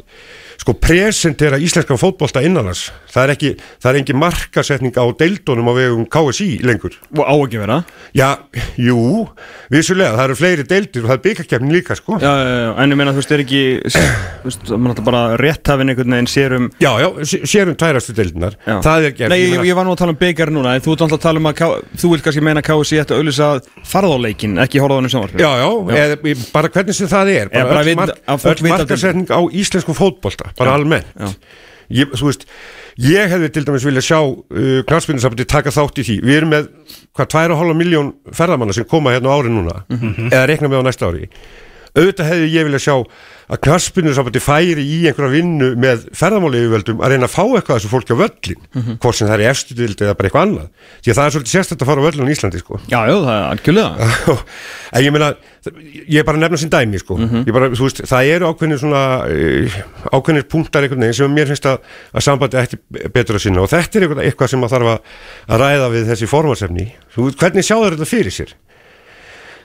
[0.60, 3.50] sko presentera íslenskan fótbolta innanars það er ekki,
[3.80, 6.96] það er ekki markasetning á deildunum á vegum KSI lengur.
[7.16, 7.78] Og á ekki vera
[8.16, 8.28] já,
[8.76, 9.24] jú,
[9.72, 12.18] vissulega, það eru fleiri deildir og það er byggakefnin líka sko.
[12.20, 15.22] Já, já, já, en ég meina þú veist, er ekki þú veist, mann ætla bara
[15.40, 17.08] rétthafinn einhvern veginn sérum já, já,
[17.48, 20.52] sérum tærastu deildinar það er gerð Nei, ég, ég var nú að tala um byggjar
[20.54, 21.64] núna, þú ert alltaf að tala um að
[22.02, 23.50] þú vil kannski meina KSI ætti að auðvisa
[23.94, 25.68] farðáleikin, ekki horfaðunum saman Já, já,
[26.04, 30.76] eða, bara hvernig sem það er bara öll, mark, öll markasetning á íslensku fótbolta bara
[30.78, 31.06] almennt.
[31.90, 32.44] Ég, veist,
[33.02, 36.18] ég hefði til dæmis vilja sjá uh, knallspinnarsambandi taka þátt í því.
[36.22, 36.68] Við erum með
[37.18, 40.30] hvað 2,5 miljón ferðamanna sem koma hérna á ári núna mm -hmm.
[40.30, 41.30] eða rekna með á næsta ári
[41.96, 42.94] auðvitað hefði ég vilja sjá
[43.50, 47.90] að knallspinnarsambandi færi í einhverja vinnu með ferðamáli yfirvöldum að reyna að fá eitthvað þessu
[47.90, 48.98] fólki á völlin mm -hmm.
[49.02, 50.68] hvort sem það er eftirdild eða bara eitthvað annað
[51.02, 52.80] því að það er svolítið sérstætt að fara á völlin í Íslandi sko.
[52.86, 54.38] Já, já, það er algjörlega
[54.90, 55.34] En ég meina,
[56.10, 57.16] ég er bara að nefna sem dæmi sko.
[57.16, 57.52] mm -hmm.
[57.52, 59.82] bara, veist, það eru ákveðnir svona uh,
[60.14, 61.78] ákveðnir punktar einhvern veginn sem mér finnst að,
[62.14, 62.78] að sambandi ætti
[63.14, 64.98] betur að sinna og þetta er eitthvað sem að þarf að,
[65.60, 68.70] ræða við þessi formarsefni hvernig sjáður þetta fyrir sér uh,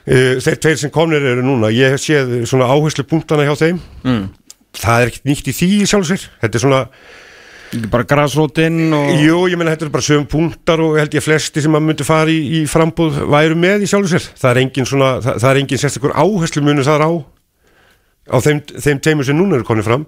[0.06, 3.84] þeir tveir sem komnir eru núna ég hef séð svona áherslu punktana hjá þeim.
[4.06, 4.26] Mm.
[4.78, 6.82] það er ekkert nýtt í því sjálfsveir þetta er svona
[7.92, 9.14] bara græsrótinn og...
[9.20, 12.08] Jú, ég menna þetta er bara sögum punktar og held ég flesti sem að myndi
[12.08, 14.28] fara í, í frambúð væru með í sjálfu sér.
[14.38, 17.12] Það er engin svona, það, það er engin sérstakur áherslu munið þar á
[18.26, 20.08] á þeim, þeim teimur sem núna eru konið fram.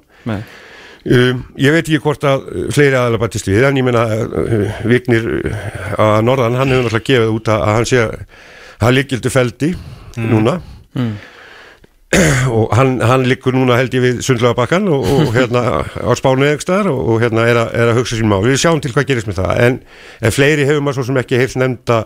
[1.08, 5.28] Um, ég veit ekki hvort að fleiri aðalega bætist við en ég menna uh, Vignir
[5.38, 5.68] uh,
[6.04, 8.02] að Norðan, hann hefur náttúrulega gefið út að, að hann sé
[8.78, 10.30] að hann líkildu feldi mm.
[10.30, 10.60] núna
[10.98, 11.16] mm
[12.48, 16.64] og hann, hann liggur núna held ég við sundlagabakkan og, og hérna á spánu eða
[16.64, 19.28] staðar og, og hérna er, er að hugsa sín mál við sjáum til hvað gerist
[19.28, 19.80] með það en,
[20.24, 22.00] en fleiri hefur maður svo sem ekki heilt nefnda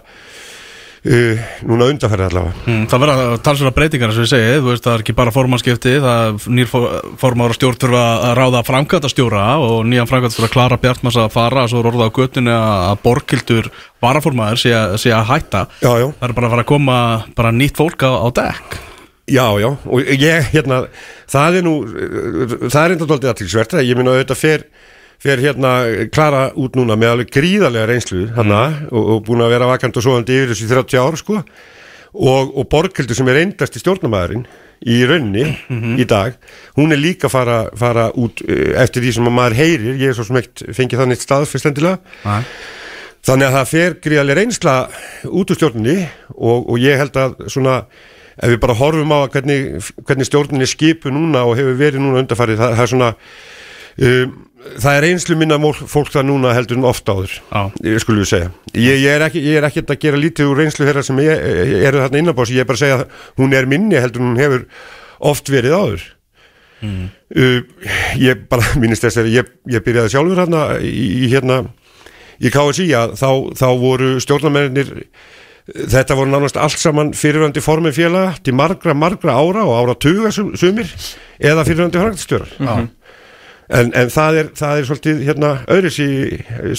[1.07, 2.63] uh, núna undanferði allavega.
[2.67, 5.95] Mm, Það verða talsverða breytingar sem við segið, þú veist það er ekki bara formannskipti
[6.03, 6.69] það nýr
[7.21, 11.33] formára stjórn þurfa að ráða framkvæmta stjóra og nýjan framkvæmta þurfa að klara Bjartmars að
[11.33, 13.71] fara og svo er orðað á göttinu að borgildur
[14.03, 15.65] varaformaður sé, sé að hætta.
[15.81, 16.07] Já, já.
[16.21, 17.01] það er bara að fara að koma
[17.37, 18.79] bara nýtt fólk á, á dekk.
[19.31, 20.81] Já, já, og ég, hérna,
[21.29, 21.75] það er nú,
[22.65, 24.37] það er enda doldið aðtilsvert, ég minna að þetta
[25.21, 25.73] fer hérna
[26.13, 28.89] klara út núna með alveg gríðarlega reynslu hana mm.
[28.89, 31.41] og, og búin að vera vakant og svoðandi yfir þessu 30 ár, sko,
[32.11, 34.47] og, og Borghildur sem er reyndast í stjórnumæðurinn
[34.81, 35.97] í raunni mm -hmm.
[36.01, 36.37] í dag,
[36.77, 40.25] hún er líka fara, fara út eh, eftir því sem maður heyrir, ég er svo
[40.25, 42.41] smegt fengið þannig staðfyrstendilega, ah.
[43.21, 44.75] þannig að það fer gríðarlega reynsla
[45.29, 47.83] út úr stjórnunni og, og ég held að svona
[48.41, 52.23] ef við bara horfum á hvernig, hvernig stjórnin er skipu núna og hefur verið núna
[52.23, 53.13] undarfarið, það, það er svona
[54.01, 54.37] um,
[54.81, 57.35] það er einslu minna fólk það núna heldur en ofta áður
[58.03, 58.49] skulum við segja.
[58.75, 61.43] Ég, ég er ekki ég er ekki að gera lítið úr einslu þeirra sem ég,
[61.89, 63.05] eru þarna innanbás, ég er bara að segja að
[63.41, 64.65] hún er minni heldur en hún hefur
[65.31, 66.07] oft verið áður
[66.85, 67.03] mm.
[67.41, 67.91] uh,
[68.21, 71.61] ég bara, mínist þess að ég, ég byrjaði sjálfur hérna í, hérna
[72.41, 73.29] í KSI að þá,
[73.61, 74.97] þá voru stjórnarmennir
[75.71, 80.31] Þetta voru nánast allt saman fyrirvöndi formið félaga til margra, margra ára og ára tuga
[80.33, 80.89] sumir
[81.37, 82.49] eða fyrirvöndi frangtstjórar.
[82.57, 82.87] Mm -hmm.
[83.71, 86.09] En, en það, er, það er svolítið hérna, öðris í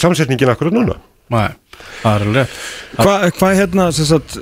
[0.01, 0.99] samsetningin akkurat núna.
[1.32, 1.49] Nei,
[2.03, 2.57] það er alveg.
[2.99, 4.36] Hvað hva, hérna, sagt,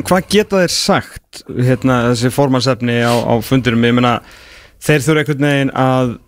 [0.00, 3.84] hvað geta þeir sagt, hérna, þessi formansefni á, á fundurum?
[3.84, 4.14] Ég meina,
[4.80, 6.18] þeir þurfa einhvern veginn að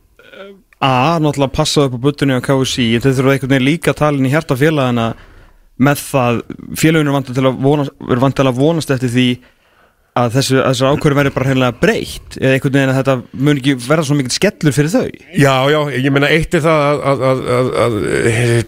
[0.85, 4.33] A, náttúrulega passa upp á buttunni á KSI, þeir þurfa einhvern veginn líka inn í
[4.35, 5.15] hjarta félagana
[5.81, 6.41] með það
[6.79, 9.29] félagunum er vant til að vonast eftir því
[10.15, 13.15] að þessu, þessu ákvöru verður bara heimlega breytt eða einhvern veginn að þetta
[13.47, 16.83] mun ekki verða svo mikið skellur fyrir þau Já, já, ég menna eitt er það
[17.11, 17.97] að, að, að, að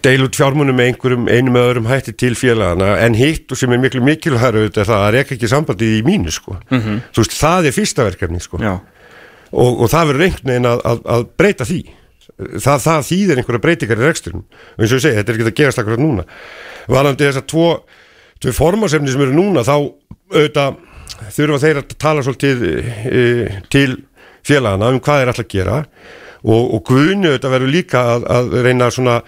[0.03, 3.71] deil út fjármunum með einhverjum einum eða öðrum hætti til félagana en hitt og sem
[3.71, 6.57] er miklu mikilvægur er það að reyka ekki sambandi í mínu sko.
[6.67, 6.97] mm -hmm.
[7.15, 8.59] þú veist, það er fyrsta verkefni sko.
[8.59, 11.81] og, og það verður einhvern veginn að breyta því
[12.59, 15.47] það, það þýðir einhverja breytingar í reksturinn og eins og ég segi, þetta er ekki
[15.47, 16.27] að gerast akkurat núna
[16.91, 17.67] Valandi þess að tvo,
[18.43, 18.51] tvo
[21.35, 23.25] þurfa þeir að tala svolítið e,
[23.73, 23.89] til
[24.47, 25.77] félagana um hvað þeir ætla að gera
[26.47, 29.21] og, og Guðni auðvitað verður líka að, að reyna svona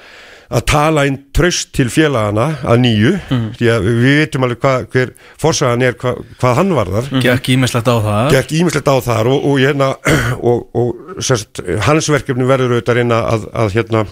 [0.50, 3.44] að tala inn tröst til félagana að nýju, mm.
[3.60, 5.12] því að við veitum alveg hva, hver
[5.42, 7.10] forsagan er, hva, hvað hann varðar.
[7.14, 7.22] Mm.
[7.26, 8.32] Gekk ímislegt á það.
[8.34, 9.92] Gekk ímislegt á það og, og, hérna,
[10.50, 14.04] og, og sérst, hans verkefni verður auðvitað að reyna að, að hérna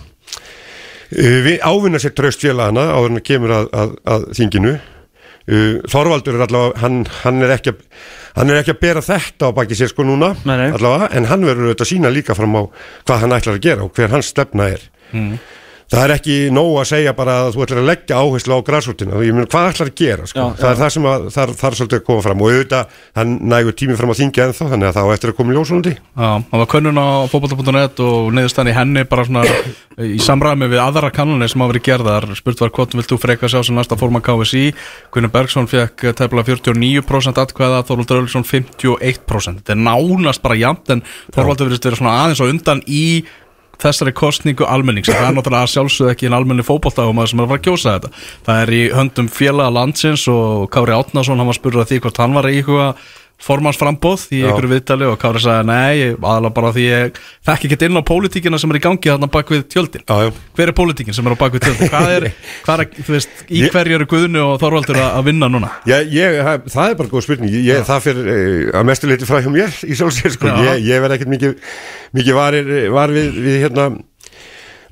[1.08, 4.78] við ávinna sér tröst félagana á að kemur að, að, að þinginu
[5.48, 7.72] Þorvaldur er allavega hann, hann, er ekki,
[8.36, 10.72] hann er ekki að bera þetta á baki sér sko núna nei, nei.
[10.76, 12.62] allavega en hann verður auðvitað sína líka fram á
[13.08, 14.84] hvað hann ætlar að gera og hver hans stefna er
[15.14, 15.38] mm.
[15.88, 19.22] Það er ekki nóg að segja bara að þú ætlar að leggja áherslu á græsrútina
[19.24, 20.38] ég meina hvað ætlar að gera sko?
[20.38, 20.72] Já, það já.
[20.72, 22.42] er það sem að, það, það er svolítið að koma fram.
[22.44, 22.84] Og auðvitað
[23.18, 25.58] hann nægur tími fram að þingja ennþá þannig að það á eftir að koma í
[25.58, 29.44] ljósundi Já, það var könnun á fótbolta.net og niðurstaðan í henni bara svona
[29.98, 32.30] í samræmi við aðra kannanir sem hafa verið gerðar.
[32.38, 34.66] Spurt var hvort vilt þú freka sjá sem næsta forman KSI
[35.16, 38.46] Gunnar Bergson fekk tefla 49% atkvæða, Þorvaldur Ölsson
[43.78, 45.08] 51% þetta nánast bara jafnt en Þorvaldur verið vera svona aðeins á undan í þessari
[45.08, 47.68] kostningu almennings það er náttúrulega sjálfsögð ekki en almenni fótboltagum sem er að fara að
[47.68, 48.10] kjósa þetta.
[48.46, 52.22] Það er í höndum félaga landsins og Kári Átnason hann var spurður að því hvort
[52.22, 52.88] hann var að íhuga
[53.38, 54.48] formansframbóð í Já.
[54.50, 58.04] einhverju viðtali og Kári sagði nei, ég- aðalega bara því ég þekki ekki inn á
[58.10, 60.32] pólitíkina sem er í gangi þarna bak við tjöldin Já, já.
[60.58, 62.28] hver er pólitíkin sem er á bak við tjöldin hvað er,
[62.66, 66.10] hvað er þú veist, í Ég- hverju eru Guðni og Þorvaldur að vinna núna ég,
[66.18, 69.80] ég, það, er bara góð spurning ég, það fyrir eh, að mestu leiti hjá mér
[69.86, 70.74] í sjálfsér sko, Já.
[70.74, 71.58] ég, ég verð ekkert mikið,
[72.18, 73.90] mikið varir, var við, við hérna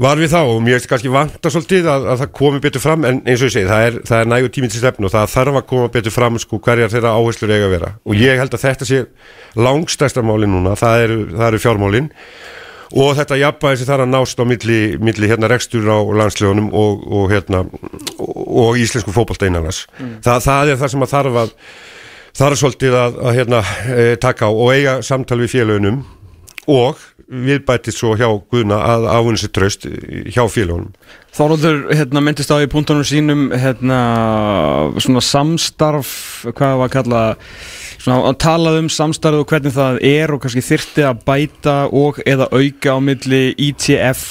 [0.01, 3.05] var við þá og mér er kannski vanta svolítið að, að það komi betur fram
[3.07, 5.31] en eins og ég segi, það er, það er nægur tíminn til stefnu og það
[5.35, 7.93] þarf að koma betur fram sko hverjar þeirra áherslur eiga að vera.
[8.03, 9.01] Og ég held að þetta sé
[9.55, 12.11] langstæsta máli núna, það eru, það eru fjármálin.
[12.95, 17.07] Og þetta jafnvægi sem þarf að nást á milli, milli hérna rekstur á landslögunum og,
[17.09, 17.63] og hérna
[18.19, 19.81] og, íslensku fótbolta innanars
[20.23, 21.55] Þa, það er það sem að þarf að
[22.35, 26.03] þarf svolítið að, að hérna, e, taka á og eiga samtal við félögunum
[26.71, 29.87] og viðbætið svo hjá Guðna að ávinna sér tröst
[30.29, 30.91] hjá félögunum.
[31.35, 33.99] Þorvaldur hérna, myndist á í punktunum sínum hérna,
[35.01, 36.11] svona samstarf
[36.51, 37.23] hvað var að kalla
[37.97, 42.21] svona að tala um samstarf og hvernig það er og kannski þyrfti að bæta og
[42.25, 44.27] eða auka á milli ITF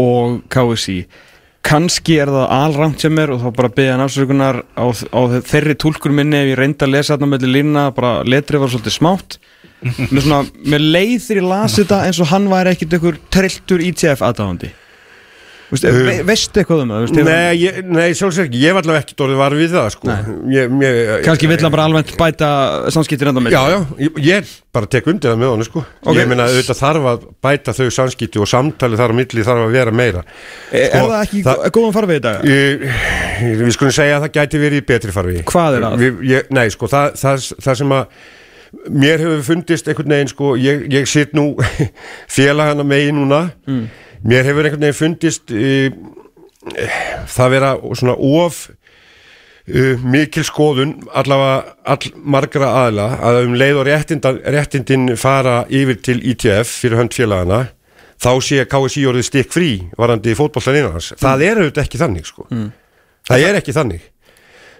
[0.00, 1.02] og KSI
[1.62, 5.78] kannski er það alrangt sem er og þá bara beða hann afsökunar á, á þeirri
[5.78, 9.38] túlkur minni ef ég reyndi að lesa þarna mellir lína bara letrið var svolítið smátt.
[9.82, 13.82] Með svona, með leið þegar ég las þetta eins og hann væri ekkit einhver trilltur
[13.82, 14.70] ITF aðdáðandi
[15.72, 17.12] Veistu, ve veistu eitthvað um það?
[17.24, 20.16] Nei, ég, nei sjálfsög ekki, ég var allavega ekki dórið var við það sko.
[21.24, 22.48] kannski vill hann bara almennt bæta
[22.92, 25.84] samskiptir enda með Já, já, ég, ég bara tek undir það með honum sko.
[26.04, 26.18] Ok.
[26.18, 29.74] Ég meina auðvitað þarf að bæta þau samskipti og samtali þar á milli þarf að
[29.78, 30.22] vera meira
[30.72, 32.46] Er, Sko, er það ekki það- góðan farfið í dag?
[32.52, 32.86] Ég,
[33.62, 35.98] við skulum segja að það gæti verið í betri farfi Hvað er það?
[36.04, 38.06] Við, ég, nei, sko, það, það, það sem að
[39.02, 41.50] mér hefur fundist einhvern veginn, sko, ég, ég sitt nú
[42.36, 43.84] félagana megi núna Mm.
[44.24, 45.90] Mér hefur einhvern veginn fundist uh,
[47.32, 53.88] það vera svona of uh, mikil skoðun allavega all margra aðla að um leið og
[53.90, 57.64] réttindan, réttindin fara yfir til ITF fyrir hönd félagana
[58.22, 61.12] þá sé KSI orðið stikk frí varandi innan hans.
[61.18, 62.46] Það er auðvitað ekki þannig sko.
[63.26, 64.11] Það er ekki þannig.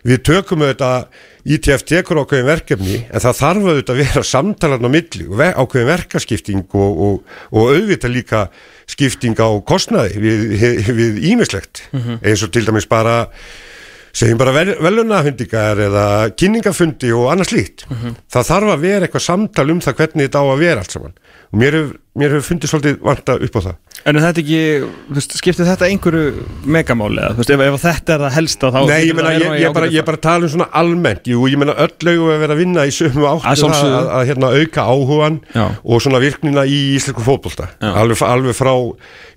[0.02, 1.04] Við tökum auðvitað,
[1.42, 6.76] ITF tekur ákveðin verkefni en það þarf auðvitað að vera samtalarn á milli ákveðin verkaskipting
[6.78, 8.40] og, og, og auðvitað líka
[8.90, 13.28] skipting á kostnaði við, ímislegt eins og til dæmis bara
[14.12, 17.86] segjum bara vel, velunafundingar eða kynningafundi og annað slíkt.
[18.30, 21.14] Það þarf að vera eitthvað samtal um það hvernig þetta á að vera allt saman
[21.52, 24.60] og mér hefur hefur fundið svolítið vanta upp á það En þetta ekki,
[25.14, 26.30] veist, skiptir þetta einhverju
[26.74, 29.74] megamáli eða, veist, ef, ef þetta er það helsta þá Nei, ég að ég, ég,
[29.76, 32.62] bara, ég bara tala um svona almennt Jú, ég meina, öll lögum að vera að
[32.64, 35.64] vinna í sömu áttu að, að, að hérna, auka áhugan Já.
[35.84, 38.72] og svona virknina í íslensku fótbolta alveg, alveg frá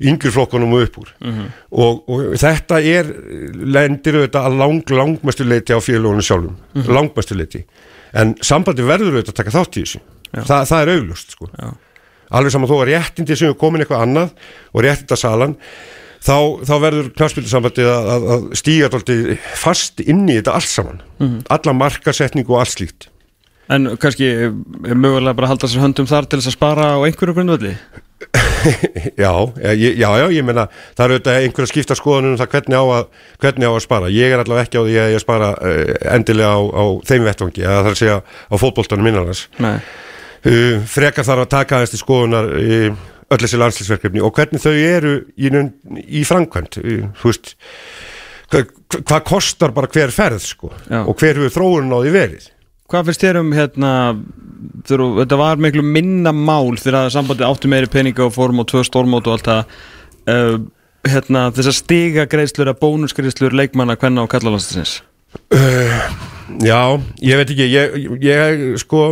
[0.09, 1.45] yngri flokkunum og upp úr Mhm.
[1.75, 3.13] og, og þetta er
[3.53, 6.89] lendir auðvitað að lang, langmestu leiti á félagunum sjálfum Mhm.
[6.91, 7.63] langmestu leiti
[8.13, 10.03] en sambandi verður auðvitað að taka þátt í þessu
[10.35, 11.45] Þa, það er auglust sko.
[11.55, 11.69] Já.
[12.29, 14.31] Alveg saman þó að réttindi sem er komin eitthvað annað
[14.71, 15.57] og réttindasalan
[16.25, 21.03] þá, þá verður knarspildasambandið að, að, að stíga dálítið fast inn í þetta allt saman.
[21.19, 21.43] Mhm.
[21.57, 23.09] alla markasetningu og allt slíkt.
[23.73, 24.51] En kannski er
[24.93, 27.73] mögulega bara halda sér höndum þar til þess að spara á einhverju grundvöldi
[29.23, 29.31] já,
[29.73, 32.85] ég, já, já, ég meina það eru auðvitað einhverja skipta skoðanum um það hvernig á,
[32.85, 33.09] að,
[33.43, 35.81] hvernig á að spara, ég er allavega ekki á því að ég spara uh,
[36.13, 39.77] endilega á, á þeim vettvangi, það er að segja á fótboltanum innanars Nei
[40.45, 43.03] uh, frekar þarf að taka til skoðunar uh,
[43.33, 45.51] öll þessi landslýsverkefni og hvernig þau eru í,
[46.19, 47.55] í framkvæmt uh, þú veist
[48.51, 51.01] hvað, hvað kostar bara hver ferð sko, Já.
[51.03, 52.51] og hver hefur þróunin á því verið?
[52.85, 53.91] Hvað finnst þér um hérna
[54.85, 58.83] þegar, þetta var miklu minna mál þegar sambandi átti meiri peninga og fórum á tvö
[58.85, 59.77] stórmót og allt það.
[60.25, 60.57] Uh,
[61.05, 64.99] hérna, þessar stiga greiðslur að bónusgreiðslur leikmanna hvenna og kallalansins
[66.65, 66.79] já,
[67.21, 69.07] ég veit ekki ég, ég, ég sko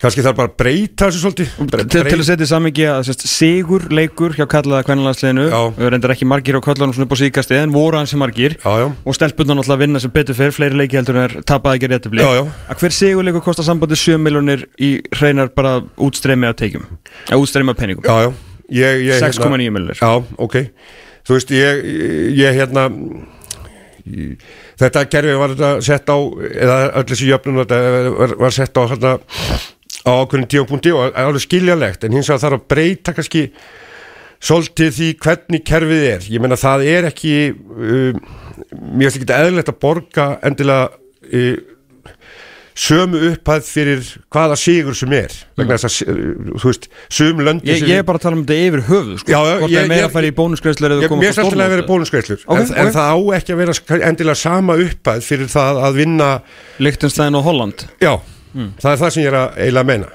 [0.00, 1.48] kannski þarf bara að breyta þessu svolítið.
[1.60, 5.60] Bre- til, til breyta- að setja samingi að sérst, sigur leikur hjá kallaða kvennalandsliðinu Já.
[5.92, 8.56] reyndar ekki margir á kallanum svona upp á síkasti en voru hansi margir.
[8.64, 11.34] Já, já, og stelpundan alltaf að vinna sem betur fyrir fleiri leiki heldur en er
[11.44, 12.44] tapaði ekki réttibli Já, já.
[12.72, 16.86] að hver sigurleikur kostar sambandi 7 miljonir í hreinar bara útstreymi af teikjum
[17.28, 18.04] að útstreymi af peningum.
[18.08, 18.32] Já, já.
[18.70, 20.56] Ég, ég, 6,9 miljonir Já, ok.
[21.28, 21.84] Þú veist, ég,
[22.40, 22.88] ég hérna
[24.08, 24.38] ég,
[24.80, 27.80] þetta kerfi var þetta sett á eða öll þessi jöfnum þetta
[28.16, 29.12] var, var sett á hérna
[30.06, 33.46] á ákveðin tíumpunkti og alveg skiljanlegt en hins vegar þarf að breyta kannski
[34.40, 36.28] svolítið því hvernig kerfið er.
[36.32, 38.22] Ég menna það er ekki uh,
[38.70, 40.88] mér finnst ekki eðlilegt að borga endilega
[41.28, 41.58] uh,
[42.80, 47.68] sömu upphæð fyrir hvaða sigur sem er vegna þess að, uh, þú veist, sum löndi
[47.68, 49.34] Ég, ég er bara að tala um þetta yfir höfuð sko.
[49.34, 52.44] Já, Hvort það er meira að fara í bónusgreðslu Ég, finnst alltaf að vera bónusgreislur
[52.46, 52.96] Ok, en, en ok.
[52.96, 53.76] það á ekki að vera
[54.08, 56.30] endilega sama upphæð fyrir það að vinna
[56.80, 57.84] Lichtenstein og Holland.
[58.00, 58.14] Já,
[58.52, 60.08] það er það sem ég er að eiginlega að meina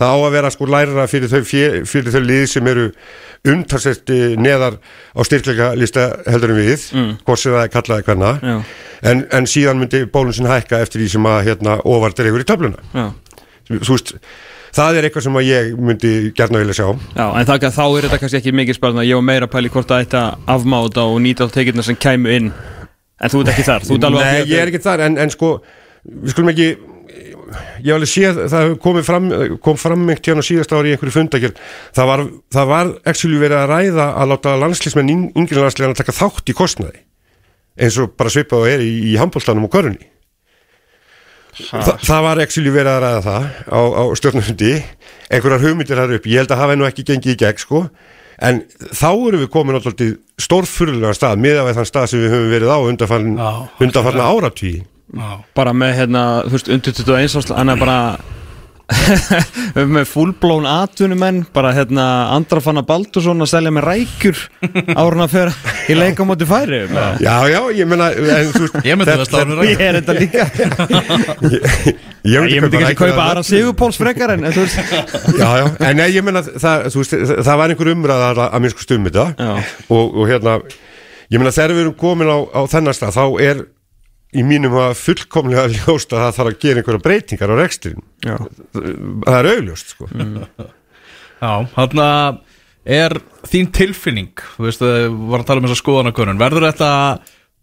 [0.00, 1.42] Það á að vera sko lærara fyrir þau,
[1.90, 2.84] fyrir þau lið sem eru
[3.50, 4.76] umtalsett eh, neðar
[5.16, 6.84] á styrkleika lista heldur en við
[7.24, 8.30] hvort sem það er kallaði hverna
[9.02, 12.82] en, en síðan myndi bónusin hækka eftir því sem að hérna ofar dregur í töfluna.
[13.70, 14.12] Þú veist,
[14.76, 16.88] það er eitthvað sem ég myndi gerna vilja sjá.
[17.16, 19.72] Já en það, þá er þetta kannski ekki mikið spilna Ég var meira að pæli
[19.72, 22.52] hvort að afmáta og nýta á tekirna sem kæmu inn.
[23.20, 25.58] En þú ert ekki þar, Nei, ég er ekki þar en, en sko,
[26.04, 26.68] við skulum ekki
[27.50, 29.28] ég hef alveg séð, það komið fram
[29.64, 31.54] kom fram tíðan á síðast ári í einhverju fundakjör
[31.96, 32.24] það var,
[32.54, 36.56] það var actually verið að ræða að láta landslýsmenn yngri landsliðan að taka þátt í
[36.56, 37.02] kostnaði
[37.80, 40.08] eins og bara svipað og er í, í handbóltanum og körunni.
[41.60, 44.72] Þa, það var actually verið að ræða það á, á stjórnundi
[45.30, 47.82] einhverjar hugmyndir þar upp, ég held að hafa nú ekki gengið í gegn sko.
[48.40, 48.62] En
[48.96, 52.72] þá erum við komin áttúrulega stórfurðulega stað miða við þann stað sem við höfum verið
[52.72, 53.50] á undanfarn, Já,
[53.84, 54.28] undanfarna
[55.14, 57.98] áratví bara með hérna, þú veist, undir 21 árs hann er bara
[59.94, 62.04] með fullblón atvinnumenn bara hérna
[62.34, 64.40] Andrafanna Baldursson að selja með rækjur
[64.98, 65.54] áruna fyrir
[65.90, 69.14] í leika á móti færi ég Já, já, ég meina en, þú veist, Ég myndi
[69.14, 69.84] að slá henni rækjur.
[69.86, 70.48] er þetta líka.
[72.30, 74.80] Ég, ég myndi ekki kaupa aðra Sigurpóls frekar en en þú veist.
[75.38, 76.90] Já, já, en nei, ég meina það,
[77.62, 79.28] var einhver umræða að, að minnst stum þetta.
[79.88, 80.58] Og, og hérna,
[81.32, 83.62] ég meina þegar við erum komin á, á þennan stað, þá er
[84.36, 88.36] í mínum að fullkomlega ljóst að það þarf að gera einhverja breytingar á rekstrin Já.
[88.76, 90.08] það er augljóst sko.
[91.40, 92.06] Já, þarna
[92.84, 93.16] er
[93.48, 94.30] þín tilfinning.
[94.56, 96.90] Þú veist, við varum að tala um þess að skoðanakonun Verður þetta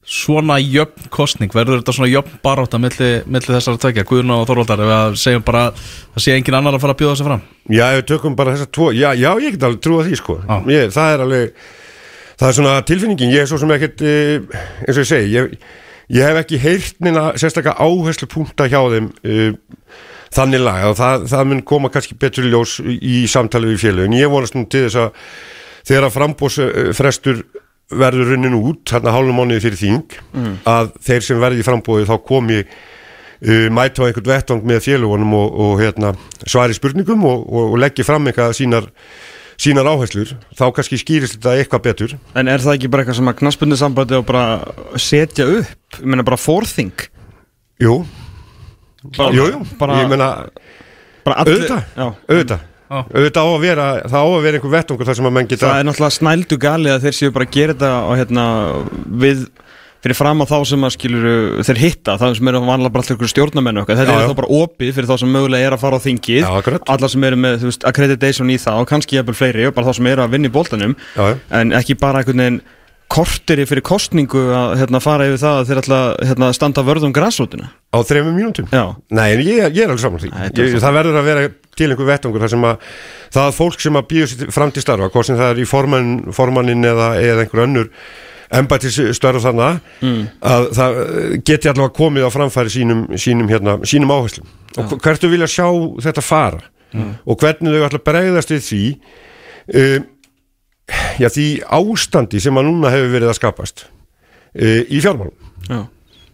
[0.07, 4.83] svona jöfn kostning Verður þetta svona jöfn barátta milli, milli þessara tvekja, Guðun og Þorvaldar
[4.85, 5.63] Ef að segjum bara,
[6.15, 7.43] það sé engin annar að fara að bjóða sig fram?
[7.67, 10.37] Já, við tökum bara þessar tvo Já, já, ég get alveg trúa því sko.
[10.71, 11.65] Ég, Það er alveg
[12.37, 15.53] Það er svona tilfinningin, ég er svo sem ekkert uh, eins og ég segi ég,
[16.13, 19.53] ég hef ekki heyrt neina sérstaklega áherslu punkta hjá þeim uh,
[20.35, 20.89] þannig lag.
[20.91, 24.19] Og það, það mun koma kannski betur ljós í samtali við félögin.
[24.19, 25.23] Ég vonast nú til þess að
[25.87, 27.45] þegar að frambóðsfrestur
[27.87, 30.15] verður runnin út, hérna hálfum mánuði fyrir þing
[30.67, 35.33] að þeir sem verði í frambóði þá komi uh, mæta á einhvern vettvang með félugunum
[35.37, 36.11] og, og hérna,
[36.43, 38.89] svari spurningum og, og, og leggja fram eitthvað sínar,
[39.57, 42.15] sínar áherslur, þá kannski skýrist þetta eitthvað betur.
[42.37, 44.45] en er það ekki bara eitthvað sem að knaspunni sambandi og bara
[45.01, 45.99] setja upp?
[45.99, 47.07] Ég meina bara forþing
[47.81, 47.99] Jú,
[49.17, 50.27] bara, jú, jú, bara, ég meina
[51.25, 52.99] bara allir, auðvitað, já, auðvitað, Já.
[53.03, 55.67] auðvitað á að vera, það á að vera einhver vettvangur þar sem að menn geta,
[55.67, 58.45] það er náttúrulega snældu galið að þeir séu bara að gera þetta og hérna
[59.25, 59.41] við
[60.05, 61.27] fyrir fram á þá sem að skilur
[61.67, 64.29] þeir hitta, það sem eru vanlega bara alltaf ykkur stjórnamennu okkar, þetta Já, er já.
[64.31, 67.27] þá bara opið fyrir þá sem mögulega er að fara á þingið Já, alla sem
[67.29, 70.25] eru með veist, accreditation í það og kannski jafnvel fleiri og bara þá sem eru
[70.25, 71.27] að vinna í já.
[71.61, 72.61] en ekki bara einhvern veginn
[73.11, 77.69] korteri fyrir kostningu að hérna, fara yfir það að þeir að hérna, standa vörðum græsrótina
[77.71, 78.67] á þremum mínútum.
[78.67, 78.83] Já,
[79.15, 80.31] Nei, en ég, ég er alveg saman því.
[80.59, 81.45] Ég, það verður að vera
[81.77, 82.97] til einhver vettvangur þar sem að
[83.37, 86.89] það fólk sem að býður fram til starfa, hvort sem það er í formann, formannin
[86.91, 87.91] eða, eða einhver önnur
[88.55, 89.69] embættis störf þarna
[90.41, 94.47] að það eh, geti allavega komið á framfæri sínum, sínum, hérna, sínum áherslum.
[94.77, 95.67] Og hvert þú vilja sjá
[96.05, 96.63] þetta fara?
[97.27, 98.81] Og hvernig þau ætla að bregðast við því
[99.75, 99.99] uh,
[101.19, 101.47] já, því
[101.77, 105.35] ástandi sem að núna hefur verið að skapast uh, í fjármálum.
[105.67, 105.81] Já.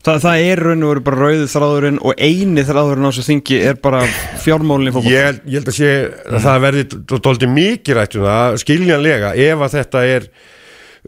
[0.04, 3.60] Þa, það er raun og veru bara rauði þráðurinn og eini þráðurinn á þessu þingi
[3.70, 4.02] er bara
[4.44, 5.92] fjármálinn í fólk ég, ég held að sé
[6.28, 6.84] að það verði
[7.14, 10.28] dóldi mikið rætt um það skiljanlega ef að þetta er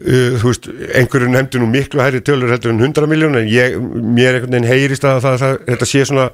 [0.02, 0.70] uh, þú veist,
[1.00, 4.70] einhverju nefndi nú miklu hærri tölur heldur en 100 miljónir en ég, mér einhvern veginn
[4.70, 6.30] heyrist að það, það, þetta sé svona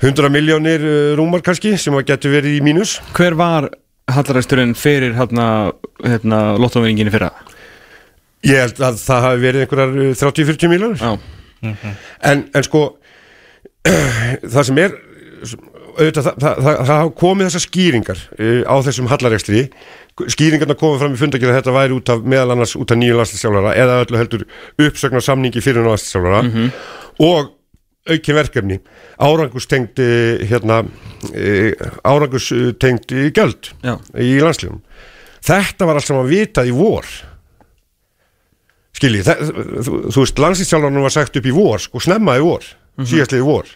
[0.00, 2.98] 100 miljónir uh, rúmar kannski sem að getur verið í mínus.
[3.16, 3.70] Hver var
[4.10, 5.46] hallaræsturinn fyrir hérna,
[6.02, 7.30] hérna lottóvinninginu fyrra?
[8.46, 11.10] ég held að það hafi verið einhverjar uh, 30-40 miljónir Já,
[12.30, 12.84] en, en sko
[14.54, 14.96] það sem er
[15.98, 19.62] auðvitað, það, það, það, komið þessar skýringar uh, á þessum hallarekstri.
[20.34, 23.16] Skýringarna komið fram í fundakið að þetta væri út af meðal annars út af nýju
[23.16, 24.44] landslýsjálfara eða öllu heldur
[24.86, 26.42] uppsögnar samningi fyrir landslýsjálfara
[27.24, 27.54] og
[28.10, 28.78] aukin verkefni
[29.20, 30.82] árangustengt uh, hérna
[32.04, 34.82] árangustengt uh, göld já, í landslýjum
[35.46, 37.08] þetta var allt saman vitað í vor.
[39.00, 42.66] Skilji, þú, þú veist landslýstjálfarnir var sagt upp í vor, sko, snemma í vor
[43.08, 43.68] síðastliði vor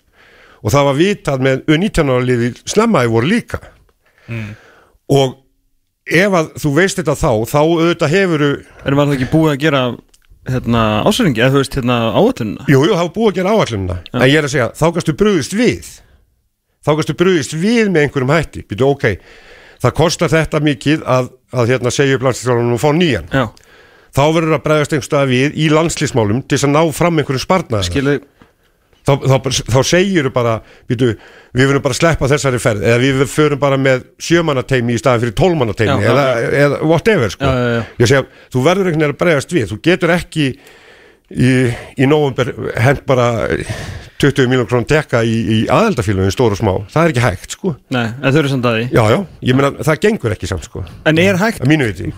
[0.64, 3.60] og það var vitað með U19 liði snemma í vor líka.
[5.12, 5.36] Og
[6.08, 8.50] ef að þú veist þetta þá þá auðvitað hefuru
[8.84, 9.82] En var það ekki búið að gera
[10.48, 12.66] hérna, ásöringi, eða þú veist, hérna, áallunina?
[12.68, 15.16] Jú, jú, það var búið að gera áallunina En ég er að segja, þá gastu
[15.20, 15.90] brúðist við.
[16.84, 18.64] Þá gastu brúðist við með einhverjum hætti.
[18.68, 19.06] Býtu, ok,
[19.84, 23.30] það kostar þetta mikið að, að hérna, segja upp landslýstjálfarnir og fá nýjan.
[23.32, 23.46] Já,
[24.14, 28.12] Þá verður að bregðast einhverstað við í landslýsmálum til að ná fram einhverjum skilu
[29.04, 29.36] þá, þá,
[29.74, 30.54] þá segir bara
[30.90, 31.10] býtu,
[31.54, 35.24] við verðum bara að sleppa þessari ferð eða við förum bara með sjömannateimi í staðin
[35.26, 36.24] fyrir tólmannateimi Já, eða,
[36.62, 37.50] eða whatever sko.
[37.50, 37.84] Já, já, já.
[38.00, 38.24] ég segja,
[38.54, 41.52] þú verður einhvern veginn að bregðast við þú getur ekki í,
[41.98, 43.28] í nóvumber hent bara
[44.22, 47.74] 20 miljón krónum tekka í, í aðeldafélagin stór og smá, það er ekki hægt sko.
[47.94, 48.86] Nei, en þau eru samt að því.
[48.94, 49.18] Já, já,
[49.48, 50.84] ég meina það gengur ekki samt sko.
[51.10, 51.66] En er hægt,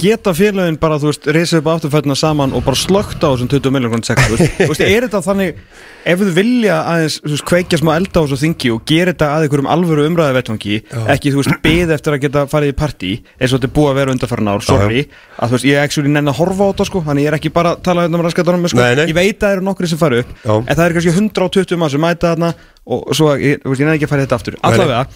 [0.02, 3.74] geta félagin bara, þú veist, reysið upp afturfættina saman og bara slögt á þessum 20
[3.74, 5.62] miljónar krónu sekk, þú veist, er þetta þannig
[6.06, 9.30] ef þú vilja aðeins, þú veist, kveikja smá elda á þessu þingi og gera þetta
[9.34, 10.76] að einhverjum alvöru umræði vettvangi,
[11.16, 13.90] ekki, þú veist, beð eftir að geta farið í partí, eins og þetta er búið
[13.90, 15.02] að vera undarfæran ár, sorry,
[15.34, 17.52] að þú veist, ég actually nenni að horfa á þetta, sko, þannig ég er ekki
[17.56, 20.54] bara að tala hérna um raskatunum, sko, ég veit að það eru nokkri sem Já.
[20.62, 22.52] en það er kannski 120 mann sem mæta þarna
[22.86, 25.06] og svo, ég, ég nenni ekki að fara þetta aftur, allavega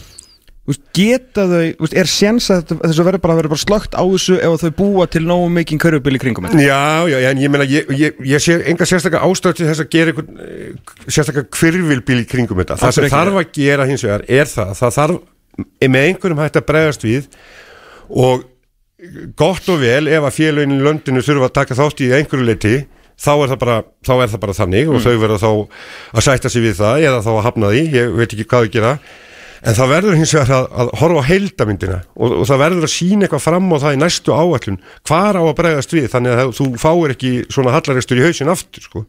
[0.71, 4.37] veist, geta þau, veist, er séns að þessu verður bara, verður bara slögt á þessu
[4.39, 6.63] ef þau búa til nógu mikið körfubil í kringum þetta?
[6.65, 9.91] Já, já, en ég meina, ég, ég, ég sé enga sérstakka ástæð til þess að
[9.95, 12.79] gera einhvern eh, sérstakka kvirvilbíl í kringum þetta.
[12.85, 15.21] Það sem þarf að gera hins vegar er það, það þarf
[15.91, 17.29] með einhverjum hægt að bregðast við
[18.11, 18.47] og
[19.39, 22.75] gott og vel ef að félagin í löndinu þurfa að taka þátt í einhverju leiti
[23.21, 24.95] þá er það bara, þá er það bara þannig Mm.
[24.97, 25.51] og þau verða þá
[26.17, 28.73] að sætta sig við það eða þá að hafna því, ég veit ekki hvað að
[28.79, 28.93] gera
[29.61, 32.93] en það verður hins vegar að, að horfa á heildamyndina og, og það verður að
[32.95, 36.53] sína eitthvað fram á það í næstu áallun hvar á að bregðast við þannig að
[36.57, 39.03] þú fáir ekki svona hallaristur í hausin aftur sko.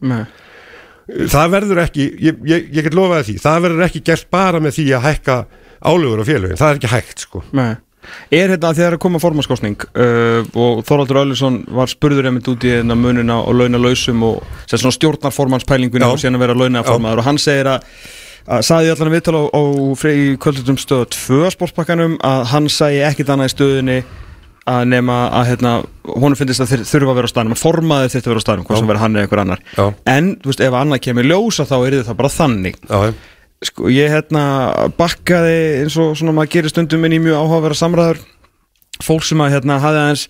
[1.32, 4.76] Það verður ekki, ég, ég, ég get lofaði því það verður ekki gert bara með
[4.76, 5.36] því að hækka
[5.82, 7.42] álögur á félögin, það er ekki hægt sko.
[7.58, 7.72] Nei.
[8.32, 12.72] Er hérna þegar að koma formanskostning uh, og Þorvaldur Öllisson var spurður einmitt út í
[12.74, 14.42] hérna mununa og launa lausum og
[16.08, 16.10] Já.
[16.16, 17.86] og síðan að vera launaformaður og hann segir að,
[18.48, 19.62] að saði allan að viðtala á, á
[20.02, 24.02] frey kvöldutum stöðu 2 sportpakkanum að hann sæi ekkit annað í stöðunni
[24.68, 25.72] að nema að hérna,
[26.06, 28.78] honum finnist að þurfa að vera á staðnum að formaður þetta vera á staðnum, hvað
[28.78, 29.62] sem vera hann eða einhver annar.
[29.74, 29.86] Já.
[30.12, 32.78] en veist, ef annað kemur ljósa þá er það bara þannig.
[32.86, 33.00] Já,
[33.62, 34.44] Sko, ég hérna
[34.98, 38.22] bakkaði eins og svona maður gerir stundum inn í mjög áhugaverða samræður.
[39.02, 40.24] Fólk sem að hérna hafði aðeins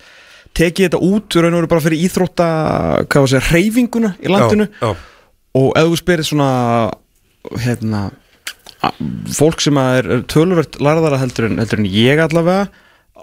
[0.53, 2.49] tekið þetta út raun og veru bara fyrir íþrótta
[3.07, 4.67] hvað var að segja, hreyfinguna í landinu.
[4.69, 5.31] Já, já.
[5.59, 6.51] og ef þú spyrir svona
[7.63, 8.03] hérna
[9.33, 12.67] fólk sem að er, er töluvert larðara heldur en, heldur en ég allavega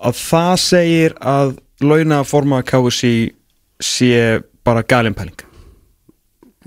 [0.00, 1.54] að það segir að
[1.84, 3.14] launa forma KSI
[3.84, 5.46] sé bara galinpæling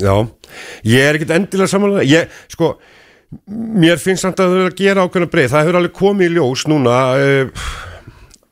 [0.01, 0.25] Já,
[0.89, 2.71] ég er ekkert endilega samanlega, ég, sko,
[3.47, 6.35] mér finnst samt að það er að gera ákveðna breið, það hefur alveg komið í
[6.37, 7.65] ljós núna uh,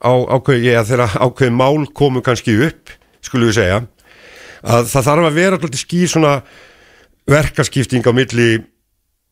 [0.01, 2.93] á ákveð, ég, þegar ákveðin mál komu kannski upp,
[3.25, 3.79] skulum við segja,
[4.61, 6.33] að það þarf að vera alltaf skýr svona
[7.31, 8.49] verkaskipting á milli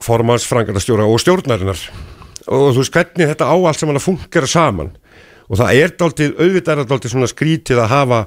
[0.03, 1.81] formans, frangarnastjóra og stjórnarinnar.
[2.49, 4.93] Og þú veist hvernig þetta á allt sem hann að fungera saman.
[5.49, 8.19] Og það er dálítið, auðvitað er dálítið svona skrítið að hafa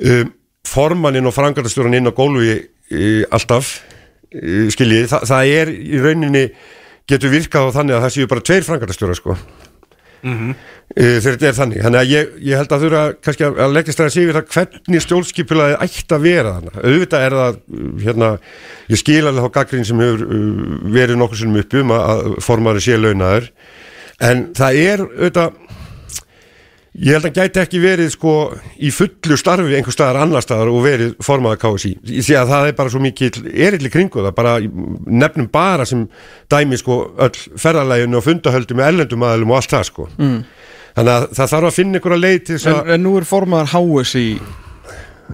[0.00, 0.32] um,
[0.68, 3.76] formaninn og frangatastjóran inn á gólfi uh, alltaf
[4.74, 6.46] skiljið, Þa, það er í rauninni
[7.10, 9.36] getur virkað á þannig að það séu bara tveir frangatastjóra sko.
[10.22, 10.52] Uh,
[10.92, 11.78] þegar þetta er þannig.
[11.82, 14.50] Þannig að ég, ég held að þurfa kannski að, að leggja stæða sig við það
[14.54, 18.28] hvernig stjórnskipulaði ætti að vera þannig auðvitað er það uh, hérna,
[18.92, 20.24] ég skil alveg þá gaggrín sem hefur
[20.94, 23.50] verið nokkur sinnum upp um að, að formari sé launaður.
[24.22, 25.61] En það er auðvitað
[26.92, 28.32] Ég held að gæti ekki verið sko
[28.76, 32.74] í fullu starfi einhver staðar annar staðar og verið formaða KSI því að það er
[32.76, 34.34] bara svo mikið erill í kringu það.
[34.36, 36.02] Bara nefnum bara sem
[36.52, 37.32] dæmi sko öll
[37.64, 40.08] ferðarlæginu og fundahöldu með ellendum aðlum og allt það sko.
[40.18, 40.42] Mm.
[40.98, 43.28] þannig að það þarf að finna einhverja leið til þess en, að en nú er
[43.32, 44.26] formaðar HSI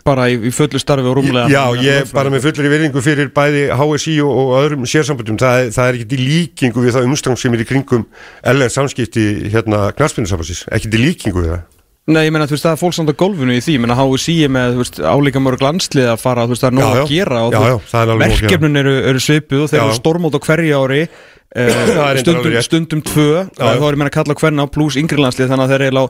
[0.04, 1.48] bara í, í fullu starfi og rúmlega.
[1.52, 5.72] Já, ég bara með fullri virðingu fyrir bæði HSI og, og öðrum sérsambundum það, er-
[5.74, 8.06] það er ekki í líkingu við það umstang sem er í kringum
[8.54, 11.66] LR samskipti hérna knarspinnusambansis, ekki í líkingu við það.
[12.08, 13.72] Nei, ég meina, þú veist, það er fólk samt á gólfinu í því.
[13.76, 16.70] Ég meina, HSI er með, þú veist, álíka mörg landslið að fara, þú veist, það
[16.70, 19.68] er nóg Já, að gera og Já, já, það er verkefnin eru, eru svipuð og
[19.74, 21.02] þeir eru stórmót á hverju ári
[21.56, 25.48] Reyndar stundum, stundum tvö þá er ég meina að kalla hverna á pluss yngri landslið
[25.48, 26.06] þannig að þeir eru á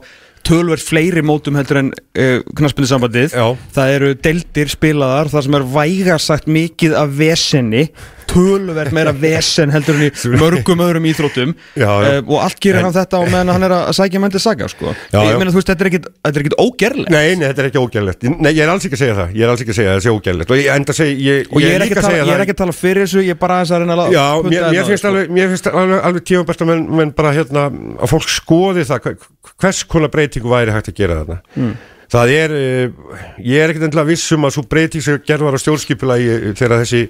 [0.49, 3.45] tölverð fleiri mótum heldur en uh, knaspinni sambandið Já.
[3.75, 7.85] það eru deildir spilaðar það sem er vægasagt mikið af vesenni
[8.29, 12.09] töluvert meira vesen heldur en í mörgum öðrum íþróttum Já, já.
[12.19, 14.67] uh, og allt gerir hann þetta og meðan hann er að sækja menn til saga
[14.71, 14.93] sko.
[15.13, 17.63] Já, ég meina þú veist, þetta er ekkit, þetta er ekkit ógerlegt Nei, nei, þetta
[17.65, 19.73] er ekki ógæðlegt Nei, ég er alls ekki að segja það Ég er alls ekki
[19.75, 22.05] að segja að það sé ógæðlegt Og ég segja Ég, og ég er, ekki að
[22.05, 24.55] tala, ég það- að tala fyrir þessu ég er bara að reyna að Já, mér,
[24.55, 25.09] þetta mér finnst sko.
[25.13, 28.85] alveg, mér finnst alveg, alveg tíma best að menn, menn bara hérna að fólk skoði
[28.89, 29.29] það hver-
[29.59, 31.73] hvers konar breytingu væri hægt að gera þarna Mm.
[32.09, 35.57] það er uh, ég er ekkert endilega viss um að svo breyting sem gerð var
[35.57, 37.03] á stjórnskipulagi uh, þegar þessi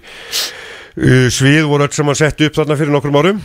[1.32, 3.42] svið voru öll saman sett upp þarna fyrir nokkrum árum.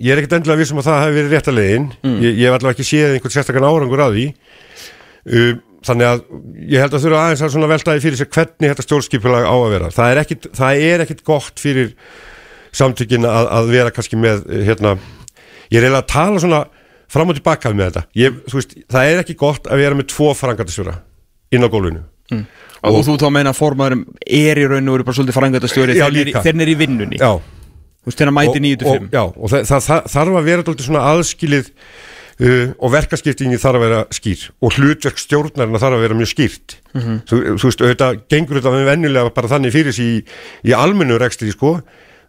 [0.00, 1.88] Ég er ekkert endilega viss um að það hefði verið rétt að leiðin.
[2.04, 2.16] Mm.
[2.24, 4.26] ég, ég hef allavega ekki séð einhvern sérstakann árangur að því.
[5.30, 5.52] Uh,
[5.84, 6.22] þannig að
[6.72, 9.90] ég held að þurfa aðeins að veltaði fyrir sér hvernig þetta stjórnskipulag á að vera.
[9.96, 11.94] Það er ekkit, það er ekkit gott fyrir
[12.76, 14.94] samtökin að, að vera kannski með eh, hérna,
[15.72, 16.60] ég er eiginlega að tala svona
[17.10, 18.04] fram og tilbaka með þetta.
[18.20, 20.98] Ég, veist, það er ekki gott að vera með tvo frangatisjóra
[21.50, 25.18] inn á gólfinu og þú þá meina að formaðurum er í raun og veru bara
[25.18, 27.18] svolítið frangöndastjóri Já, þegar er í- vinnunni.
[27.20, 30.38] Já, þú veist hann mæti 9 til og, 5 já, og það, það, það þarf
[30.40, 31.70] að vera dálítið svona aðskilið
[32.40, 34.44] uh, og verkaskiptingi þarf að vera skýr.
[34.64, 36.76] Og hlutverk stjórnarina þarf að vera mjög skýrt.
[36.94, 40.22] Þú, þú veist, auðvitað gengur þetta með venjulega bara þannig fyrir sig í,
[40.70, 41.80] í almennu rekstri sko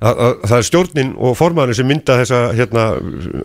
[0.01, 2.85] það er stjórnin og formaðurinn sem mynda þessa hérna,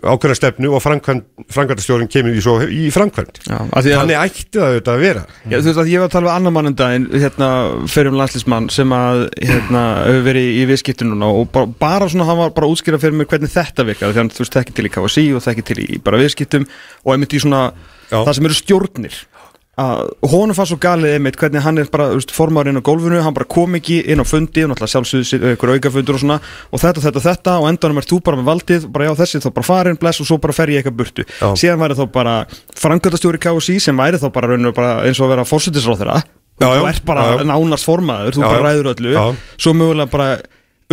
[0.09, 2.41] ákveðna stefnu og framkvæmdastjórnin kemur í,
[2.73, 3.41] í framkvæmd.
[3.53, 5.25] Að- þannig ætti það auðvitað að vera.
[5.51, 7.51] Já, þú veist að ég var að tala við annar mann um daginn hérna,
[7.93, 12.25] fyrir um landslísmann sem að hérna, hefur verið í viðskiptinu núna og bara, bara svona,
[12.31, 14.77] hann var bara að útskýra fyrir mér hvernig þetta virkar, því hann þú veist þekki
[14.81, 16.65] til í KSI og þekki til í bara viðskiptum
[17.05, 17.67] og einmitt í svona,
[18.09, 18.23] Já.
[18.25, 19.21] það sem eru stjórnir
[19.77, 23.19] honum fannst svo galið einmitt hvernig hann er bara, þú veist, formaður inn á gólfinu
[23.21, 26.39] hann bara kom ekki inn á fundi og náttúrulega sjálfsögðu ykkur aukafundur og svona
[26.73, 29.51] og þetta, þetta, þetta og endanum er þú bara með valdið bara já þessi þá
[29.59, 31.51] bara farin, bless og svo bara fer ég eitthvað burtu Já.
[31.61, 32.35] síðan væri þá bara
[32.81, 36.23] framkvæmdastjóri KSI sem væri þá bara, bara eins og að vera
[36.57, 36.81] Já, já.
[36.81, 37.49] þú ert bara Já, já.
[37.53, 39.13] nánast formaður þú bara ræður öllu
[39.61, 40.29] svo mögulega bara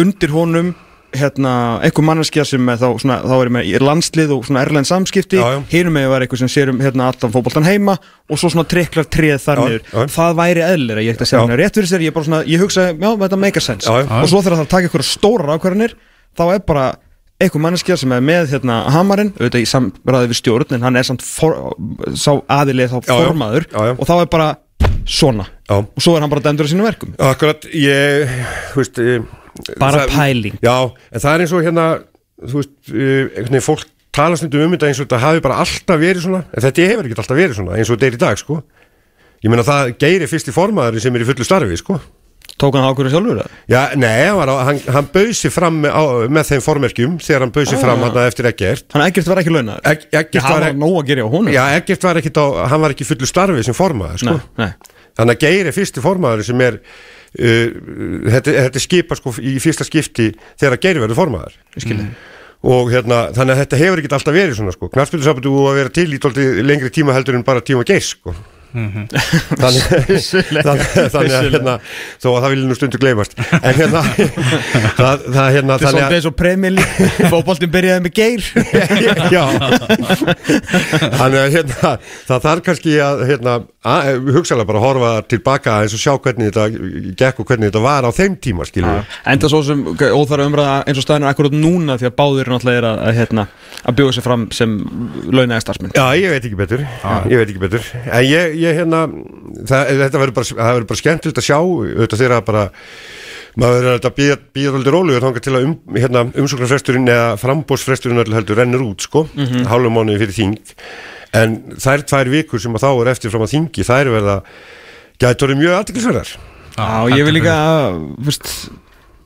[0.03, 0.73] undir honum
[1.17, 1.53] hérna,
[1.85, 5.41] einhver manneskja sem er þá, svona, þá er með landslið og erlend samskipti.
[5.71, 7.97] Hinum með að vera eitthvað sem sér um hérna, allan fótboltan heima
[8.29, 9.87] og svo svona triklar treð þar niður.
[10.15, 12.63] það væri eðlera, ég ætti að segja hann rétt fyrir sér, ég, bara svona, ég
[12.63, 13.87] hugsa, já, þetta make a sense.
[13.87, 14.19] Já, já.
[14.19, 15.97] og svo þegar það taka einhverja stórar ákvarðanir
[16.37, 16.87] þá er bara
[17.43, 21.07] einhver manneskja sem er með hérna hamarinn, auðvitað í samræði við stjórn en hann er
[21.07, 21.73] samt for,
[22.15, 23.67] sá aðilið þá formaður.
[23.71, 23.95] Já.
[23.97, 24.49] og þá er bara
[25.05, 25.77] svona Já.
[25.81, 28.29] og svo er hann bara dæmdur á sínum verkum Akkurat, ég,
[28.73, 29.25] þú veist ég,
[29.79, 30.55] Bara það- pæling.
[30.65, 30.77] Já,
[31.13, 31.83] en það er eins og hérna
[32.43, 35.59] þú veist, uh, einhvern veginn fólk tala stundum um þetta eins og þetta hafi bara
[35.63, 38.23] alltaf verið svona en þetta hefur ekki alltaf verið svona eins og þetta er í
[38.25, 38.59] dag sko
[39.43, 41.99] ég meina það geiri fyrst í formaður sem er í fullu starfi sko
[42.61, 43.47] Tók hann ákvörðu sjálfur það?
[43.67, 47.15] Já, nei, hann, var á- hann, hann bauð sér fram með, á, með þeim formerkjum
[47.19, 48.09] þegar hann bauð sér fram Ah.
[48.13, 51.07] hann eftir ekkert Hann ekkert var ekki launaður Já, ekkert hann var, var nóg að
[51.09, 53.73] gera á honum já, ekkert var ekkert á hann var ekki í fullu starfi sem
[53.73, 54.73] formaður sko Nei, nei.
[55.19, 57.67] Þannig að Geir er fyrsti formaður sem er uh,
[58.35, 60.31] þetta, þetta skipa sko í fyrsta skipti
[60.61, 61.59] þegar Geir verður formaður.
[61.77, 62.09] Skilji.
[62.63, 66.09] og hérna, þannig að þetta hefur ekki alltaf verið svona sko, knarspilsabatu að vera til
[66.15, 66.19] í
[66.63, 68.35] lengri tíma heldur en bara tíma Geir sko.
[68.73, 69.83] Þannig,
[70.65, 71.75] þannig, þannig að hérna
[72.17, 73.35] þó að það vilja nú stundu gleymast.
[73.59, 74.01] En hérna
[74.97, 76.87] það, það hérna Þetta er svolítið eins og premjali
[77.29, 78.47] Fóboltin byrjaði með geir.
[79.29, 79.43] Já.
[81.19, 81.93] Þannig að hérna,
[82.31, 83.57] það þarf kannski að hérna,
[83.87, 88.07] að, hugsalega bara horfa tilbaka eins og sjá hvernig þetta gekk og hvernig þetta var
[88.07, 89.17] á þeim tíma skiljum við.
[89.33, 92.81] Enda svo sem óþara umræða eins og staðin er akkurat núna því að báðir náttúrulega
[92.81, 93.47] er að, að, hérna,
[93.83, 94.77] að bjóða sér fram sem
[95.29, 95.95] launaði starfsmenn.
[95.97, 96.85] Já, ég veit ekki betur.
[97.31, 97.91] Ég veit ekki betur.
[98.05, 99.05] En ég, ég hérna
[99.67, 101.57] það, Þetta verður bara, það verður bara skemmtilegt að sjá.
[101.59, 102.65] Auðvitað þegar að bara
[103.59, 108.33] maður er að býða alltaf rólegur þangað til að um, hérna, umsóknarfresturinn eða frambósfresturinn öll
[108.33, 109.67] heldur rennur út sko, mm -hmm.
[109.69, 110.73] hálfum mánuði fyrir þing
[111.39, 114.37] en þær tvær vikur sem að þá er eftir fram að þingi, þær verða
[115.23, 116.33] orðið mjög aðtiklisverðar
[116.73, 117.55] Já, ég vil líka
[118.25, 118.47] fyrst,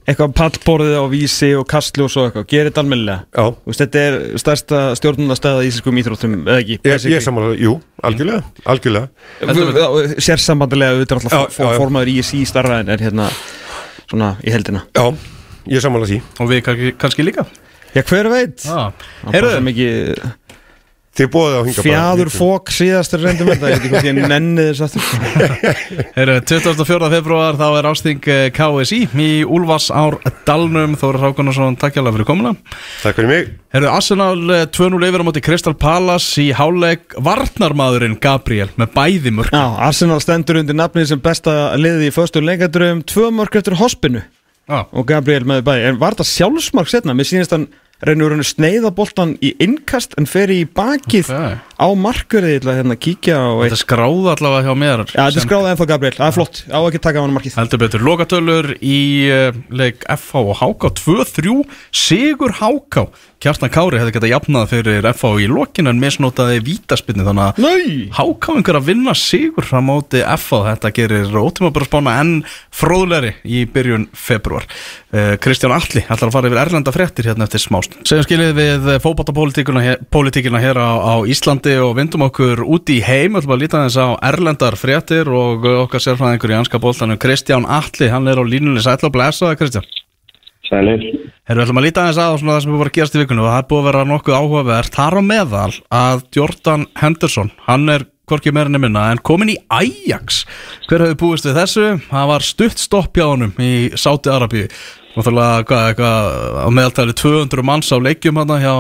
[0.07, 3.45] eitthvað pallborðið á vísi og kastli og svo eitthvað, gerir þetta almennilega.
[3.79, 6.77] Þetta er stærsta stjórnunastæða í íslenskum íþróttum, eða ekki?
[6.83, 7.77] ég, ég samanlega, jú,
[8.07, 13.29] algjörlega algjörlega, Sérsambandilega auðvitað alltaf formaður í sí starra en er hérna
[14.07, 14.83] svona í heldina.
[14.91, 15.07] Já
[15.71, 16.19] ég samanlega því.
[16.43, 17.47] Og við kannski, kannski líka.
[17.95, 18.67] Já, hver veit?
[18.71, 18.91] ah.
[19.31, 20.21] Er svo mikið
[21.17, 24.65] Þið bóðið á hinga fjaður fók síðastur reyndum þetta, ég veit ekki hvort ég nenni
[24.67, 25.55] þess aftur.
[26.17, 27.07] Heyrðu, 24.
[27.15, 30.93] februar þá er ásting eh, KSI í Úlfars ár Dalnum.
[31.01, 32.53] Þóri Rákunarsson, takk hjá fyrir komuna.
[33.01, 33.49] Takk fyrir mig.
[33.73, 39.33] Herðu, Arsenal eh, 2-0 yfir á móti Crystal Palace í háleik Varnarmaðurinn Gabriel með bæði
[39.39, 43.79] mörg Já, Arsenal stendur undir nafnið sem besta liði í föstu leikadröfum, tvö mörg eftir
[43.81, 44.21] hospinu.
[44.69, 47.69] Já, og Gabriel með bæði, en var þetta sjálfsmark setna, mér sýnist hann
[48.05, 51.63] reynur hann sneiða boltan í innkast en fer í bakið Ok.
[51.81, 55.45] á markverði Ég ætla að hérna kíkja á Þetta skráði allavega hjá mér Já, þetta
[55.47, 57.55] skráðið ennþá Gabriel, það er flott, á ekki taka á hann markið.
[57.57, 58.99] Heldur betur, lokatölur í
[59.33, 61.55] uh, leik FH og HK 2-3
[62.05, 63.07] Sigur HK
[63.37, 68.07] Kjartan Kári hefði getað jafnað fyrir FH í lokinu en misnotaði vítaspinni þannig að Nei!
[68.17, 72.39] HK einhver að vinna sigur fram móti FH þetta gerir ótíma bara spána enn
[72.73, 77.61] fróðlegri í byrjun februar uh, Kristján Alli ætlar að fara yfir erlenda fréttir hérna eftir
[77.87, 78.87] smást Segjum skilið við
[79.83, 83.35] hér, pólitíkina hér á, á Íslandi og vindum okkur út í heim.
[83.35, 88.09] Ætlum að líta þess á erlendar fréttir og okkar sérfræðingur í anska bóltanum Kristján Alli,
[88.09, 88.81] hann er á línunni.
[88.83, 89.87] Sætla og blæsaði Kristján.
[90.67, 91.03] Sælir.
[91.47, 93.59] Herru, ætlum að líta aðeins að það sem er bara gerast í vikunum og það
[93.61, 94.93] er búið að vera nokkuð áhugavert.
[94.95, 100.43] Þar á meðal að Jordan Henderson hann er hvorki meirinni minna en komin í Ajax.
[100.89, 101.85] Hver hefur búist við þessu?
[102.09, 104.67] Það var stutt stopp hjá honum í Sáti Arabíu
[105.17, 106.27] Náttúrulega, hvað, eitthvað
[106.61, 108.75] á meðaltæli 200 manns á leikjum hann hjá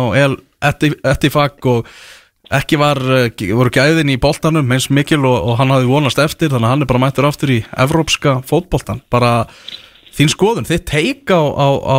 [0.61, 1.89] Etifak og
[2.53, 6.51] ekki var, eh, voru gæðin í boltanum eins mikil og, og hann hafði vonast eftir
[6.53, 9.47] þannig að hann er bara mættur aftur í evrópska fótboltan bara
[10.15, 11.97] þín skoðun, þitt teik á, á, á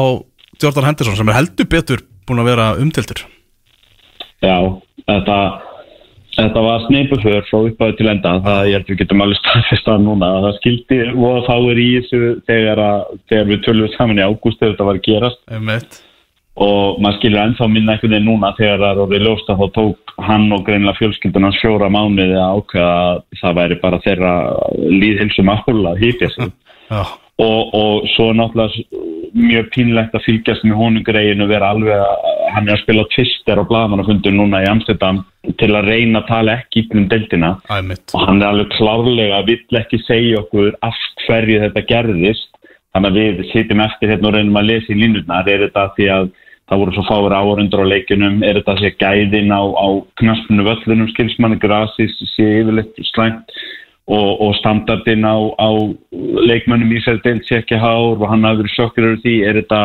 [0.62, 3.27] Jordan Henderson sem er heldur betur búin að vera umtiltur
[4.39, 4.56] Já,
[5.05, 5.39] þetta,
[6.39, 8.35] þetta var sneipuför frá upphæðu til enda.
[8.44, 10.32] Það ég held að við getum alveg staðfest að núna.
[10.44, 10.98] Það skildi
[11.28, 12.20] og þá er í þessu
[12.51, 16.01] þegar, að, þegar við tölum saman í ágúst þegar þetta var að gerast Einmitt.
[16.69, 19.66] og maður skilur ennþá minna einhvern veginn núna þegar það er orðið ljóst að þá
[19.78, 24.35] tók hann og greinlega fjölskyldunan fjóra mánuði að ákveða að það væri bara þeirra
[24.98, 26.52] líðhilsum áhuga að hýtja sig.
[27.39, 28.82] Og, og svo náttúrulega
[29.39, 32.24] mjög pínlegt að fylgjast með honum greiðinu vera alveg að
[32.55, 35.20] hann er að spila tvister á blaðmannafundur núna í Amsterdam
[35.60, 40.01] til að reyna að tala ekki um æmitt og hann er alveg klárlega vill ekki
[40.06, 42.51] segja okkur af hverju þetta gerðist.
[42.97, 46.06] Þannig að við sitjum eftir hérna og reynum að lesa í línutnar er þetta því
[46.15, 46.31] að
[46.69, 49.86] það voru svo fáur áhörundur á leikunum er þetta því að gæðin á, á
[50.20, 53.55] knaspinu völlunum skilsmanni grasis sé yfirleitt slæmt
[54.09, 55.68] og, og standardin á, á
[56.48, 59.35] leikmönnum í sér deilt sé ekki hár og hann hafi verið sjokkur yfir því.
[59.48, 59.80] Er þetta,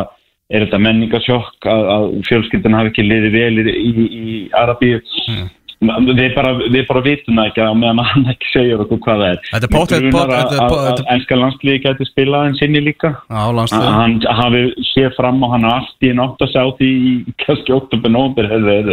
[0.56, 5.02] þetta menningasjokk að, að fjölskyldan hafi ekki liðið vel í, í, í Arabíu
[5.84, 9.30] við, bara, við bara vitum það ekki á meðan hann ekki segir okkur hvað það
[9.30, 9.72] er Þetta er
[10.34, 15.16] þetta er- ennska landsliði gæti spilað en sinni líka á að landslið hann hafi séð
[15.18, 17.14] fram og hann hafi allt í einn átt að sjá því í
[17.46, 18.02] kannski 8.
[18.14, 18.92] nómber það er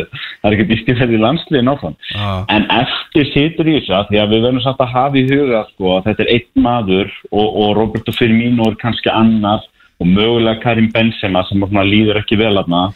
[0.54, 2.30] ekki býstifæði í landsliðin áfram Já.
[2.56, 5.64] en eftir situr í þessu að því að við verðum samt að hafa í huga
[5.72, 9.62] sko, að þetta er einn maður og, og Roberto Firmino er kannski annar
[10.00, 12.88] og mögulega Karim Benzema sem líður ekki vel aðna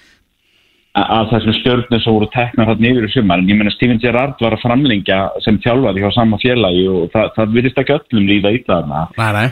[0.95, 3.41] að þessum stjórnum sem voru teknar hann yfir í sumar.
[3.43, 7.33] En ég meina Steven Gerrard var að framlengja sem þjálfari hjá sama félagi og það,
[7.35, 9.01] það virðist ekki öllum líða illa þarna.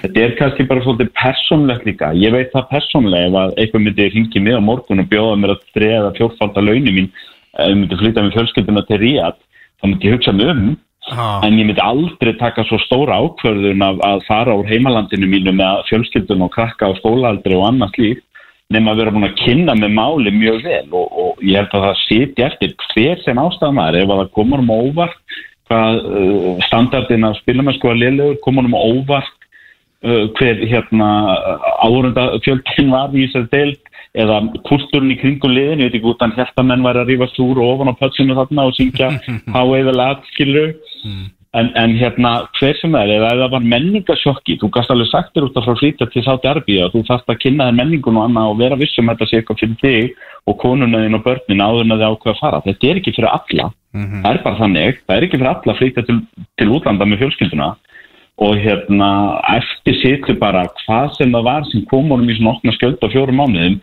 [0.04, 2.12] Þetta er kannski bara svolítið persónlegt líka.
[2.14, 5.56] Ég veit það persónlega ef að eitthvað myndi ringi mig á morgun og bjóða mér
[5.56, 7.12] að dreða fjórfaldar launin mín
[7.58, 9.38] ef myndi flytja með fjölskylduna til Ríad
[9.82, 10.72] þá myndi ég hugsa mig um.
[11.02, 11.42] Já.
[11.42, 15.80] en ég myndi aldrei taka svo stóra ákvörðun af að fara úr heimalandinu mínu með
[15.88, 18.22] fjölskyldun og krakka á skólaaldri og annað slíkt
[18.72, 21.86] nema að vera búin að kynna með máli mjög vel og, og ég held að
[21.86, 25.38] það sitja eftir hver sem ástæðan er ef að það komur um óvart
[25.70, 29.48] hvað uh, standardin af spilamennsku að liðlegur komur um óvart
[30.04, 31.08] uh, hver hérna
[31.84, 36.24] áhörunda fjöldin var í þessari deild eða kultúrin í kringum liðin, ég veit ekki út
[36.26, 39.08] að menn væri að rífast úr og ofan á pötsinu þarna og syngja
[39.54, 40.74] How Ever Lad, skilur
[41.58, 45.48] en, en hérna, hver sem er eða það var menningasjokki, þú gast alveg sagt þér
[45.50, 48.26] út af frá flýta til þá derbi að þú þarft að kynna þér menningun og
[48.28, 51.84] annað og vera vissum þetta sé eitthvað fyrir þig og konuna þín og börnin áður
[51.84, 52.62] en að þið ákveða að fara.
[52.66, 55.00] Þetta er ekki fyrir alla, það er bara þannig.
[55.06, 56.20] Það er ekki fyrir alla að flýta til,
[56.60, 57.70] til útlanda með fjölskylduna.
[58.42, 59.10] Og hérna
[59.52, 63.12] eftir situr bara hvað sem það var sem kom honum í svona okna skjöld á
[63.12, 63.82] fjórum mánuðum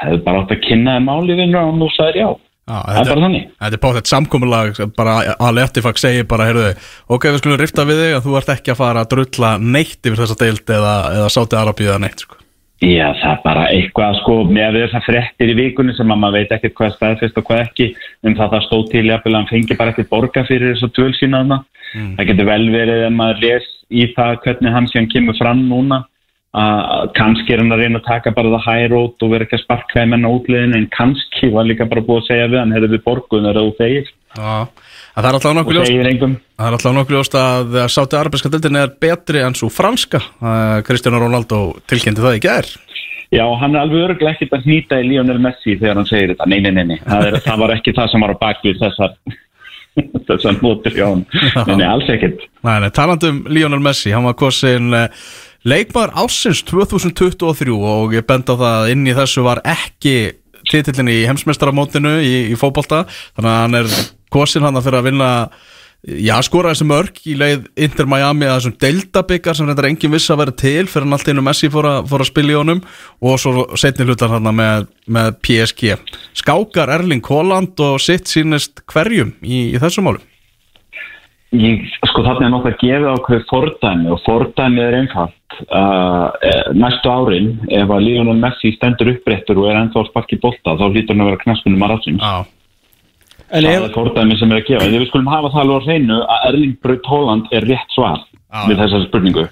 [0.00, 2.30] hefur bara átt að kynna þeim málifinu og nú sagðir já
[2.70, 3.46] Já, það er bara þannig.
[3.58, 6.68] Þetta er pottet samkomulag sem bara að Lettifak segir bara, heyrðu,
[7.10, 10.06] ok, við skulum rifta við þig að þú ert ekki að fara að drulla neitt
[10.06, 12.38] yfir þessa deild eða, eða sáti Arabíu eða neitt, sko.
[12.80, 16.54] Já, það er bara eitthvað sko með þessar fréttir í vikunni sem að maður veit
[16.56, 17.88] ekkert hvað er staðfest og hvað ekki
[18.24, 21.58] um það það stóð til að hann fengi bara ekkert borga fyrir þessu tvöl sínaðna
[21.92, 26.00] það getur vel verið ef maður les í það hvernig hann síðan kemur fram núna
[26.50, 29.58] að kannski er hann að reyna að taka bara það high road og vera ekki
[29.58, 32.58] að sparka þeim enn á útliðin en kannski var líka bara búið að segja við
[32.58, 33.04] hann hefur við
[35.28, 39.42] er alltaf og engum Það er alltaf nokkuð ljóst að sáti Arabíska deildin er betri
[39.46, 40.20] en svo franska
[40.86, 42.70] Kristján Rónaldó tilkynnti það í gær
[43.30, 46.48] Já, hann er alveg örglega ekkert að hnýta í Lionel Messi þegar hann segir þetta.
[46.50, 46.96] Nei, nei, nei, nei.
[47.04, 49.12] Það, er, það var ekki það sem var á bakvið þessar,
[50.30, 51.22] þessar mótur hjá hann.
[51.68, 52.42] Nei, nei, alls ekkert.
[52.66, 55.28] Nei, nei, talandi um Lionel Messi, hann var kosin uh,
[55.68, 60.14] leikmaður ásins 2023 og ég benda á það að inn í þessu var ekki
[60.70, 63.92] titillin í heimsmeistaramótinu í, í fótbolta þannig að hann er
[64.32, 65.30] kosin hann fyrir að vinna
[66.00, 70.14] Já, skora þessi mörg í leið Inter Miami að þessum Delta-byggar sem þetta er engin
[70.14, 72.56] viss að vera til fyrir hann allt einu Messi fór að, fór að spila í
[72.56, 72.80] honum
[73.20, 75.92] og svo setni hlutar hann með, með PSG.
[76.40, 80.24] Skákar Erling Haaland og sitt sínist hverjum í, í þessu málum?
[81.50, 86.28] Ég, sko þarna er nokkuð að gefa ákveð fordæmi og fordæmi er einfalt uh,
[86.78, 91.16] næstu árin ef að Lionel Messi stendur uppréttur og er ennþá sparkið bólta þá hlýtur
[91.16, 92.22] hann að vera knaspunum að ráðsins.
[92.22, 92.44] Já.
[93.50, 96.20] En það er fordæmi sem er að gefa við skulum hafa það alveg á hreinu
[96.22, 98.62] að Erling Braut Holland er rétt svar Já.
[98.70, 99.48] við þessari spurningu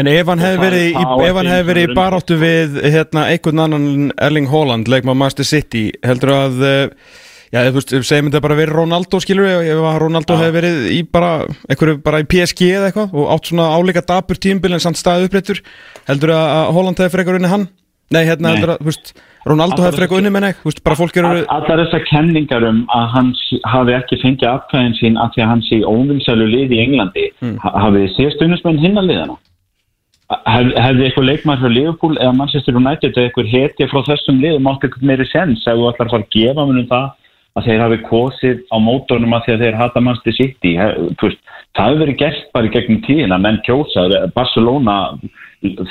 [0.00, 2.38] en ef hann hefði verið, í, það á ef ekki hann hefði verið í baráttu
[2.40, 7.10] við hérna, einhvern annan en Erling Haaland leikma Master City, heldur að uh,
[7.50, 10.78] já, þú veist, segjum þetta bara verið Ronaldo skilur við, ef að Ronaldo hefði verið
[10.94, 11.30] í bara,
[11.70, 15.30] einhverju bara í PSG eða eitthvað og átt svona áleika dapur tímbil en samt staðið
[15.30, 15.62] uppréttur,
[16.10, 17.66] heldur að að Haaland hefði frekar unni hann?
[18.10, 18.54] Nei, hérna Nei.
[18.58, 19.12] heldur að, þú veist,
[19.50, 22.02] Ronaldo Alltaf hefði frekar unni menn ekki, þú veist, bara fólk eru All- Allar þessar
[22.10, 25.78] kenningar um að hann s- hafi ekki fengið atkvæðin sín af því að hann sé
[25.86, 27.54] óvinnsælu lið í Englandi mm.
[27.64, 29.38] hafið þið séð stundismenn hinna liðana
[30.30, 34.68] Hef, hefði eitthvað leikmæður frá Liverpool eða Manchester United eða eitthvað hetja frá þessum liðum
[34.70, 37.08] átt eitthvað meiri sens ef þú ætlar að fara að gefa munum það
[37.60, 40.88] að þeir hafi kosið á mótornum að því að þeir hata He,
[41.20, 41.40] þú veist,
[41.76, 44.96] það hefur verið gert bara í gegnum tíðina menn kjósa, Barcelona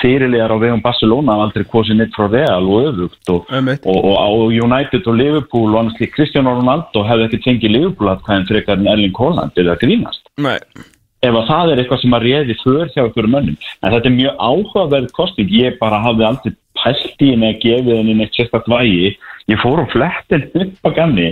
[0.01, 3.83] fyrirlegar á vegum Barcelona hafa aldrei kosið neitt frá Real og öfugt og, Einmitt.
[3.85, 8.09] og, og á United og Liverpool og annars lík Cristiano Ronaldo hefði ekki tengið Liverpool
[8.09, 10.57] að hvaðin frekar en Erling Haaland eða grínast Nei,
[11.21, 13.59] ef að það er eitthvað sem að réði för hjá ykkur mönnum.
[13.83, 15.51] En þetta er mjög áhugaverð kosting.
[15.51, 19.13] Ég bara hafði aldrei pælt í henni að gefa henni neitt sérstakt vægi.
[19.51, 21.29] Ég fór á flettin upp að ganni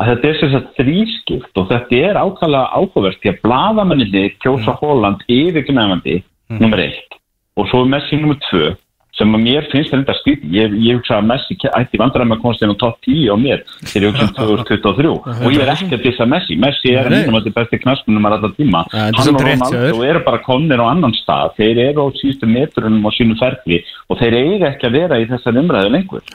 [0.00, 4.74] að þetta er sem sagt þrískipt og þetta er ákvæmlega áhugaverð því að bladamenninni kjósa
[4.80, 6.16] Holland yfirgnæfandi
[6.58, 7.20] nummer eitt
[7.54, 8.72] og svo Messi nummer tvö
[9.14, 10.54] sem að mér finnst þetta skrítið.
[10.56, 14.06] Ég, ég hugsa að Messi ætti vandræði með að á top 10 á mér þegar
[14.06, 15.12] ég hugsa um 2023
[15.46, 16.56] og ég er ekki að dissa Messi.
[16.64, 18.82] Messi er einum af því besti knaspunum að alltaf tíma.
[18.90, 19.46] Ja, Hann og.
[19.46, 21.54] Ronaldo eru bara komnir á annan stað.
[21.60, 23.80] Þeir eru á síðustu metrunum á sínu ferli
[24.10, 26.26] og þeir eiga ekki að vera í þessar umræðu lengur.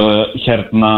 [0.00, 0.92] Uh, hérna,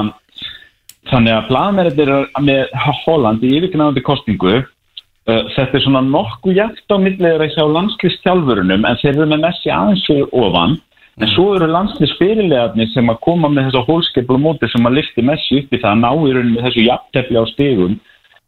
[1.12, 2.10] þannig að blaðmennir
[2.44, 2.74] með
[3.05, 8.85] Holland í yfirgnæðandi kostingu uh, þetta er svona nokkuð jægt á milliður að sjá landslistjálfurunum
[8.89, 10.76] en þeir eru með Messi aðeins fyrir ofan.
[11.18, 15.64] En svo eru landslistfyrirlegarnir sem að koma með þessa hólskeplu móti sem að lifti Messi
[15.64, 17.98] upp í það að ná í rauninni þessu jafntefli á stigum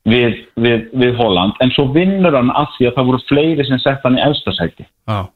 [0.07, 1.59] við, við, við Holland.
[1.65, 4.87] En svo vinnur hann af því að það voru fleiri sem sett hann í efstasæti
[4.87, 5.27] Já.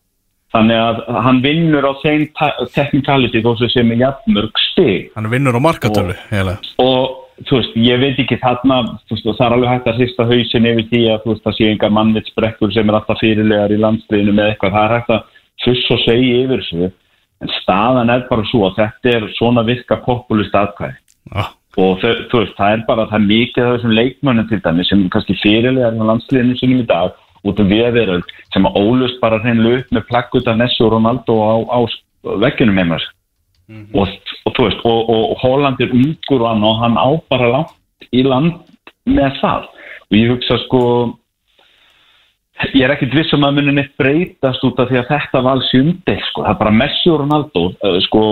[0.54, 2.24] Þannig að hann vinnur á þeim
[2.74, 6.56] teknikaliti þó sem sem er jafnmörg stig Hann vinnur á markatölu, heila.
[6.82, 10.68] og þú veist, ég veit ekki þarna, veist, það er alveg hægt að hrista hausin
[10.70, 14.52] yfir því að veist, það sé engar mannvitsbrekkur sem er alltaf fyrirlegar í landsliðinu með
[14.52, 16.92] eitthvað, það er hægt að fuss og segja yfir þessu,
[17.42, 20.96] en staðan er bara svo að þetta er svona virka populist aðkvæði
[21.34, 21.44] Já.
[21.82, 24.86] og þau, þú veist, það er bara, það er mikið af þessum leikmönnum til dæmi
[24.86, 29.40] sem kannski fyrirlegar í landsliðinu sinum í dag út um viðveröld sem að ólust bara
[29.42, 31.78] hreinlega upp með plaggut af Messi og Ronaldo á, á
[32.44, 33.04] veggjunum heimar
[33.68, 34.08] og,
[34.44, 37.50] og þú veist, og, og, og Holland er ungur og hann og hann á bara
[37.52, 38.58] langt í land
[39.08, 39.68] með það.
[40.10, 40.82] Og ég hugsa sko
[42.74, 45.56] ég er ekkit viss um að muni neitt breytast út af því að þetta var
[45.56, 48.24] alls umdel sko, það er bara Messi og Ronaldo uh, sko,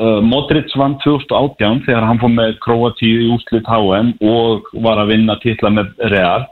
[0.00, 5.12] uh, Modric vann 2018 þegar hann fór með Kroatíu í úslit HM og var að
[5.12, 6.46] vinna titla með Real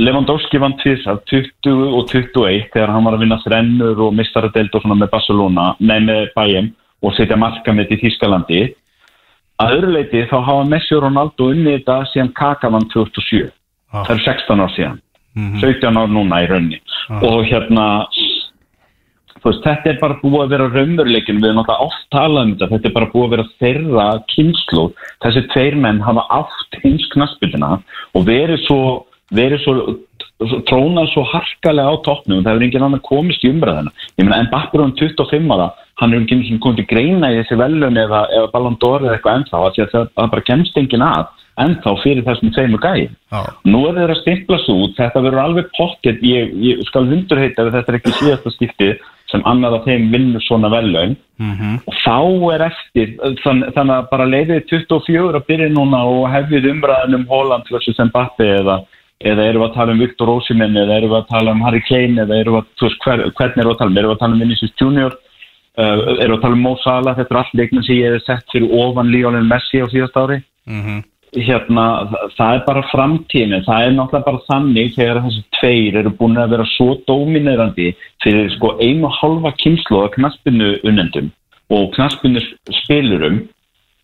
[0.00, 4.84] Lewandowski vann tvisar 20 og 21 þegar hann var að vinna þrennur og mistaradeld og
[4.84, 6.72] svona með Barcelona, nei með Bayern
[7.02, 8.62] og setja markamett í Þískalandi
[9.62, 13.50] að öðru leiti þá hafa Messi og Ronaldo unnið þetta síðan Kaka vann 2007
[13.92, 14.04] Ah.
[14.04, 15.02] það eru 16 ár síðan.
[15.60, 16.78] 17 ár núna í raunni
[17.20, 18.06] og hérna
[19.44, 22.70] veist, þetta er bara búið að vera raunveruleikin við erum náttúrulega oft talað um þetta.
[22.72, 24.86] Þetta er bara búið að vera þeirra kynslu
[25.22, 27.76] þessi tveir menn hafa átt hins knaspildina
[28.16, 28.80] og verið svo
[29.34, 29.74] verið svo,
[30.38, 34.42] svo trónað svo harkalega á toppnum það hefur engin annar komist í umræðina ég meina
[34.42, 38.26] en Bappur um 25 ára hann er ekki komið til greina í þessi velun eða,
[38.36, 41.26] eða Ballon d'Or eða eitthvað ennþá af því að það, það bara kemst engin að
[41.64, 43.42] ennþá fyrir þessum tveimur gæði Já.
[43.66, 47.64] Nú er þeir að stimpla svo út, þetta verður alveg pocket, ég, ég skal hundurheita
[47.64, 48.90] ef þetta er ekki síðasta skipti
[49.30, 51.16] sem annar af þeim vinnur svona vellaun
[51.88, 52.18] og þá
[52.54, 57.26] er eftir, þann, þannig að bara leiðið 24 að byrja núna og hefðið umræðin um
[57.32, 58.78] Holland versus Mbappe eða,
[59.24, 61.82] eða eru við að tala um Viktor Osimhen eða eru við að tala um Harry
[61.86, 64.10] Kane eða eru við að, þú veist, hver, hvernig eru við að tala um, eru
[64.10, 65.18] við að tala um Vinicius Junior,
[65.80, 68.26] uh, eru við að tala um Mo Salah, þetta er allt leikmenn sem ég hef
[68.26, 70.40] sett fyrir ofan Lionel Messi á síðast ári.
[71.36, 73.64] Hérna, það, það er bara framtíðin.
[73.66, 77.90] Það er náttúrulega bara þannig þegar þessi tveir eru búin að vera svo dominerandi
[78.24, 81.32] fyrir sko einu og halva kynslu af knaspinu unnendum
[81.74, 82.40] og knaspinu
[82.84, 83.42] spilurum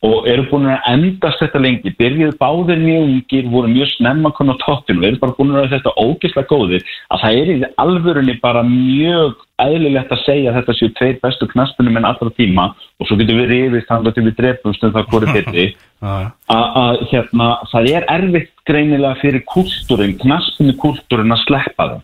[0.03, 1.93] og eru búin að endast þetta lengi.
[1.99, 5.95] Byrjuð báðir mjög ungir voru mjög snemma konar toppin og eru bara búin að þetta
[5.95, 10.93] ógeðslega góðir að það er í alvörunni bara mjög eðlilegt að segja að þetta séu
[10.99, 14.87] tveir bestu knaspunum en allra tíma og svo getur við rifist þannig að við drefumst
[14.87, 15.67] um það betri
[16.03, 22.01] Já, að hérna, það er erfitt greinilega fyrir kultúrin, knaspinu kultúrin að sleppa það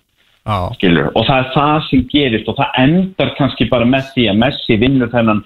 [0.79, 4.39] skilur, og það er það sem gerist og það endar kannski bara með því að
[4.45, 5.43] Messi vinnur þennan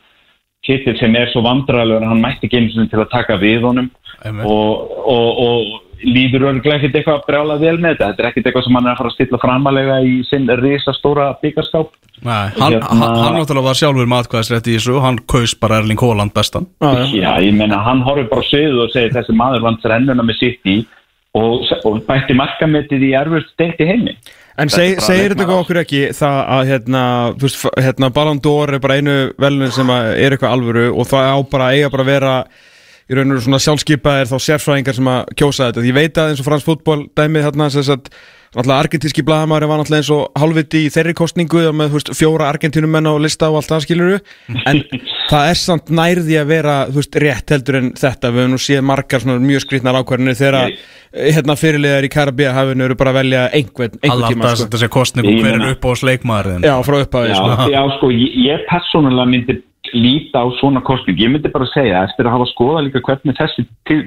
[0.66, 3.66] titil sem er svo vandræðilegur að hann mætti ekki einu sinni til að taka við
[3.66, 3.89] honum.
[4.22, 8.09] Og, og, og líður örgulega ekkert eitthvað að brjála vel með þetta.
[8.12, 11.28] Þetta er ekkert eitthvað sem hann er að fara að stilla framalega í sinn risastóra
[11.43, 15.55] byggarskáp Nei, hann, Hérna- hann, hann náttúrulega var sjálfur með atkvæðisrétt í þessu hann kaus
[15.59, 16.68] bara Erling Haaland bestan.
[17.10, 20.39] Já, ég meina, hann horfir bara á sviðu og segir þessi maður vant rennuna með
[20.39, 20.76] sitt í
[21.34, 24.14] og, og bætti markametið í erfust deitt í heimi
[24.61, 27.05] En seg, segir þetta okkur ekki það að hérna,
[27.39, 31.31] þú veist, hérna Ballon d'Or er bara einu velun sem er eitthvað alvöru og það
[31.33, 32.35] á bara eiga bara að vera
[33.09, 35.87] í raun og svona sjálfskeipaðir þá sérfræðingar sem að kjósa þetta.
[35.89, 38.12] Ég veit að eins og frans fútból dæmið þarna þess að
[38.53, 43.09] náttúrulega argentíski blaðamæri var náttúrulega eins og halvviti í þeirri kostningu með veist, fjóra argentínumenn
[43.09, 44.19] á lista og allt það skiluru
[44.69, 44.83] en
[45.33, 48.85] það er samt nærði að vera veist, rétt heldur en þetta við höfum nú séð
[48.93, 50.85] margar svona mjög skrýtnar ákvarðinir þegar Ég-
[51.33, 54.79] hérna fyrirliðar í Karabíja hafinu eru bara að velja einhvern, einhvern Alltaf tíma þess sko.
[54.81, 57.69] sé kostningu er meina- upp á sleikmaðurinn Já, frá upphafi Já, sko.
[57.73, 59.59] já sko, ég, ég persónulega myndi
[59.93, 63.65] líta á svona kostning, ég myndi bara segja eftir að hafa skoðað líka hvernig þessi
[63.89, 63.99] til,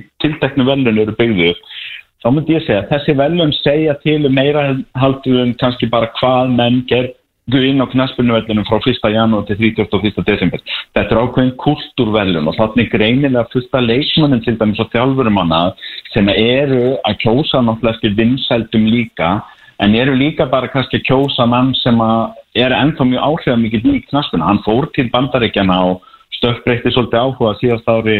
[2.24, 4.66] þá myndi ég segja að þessi velun segja til um meira
[5.02, 9.10] haldur en kannski bara hvað menn gerðu inn á knaspunuvellunum frá 1.
[9.16, 10.24] janúar til 31.
[10.30, 10.64] desember
[10.96, 15.66] þetta er ákveðin kultúrvelun og þannig greinilega fullta leikmannin til dæmis og þjálfurum hana
[16.14, 19.36] sem eru að kjósa náttúrulega eftir vinsældum líka
[19.80, 22.00] en eru líka bara kannski að kjósa mann sem
[22.56, 24.48] er ennþá mjög áhrifamikið í knaspuna.
[24.48, 26.06] Hann fór til bandaríkjana og
[26.38, 28.18] stökkbreytti svolítið áhuga síðast ári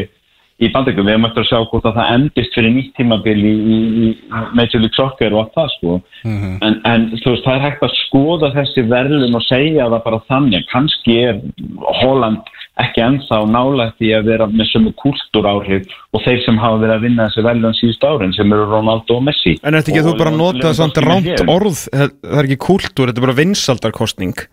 [0.56, 1.08] í bandaríkjum.
[1.10, 4.10] Við eftir að sjá hvort að það endist fyrir nýtt tímabil í, í, í
[4.56, 5.96] Major League Soccer og allt það sko.
[6.26, 10.22] en, en þú veist, það er hægt að skoða þessi verðlun og segja það bara
[10.32, 10.68] þannig.
[10.72, 11.42] Kannski er
[12.02, 12.54] Holland
[12.84, 17.06] ekki ennþá nálægt í að vera með sömu kultúráhrif og þeir sem hafa verið að
[17.08, 19.56] vinna þessi verðlun síðust árin sem eru Ronaldo og Messi.
[19.64, 23.12] En þetta ekki að þú bara nota samt Lewandowski rámt orð Það er ekki kúltúr,
[23.12, 24.46] þetta er bara vinsaldarkostning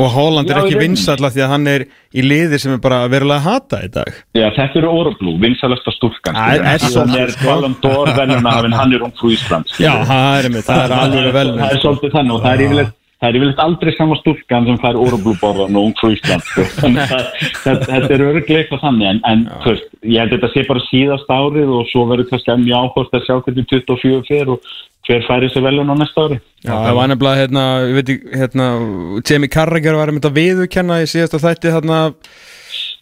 [0.00, 1.84] Og Holland er ekki vinsalla því að hann er
[2.16, 4.08] í liði sem er bara verulega hata í dag.
[4.32, 6.38] Já, þetta eru Oroblú, vinsalasta stúlkan.
[6.38, 7.50] Æ, er svolítið, er sko.
[7.50, 11.70] Ballon d'Or velunahafinn, hann er ungfrú Ísland Já, það er það er alveg vel Það
[11.70, 14.96] er svolítið þannig og það er yfirleitt Það er yfirleitt aldrei sama stúlkan sem fær
[14.98, 16.64] Oroblú borðan og ungfrú Ísland sko.
[16.82, 17.28] Þannig að
[17.62, 21.30] þetta, er eitthvað þannig en, en þú veist, ég held að þetta sé bara síðast
[21.30, 24.72] árið og svo verður kannski mjög áhort að sjá hvernig 24 fer og
[25.06, 26.38] hver fær þessi velun á næsta ári?
[26.62, 28.66] Já, það var nefnilega, hérna, ég veit ekki, hérna
[29.28, 32.00] Jamie Carragher var einmitt að viðurkenna í síðasta þætti, hérna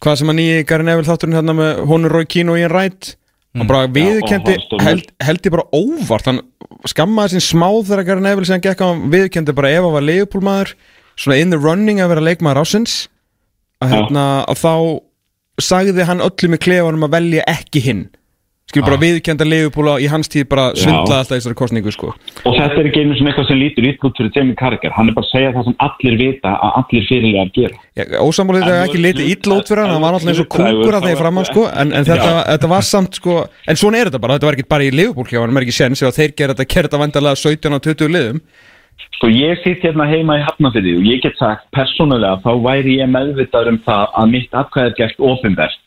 [0.01, 3.11] hvað sem að nýji Gary Neville þátturinn hérna með honum Roy Keane og Ian Wright.
[3.51, 6.29] Hann bara viðurkendi, og hann held, held ég bara óvart.
[6.29, 6.39] Hann
[6.89, 10.07] skammaði sín smá þegar Gary Neville sem gekk á hann viðurkendi bara ef hann var
[10.07, 10.73] leifupólmaður
[11.19, 12.95] svona in the running að vera leikmaður ásins
[13.83, 14.73] að hérna að þá
[15.61, 18.05] sagði hann öllum í klefanum að velja ekki hinn
[18.71, 22.13] skilur bara viðurkenda leifupóla í hans tíð bara svindlaði alltaf þessari kostningu sko.
[22.47, 24.95] Og þetta er ekki einu sem eitthvað sem lítur út fyrir Jamie Carragher.
[24.95, 27.81] Hann er bara að segja það sem allir vita að allir fyrirlegar gera.
[28.01, 31.07] Er þú ekki litið illa út fyrir hann, hann var náttúrulega eins og kúkur að
[31.09, 33.37] þeir framann það- sko, en, en þetta, þetta var samt sko,
[33.67, 36.01] en svona er þetta bara, þetta var ekki bara í hjá hann, er ekki séns
[36.01, 38.41] ef þeir gera þetta, gera þetta vandarlega 17 og 20 liðum.
[39.17, 43.09] Sko ég sitt hérna heima í Hafnafyrði og ég get sagt persónulega þá væri ég
[43.11, 45.80] meðvitað um það að mitt atkvæði er gert ofinverst.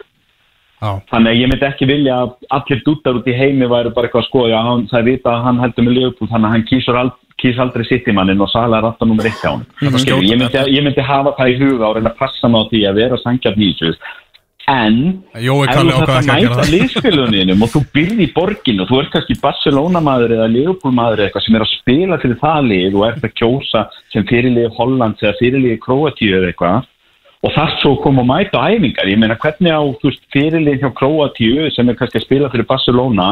[0.84, 4.08] Já, Þannig að ég myndi ekki vilja að allir dúttar út í heimi væru bara
[4.10, 6.66] eitthvað að skoða, já hann er vita að hann heldur með Liverpool þannig að hann
[6.70, 9.64] kýsur ald, kýs aldrei sitt í mannin og Sala er alltaf nummer eitt hjá hann.
[9.80, 12.48] Þetta Skilur, skjóta- Ég myndi, ég myndi hafa það í huga og reyna að passa
[12.52, 13.96] mig á því að vera sangjarn í þessu.
[14.64, 14.94] En
[15.44, 19.00] Jói ef þú að að gera mæta liðspilunum og þú byrði í borginu og þú
[19.02, 22.68] ert kannski Barcelona maður eða Liverpool maður eða eitthvað sem er að spila fyrir það
[22.70, 23.82] lið og ert að kjósa
[24.14, 26.88] sem fyrirlið Hollands eða fyrirlið Kroatíu eða eitthvað
[27.44, 29.10] og það svo kom að mæta æfingar.
[29.10, 29.82] Ég meina hvernig á
[30.32, 33.28] fyrirlið hjá Kroatíu sem er kannski að spila fyrir Barcelona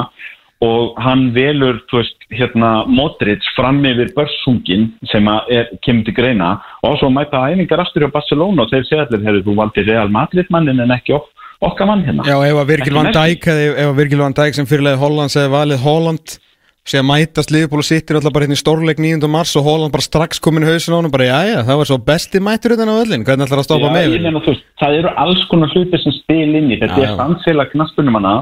[0.63, 6.53] og hann velur veist, hérna, Modric fram yfir börsungin sem er, kemur til greina.
[6.87, 10.13] Og svo mæta æfingar aftur hjá Barcelona og þeir segja allir, hefur þú valdi Real
[10.13, 11.33] Madrid mannin en ekki ok
[11.63, 12.27] okkar mann hérna.
[12.27, 14.35] Já, ef að Virgil van.
[14.37, 16.39] Dijk sem fyrirlega Hollands hefði valið Holland
[16.83, 19.29] að mætast Liverpool og sittir alltaf bara hérna í stórleik 9.
[19.31, 21.91] mars og Holland bara strax komin í hausin á hann bara, já, já, það var
[21.91, 24.51] svo besti mættur utan á öllin, hvernig ætlar að stoppa Já, með ég meina, þú
[24.51, 27.17] veist, það eru alls konar hluti sem spil inn í þetta Já, er já.
[27.23, 28.35] samfélag knaspunum hana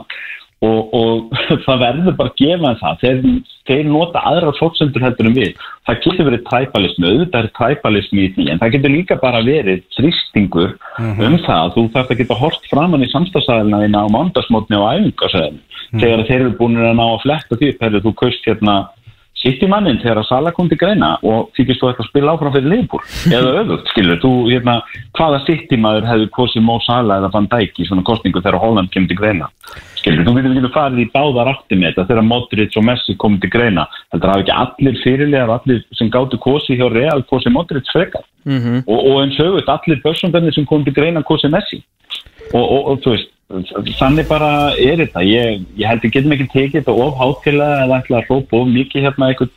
[0.67, 1.31] og, og
[1.67, 2.99] það verður bara að gefa það.
[3.03, 3.21] Þeir,
[3.71, 5.65] þeir nota aðra fórsendur heldur en við.
[5.89, 9.83] Það getur verið træpalismi, auðvitað er træpalismi í því en það getur líka bara verið
[9.97, 14.89] þrýstingur um það þú þarf að geta hort framann í samstagsæðina þína á mándagsmótni og
[14.95, 18.77] æfingasæðinu þegar þeir eru búin að ná að fletta því hefur þú kaust hérna
[19.41, 22.35] sitt í mannin þegar að Sala kom til greina og þykist þú eitthvað að spila
[22.35, 23.05] áfram fyrir Liverpool?
[23.37, 24.75] Eða öfugt, skilur, þú, hérna
[25.17, 28.61] hvaða sitt í maður hefði kosið Mo Sala eða Van Dijk í svona kostningu þegar
[28.61, 29.49] Holland kemur til greina?
[30.01, 33.43] Skilur, þú getur ekki farið í báðar átti með þetta þegar Modric og Messi komið
[33.45, 33.87] til greina.
[34.15, 38.25] Heldur að ekki allir fyrirlegar allir sem gáttu kosið hjá Real kosið Modric frekar?
[38.49, 38.87] Mhm.
[38.89, 41.83] og, og eins og auðvitað allir börsumbenni sem komið til greina kosið Messi?
[42.55, 45.25] Og, og, og þú veist þannig bara er þetta.
[45.27, 48.71] Ég, ég held að getum ekki tekið þetta of hátilega eða ætla að hrópa of
[48.71, 49.53] mikið hérna eitthvað,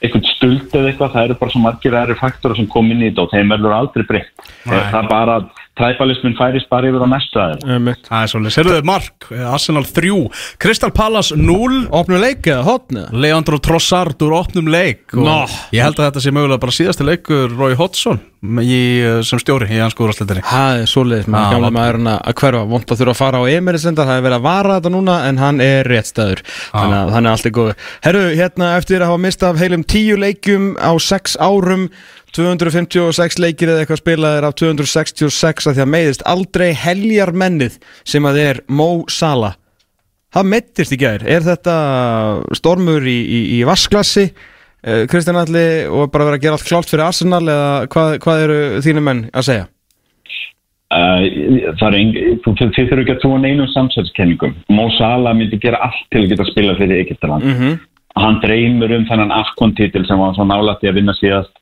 [0.00, 1.14] eitthvað stuld eða eitthvað.
[1.14, 3.76] Það eru bara svo margir aðri faktora sem kom inn í þetta og þeim verður
[3.78, 4.46] aldrei breytt.
[4.64, 5.40] Það er bara
[5.78, 8.02] træbalismin færist bara yfir á næstu aðeins.
[8.08, 12.64] Það er svolítið, serðu þau mark, eh, Arsenal 3 Crystal Palace 0 Opnu leik eða
[12.66, 13.12] hotn eða?
[13.24, 15.06] Leandro Trossard úr opnum leik.
[15.14, 15.46] Og Nó.
[15.72, 19.66] ég held að þetta sé mögulega bara síðasti leikur Roy Hodgson í, eh, sem stjóri
[19.70, 22.68] í hans skúrasleitinni Það er með Já, gamla maðurinn að hverfa.
[22.68, 25.36] Vont að þurfa að fara á Emerisenda það er verið að vara þetta núna en
[25.38, 26.42] hann er réttstæður.
[26.72, 30.76] Þannig að hann er alltaf góð Herru, hérna eftir að hafa mistað heilum tíu leikjum
[30.78, 31.88] á sex árum
[32.38, 38.28] 256 leikir eða eitthvað spilaðir af 266 að því að meiðist aldrei heljar mennið sem
[38.28, 39.58] að er Mo Salah.
[40.32, 41.74] Það meittist í gær, er þetta
[42.56, 44.28] stormur í, í, í vassklassi
[44.86, 48.42] Eh, Kristján Alli og bara vera að gera allt klárt fyrir Arsenal eða hvað, hvað
[48.44, 49.66] eru þínu menn að segja?
[50.88, 55.58] Uh, það er engin, þú, þið þurfum ekki að trúa neinum samsverðskenningum Mo Salah myndi
[55.60, 57.44] gera allt til að geta spila fyrir Egyptaland.
[57.44, 57.78] Mhm.
[58.18, 61.52] hann dreymur um þennan afkontitil sem var svo nálægt í að vinna síðast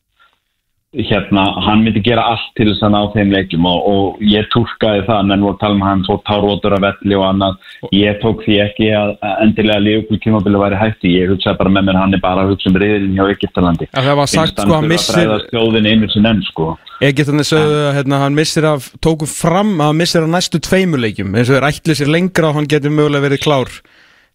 [0.96, 5.04] hérna, hann myndi gera allt til þess að ná þeim leikjum og, og ég túlkaði
[5.08, 7.58] það, menn voru að tala um hann svo tárótur af velli og annað.
[7.96, 11.88] Ég tók því ekki að, að endilega Leopold kymabili væri hætti, ég hugsaði bara með
[11.90, 13.90] mér hann er bara að hugsa um reyðin hjá Egyptalandi.
[13.92, 15.34] Að það var sagt, sko, hann missir-
[16.46, 16.70] sko.
[17.04, 21.50] Egyptarnir sögðu að hérna, hann missir af, tóku fram að missir af næstu tveimuleikjum eins
[21.50, 23.74] og þeir ætli sér lengra og hann getur mögulega verið klár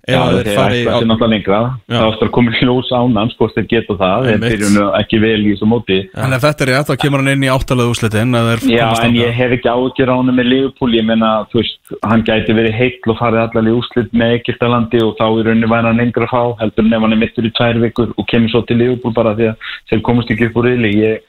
[0.10, 3.98] Já, þeir þeir fari ætla á, það ástur að koma hljós ánans hvort þeir geta
[4.00, 5.98] það þeir byrjum ekki vel í þessu móti.
[6.18, 8.34] En ef þetta er rétt, þá kemur hann inn í áttalega úslitin
[8.72, 12.26] Já, en ég hef ekki ágjör á hann með Liverpool, ég menna, þú veist, hann
[12.26, 15.92] gæti verið heill og farið allar í úslit með Egyptalandi og þá í rauninni væri
[15.92, 18.56] hann lengra að fá, heldur en ef hann er mittur í tvær vikur og kemur
[18.56, 20.96] svo til Liverpool bara því að þeir komast ekki upp úr riðli.
[20.98, 21.22] Ég,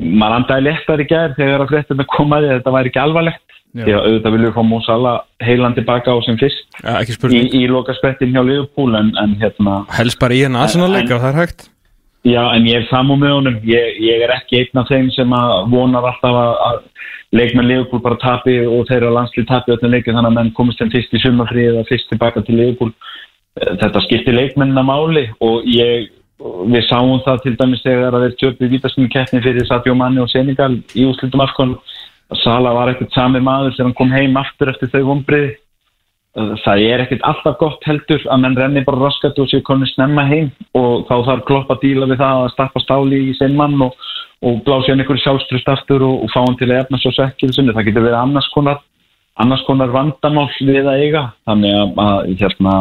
[0.00, 3.42] maður andaði léttar í gær þegar að fréttum með komaði að þetta væri ekki alvarlegt.
[3.76, 5.10] Því að auðvitað viljum við fá Mosala
[5.44, 9.82] heilan tilbaka á sem fyrst ja, í, í loka sprettin hjá Liverpool en, en hérna...
[9.98, 11.66] helst bara í leik og það er hægt
[12.26, 13.58] Já, en ég er samú með honum.
[13.68, 15.34] Ég, ég er ekki einn af þeim sem
[15.70, 16.80] vonar alltaf að, að
[17.38, 20.90] leikmenn Liverpool bara tapi og þeirra landslið tapi öllum leikið þannig að menn komist þeim
[20.94, 22.90] fyrst í sumafrið eða fyrst tilbaka til Liverpool.
[23.56, 26.10] Þetta skiptir leikmennina máli og ég,
[26.40, 30.32] við sáum það til dæmis þegar að þeir tjöpu vítaskinu keppni fyrir Sadio Manni og
[30.32, 31.76] Senegal í úslitum afkvæm.
[32.42, 35.54] Sala var ekkert sami maður sem kom heim aftur eftir þau vombriði
[36.36, 40.26] það er ekkert alltaf gott heldur að menn renni bara raskat og séu konið snemma
[40.28, 43.78] heim og þá þarf klopp að díla við það að stappa stáli í sinn mann
[43.86, 43.94] og,
[44.44, 47.72] og blási hann einhverju sjálfstrust aftur og, og fá hann til að efna svo svekkilsunni
[47.76, 48.82] það getur verið annars konar,
[49.40, 51.24] annars konar vandamál við að eiga.
[51.48, 52.76] Þannig að, að hérna,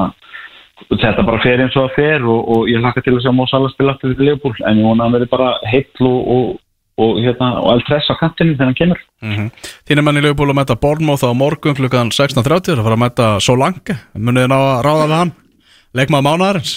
[0.83, 3.45] þetta bara fer eins og það fer og, og ég hlakka til að sjá Mó
[3.49, 6.49] Sala spila aftur við Leopold en ég vona að hann verði bara heill og, og,
[7.01, 9.05] og, hérna, og eldress á kantinu þegar hann kemur.
[9.87, 13.05] Þín er mann í lögbúl að mæta Bornmóð á morgun klukkan 16.30 Það fara að
[13.05, 15.33] mæta Solange Munið ná að ráða við hann?
[15.95, 16.75] Leikmaður mánaðarins?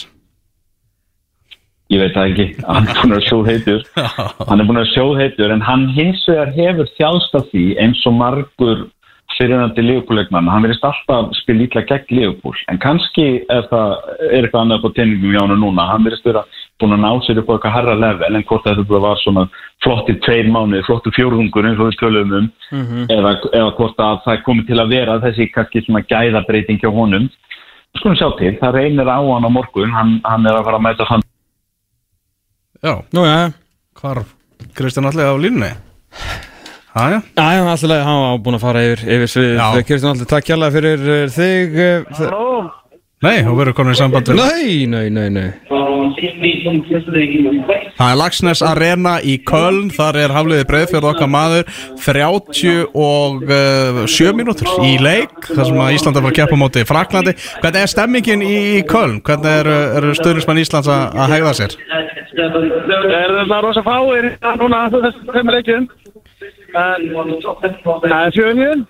[1.89, 3.85] Ég veit það ekki, hann er búin að sjóð heitur
[4.51, 8.05] hann er búin að sjóð heitur en hann hins vegar hefur þjáðst af því eins
[8.07, 8.87] og margur
[9.36, 13.92] fyrirnandi Leopold-leikmann, hann verðist alltaf spil ítla gegn Leopold, en kannski er það,
[14.30, 16.44] er eitthvað annað på tenningum hjá hann núna, hann verðist vera
[16.78, 19.44] búin að ná sér upp á eitthvað harra level, en hvort þetta bara var svona
[19.84, 24.44] flottir tveir mánuði, flottir fjórðungur eins og við töluðum um, eða, eða hvort að það
[24.46, 27.26] komi til að vera þessi kannski svona gæðabreiting hjá honum.
[27.98, 30.86] Skulum sjá til, það reynir á hann á morgun, hann, hann er að fara að
[30.86, 31.26] mæta hann
[32.78, 33.50] Já, Nú já,
[33.98, 34.22] hvar
[34.78, 35.88] Kristján allir á línunni
[36.99, 37.23] Já,
[37.55, 39.66] já, alltaf leið, hann var búin að fara yfir, yfir svið Já.
[39.87, 42.35] Kristján Alli, takk kjærlega fyrir uh, þig uh, þ-
[43.23, 45.51] nei, hún verður komin í samband Nei, nei, nei, nei.
[47.99, 49.91] Það er Lagsnes Arena í Köln.
[49.95, 51.65] Þar er hafliði breiðfjörð okkar maður.
[52.03, 57.81] 37 mínútur í leik þar sem að Ísland er að keppa á móti Fraklandi Hvernig
[57.85, 58.49] er stemmingin í
[58.89, 59.16] Köln?
[59.27, 61.73] Hvernig eru, eru stöðnismann Íslands að, að hegða sér?
[62.39, 62.51] Er
[63.51, 64.25] það rosa fáir
[64.62, 65.85] núna þessum en
[66.73, 68.85] það er fjöðnjön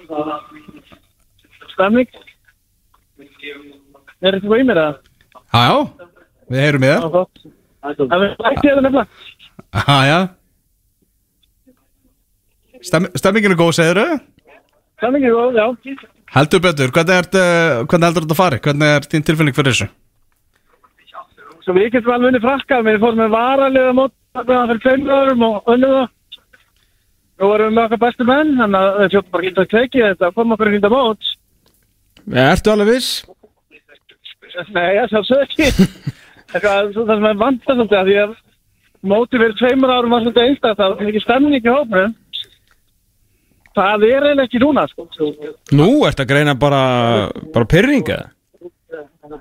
[1.75, 2.09] stemning
[4.19, 4.95] Er þetta hvað í mér eða?
[5.55, 6.07] Já, já,
[6.51, 7.03] við heyrum í það.
[7.87, 9.07] Það er ekki eða nefnilega.
[9.79, 10.19] Já, já
[12.89, 14.19] Stem, Stemmingin er góð, segir þau?
[14.99, 15.67] Stemmingi góð, já.
[16.35, 17.31] Heldur betur, hvernig,
[17.89, 18.61] hvernig heldur þetta að fari?
[18.67, 19.89] Hvernig er þín tilfinning fyrir þessu?
[21.65, 25.73] Svo við getum alveg unni frakka, við fórum með varalega mót fyrir tveimur árum og
[25.75, 26.15] unnum það.
[27.39, 30.05] Nú erum við með okkar bestu menn, þannig að við fjóttum bara ekki að kveiki
[30.05, 31.33] þetta koma okkur þetta mót.
[32.45, 33.11] Ertu alveg viss?
[34.75, 35.69] Nei, ég sjálfsög ekki.
[36.53, 38.31] Það sem er vant að því að
[39.05, 42.07] mótið fyrir tveimur árum var svolítið einstaklega, það var ekki stemning í hópinu.
[43.79, 45.07] Það er eiginlega ekki núna, sko.
[45.77, 46.81] Nú ertu að greina bara,
[47.53, 48.19] bara pyrringa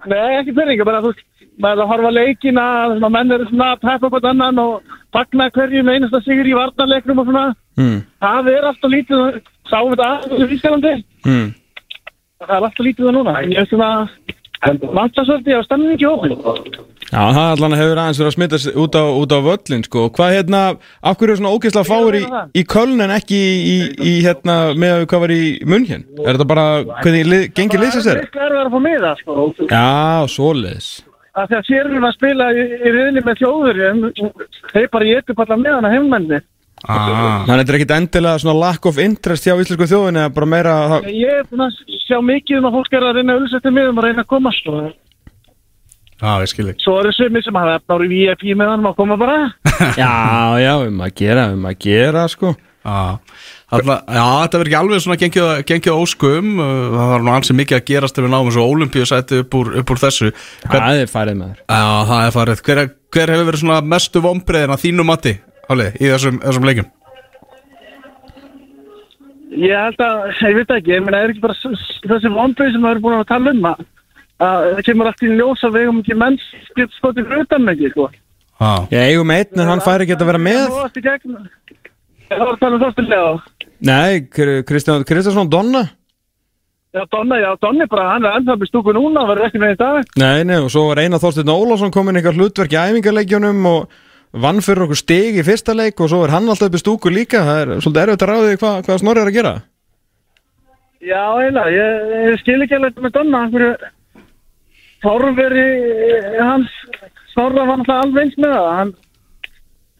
[0.07, 1.23] Nei, ekki byrjinga, bara þú veist,
[1.61, 2.65] maður er að horfa leikina,
[2.97, 7.19] að menn eru svona að peppa á annan og fagna hverjum einasta sigur í varnarleiknum
[7.23, 7.45] og svona.
[7.77, 8.01] mm.
[8.21, 10.93] Það er alltaf lítið, sáum við þetta aðeins í Ískalandi,
[11.25, 11.47] Mm.
[12.41, 13.37] það er alltaf lítið það núna.
[13.47, 14.09] Ég veist svona,
[14.93, 16.37] vantasvöldi á stemningi í hópinu.
[17.07, 20.09] Já, það allan hefur aðeins verið að smita sig út á, út á völlin sko.
[20.11, 20.61] Hvað hérna,
[21.01, 22.23] af hverju er svona ógeðslega fáir í,
[22.59, 26.03] í Köln en ekki í, í hérna, með að hvað var í munn hér?
[26.25, 26.65] Er þetta bara,
[26.99, 28.19] hvernig lið, gengir lýsa sér?
[28.27, 28.57] Það er
[29.21, 29.53] sko.
[29.71, 30.89] Já, svoleiðis
[31.37, 34.05] að að sérum við að spila í, í riðinni með þjóðurinn
[34.73, 36.39] þeir bara ég upp allar með hana heimmenni
[36.85, 40.33] Ah, Þannig að þetta er ekkit endilega svona lack of interest hjá íslensku þjóðinni að
[40.35, 41.07] bara meira það...
[41.09, 43.97] ég er búin að sjá mikið um að fólk er að reyna að ulsetja miðum
[43.97, 44.75] og reyna að koma sko.
[46.21, 48.95] já, ég skil ekki svo eru sumir sem hafa efnar í VIP með hann og
[48.99, 49.39] koma bara.
[50.03, 50.13] Já,
[50.61, 52.53] já, um að gera, um að gera sko
[52.87, 56.51] Þarna, já þetta verður ekki alveg svona gengið, gengið óskum.
[56.55, 59.71] Uh, það var nú ansið mikið að gerast ef við náum þessu olimpíusæti upp úr,
[59.81, 60.29] upp úr þessu.
[60.67, 61.63] Hvern, Það er farið með þér.
[61.67, 62.61] Já, það er farið.
[62.69, 65.33] Hver, er- hver hefur verið svona mestu vombriðin að þínu mati,
[65.67, 66.87] Halli, í þessum, þessum leikjum?
[69.57, 72.91] ég held að, ég veit ekki, ég meina er ekki bara þessi vonbrið sem við
[72.91, 73.85] erum búin að tala um að
[74.37, 76.35] að það kemur allt í ljós að við eigum ekki menn
[76.77, 78.03] getur skotið fyrir utan ekki sko.
[78.61, 80.67] Já, Ég eigum einn en hann fær ekki að vera með
[82.27, 83.29] Ég var að tala um þástilega
[83.87, 85.83] Nei, Kr- Kristján Kristjánsson Donna.
[86.95, 89.77] Já, Donna, já, Donni bara, hann er ennþá með stúku núna, verður ekki með í
[89.81, 90.11] dag.
[90.17, 93.97] Nei, nei, og svo var Einar Þorsteinn Ólafsson komin eitthvað hlutverk í æfingarleikjunum og
[94.33, 97.11] vann fyrir okkur stig í fyrsta leik og svo er hann alltaf upp í stúku
[97.13, 97.43] líka.
[97.45, 99.53] Það er svolítið erfitt að ráði hvað, hvað Snorri er að gera.
[101.07, 103.43] Já, eiginlega, ég, ég skil ekki alveg með Donna,
[105.05, 105.67] Þorveri
[106.41, 106.71] hans
[107.35, 108.93] Snorra var náttúrulega alveg eins með það, hann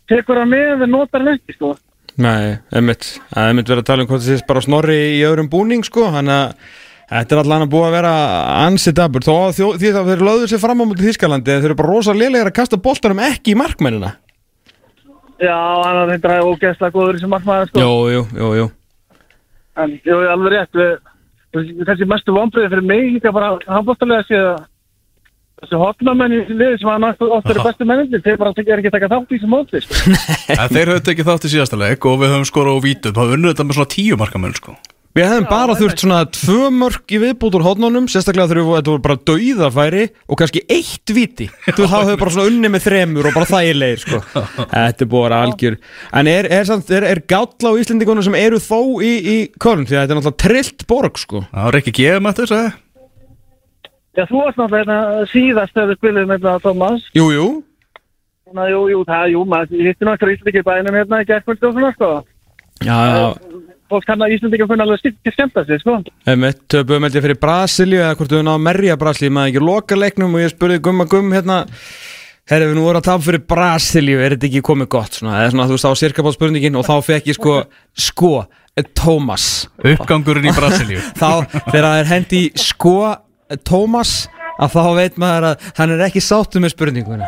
[0.09, 1.75] tekur hann með en notar hann ekki, sko.
[2.18, 5.23] Nei, einmitt, það er einmitt verið að tala um hvort það sést bara Snorri í
[5.27, 6.56] öðrum búning sko, hann að
[7.11, 8.14] þetta er allan að búa að vera
[8.64, 11.77] ansið dabur, þó að því það þeir lögðu sér fram á mútið Þískalandi þeir eru
[11.77, 14.15] bara rosa lélegir að kasta boltanum ekki í markmennina.
[15.38, 17.85] Já, hann er þetta ógeðslega góður sem markmaður, sko.
[17.85, 18.68] Jú, jú, jú, jú.
[19.77, 24.65] En jú, alveg rétt, við, þessi mestu vonbriði fyrir mig, líka bara handbóttalega sé að
[25.61, 28.97] þessi hotnamenn í liði sem hann oft eru bestu mennindir, þeir bara er ekki að
[28.99, 30.19] taka þátt í þessu móti, sko.
[30.57, 33.34] En þeir höfðu tekið þátt í síðasta leik og við höfum skorað á vítum, það
[33.38, 34.77] unnur þetta með svona tíu markamun sko.
[35.17, 39.03] Við hefðum bara þurft svona tvö mörg í viðbútt úr hodnunum, sérstaklega þegar þetta voru
[39.07, 41.47] bara dauðafæri og kannski eitt viti.
[41.73, 44.19] Þú þá hefur bara svona unni með þremur og bara þægilegir, sko.
[44.75, 45.79] Þetta er að vera algjör.
[46.21, 49.88] En er, er, samt, er, er gálla á Íslendingunum sem eru þó í, í körn,
[49.89, 51.47] því að þetta er náttúrulega trillt borg, sko.
[51.49, 52.75] Það var ekki gefum eftir þessu
[54.18, 57.03] Já, þú varst náttúrulega hérna síðast þegar við spilum með þetta, Thomas.
[57.14, 57.48] Jú, jú.
[58.48, 61.76] Þannig að jú, jú, það, jú, maður hittir náttúrulega Íslandiki bænum hérna í gerðkvöldu og
[61.76, 62.10] svona, sko.
[62.88, 63.27] Já, já.
[63.88, 65.99] Fólk kann að Íslandiki kunna alveg skipt skemmta sig, sko.
[66.26, 69.65] Einmitt, töpuðum held ég fyrir Brasilíu eða hvort við náðum að merja Brasilíu maður ekki
[69.68, 71.60] loka leiknum og ég spurði gumma gumm hérna
[72.48, 75.18] Herri, við nú vorum að tapa fyrir Brasilíu, er þetta ekki komið gott?
[75.19, 75.77] Svona, eða svona, þú
[77.35, 77.56] sko,
[78.07, 78.34] sko,
[78.77, 82.95] eh, Thomas Uppgangurinn í Brasilíu Þá, þegar það er hendi í sko,
[83.67, 87.27] Thomas að þá veit maður að hann er ekki sáttu með spurninguna.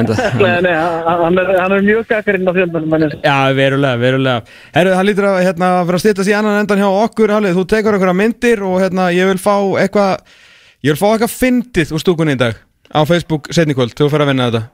[0.00, 3.16] Enda, Nei, nei, hann hann er, hann er mjög gaggarinn á fjölmennum, hann er.
[3.24, 4.56] Já, verulega, verulega.
[4.76, 7.66] Herru, það lítur að hérna, vera að stýttast í annan endan hjá okkur Halið, þú
[7.74, 9.54] tekur einhverja myndir og hérna, ég vil fá
[9.84, 10.40] eitthvað
[10.86, 12.58] Ég vil fá eitthvað fyndið úr stúkunni í dag
[12.88, 14.64] Á Facebook setni kvöld, þú fyrir að vinna þetta.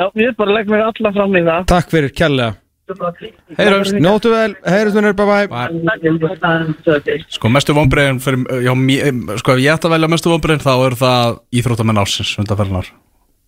[0.00, 1.66] Já, ég bara legg mig alla fram í það.
[1.68, 2.54] Takk fyrir, kjærlega
[2.90, 3.94] Heyrumst.
[4.02, 9.94] Nóttu vel, heyrjumst vinnur, bye bye Sko mestu já, mér, sko ef ég ætti að
[9.94, 12.34] velja mestu vonbreiðin þá eru það íþróttamenn ársins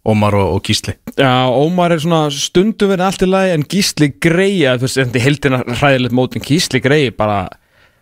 [0.05, 0.93] Ómar og, og Gísli.
[1.17, 5.17] Já, Ómar er svona stundum verið allt í lagi En Gísli Greia, þú veist, þetta
[5.21, 7.39] er heildina hræðilegt mótin Gísli Greia bara,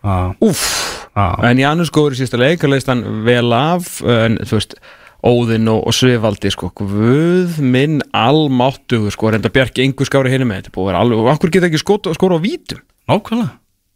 [0.03, 0.65] Já, úff.
[1.15, 4.75] Já, En Janus góður í sísta leik, hann leist hann vel af En þú veist,
[5.23, 10.63] Óðinn og, og Svivaldi sko, Guð minn almáttugur sko, reynda Bjarki engu skári hinni með
[10.65, 12.81] þetta búið alveg, og akkur geta ekki skora á vítum?
[13.07, 13.53] Nákvæmlega.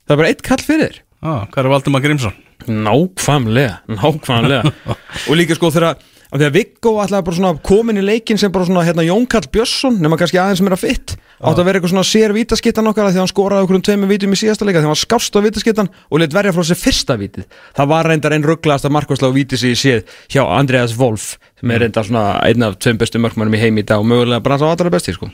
[0.08, 2.36] Það er bara eitt kall fyrir Já, hvað er Valdimar Grímsson?
[2.68, 4.74] Nákvæmlega, nákvæmlega.
[5.28, 5.98] Og líka sko þegar
[6.28, 9.28] af því að Viggo ætlaði bara svona komin í leikin sem bara svona hérna Jón
[9.32, 13.12] Karl Björnsson nema kannski aðeins meira fitt átt að vera eitthvað svona sér vítaskittan okkar
[13.12, 15.38] því að hann skoraði okkur um tveimur vítum í síðasta leika því að hann skást
[15.38, 17.46] á vítaskittan og leitt verja frá sér fyrsta vítið.
[17.78, 21.84] Það var reyndar einn rugglaðasta markværsla og vítið ég séð hjá Andreas Wolf sem er
[21.86, 24.66] reyndar svona einn af tveim bestu markmannum í heim í dag og mögulega bara á
[24.66, 25.30] allra besti sko.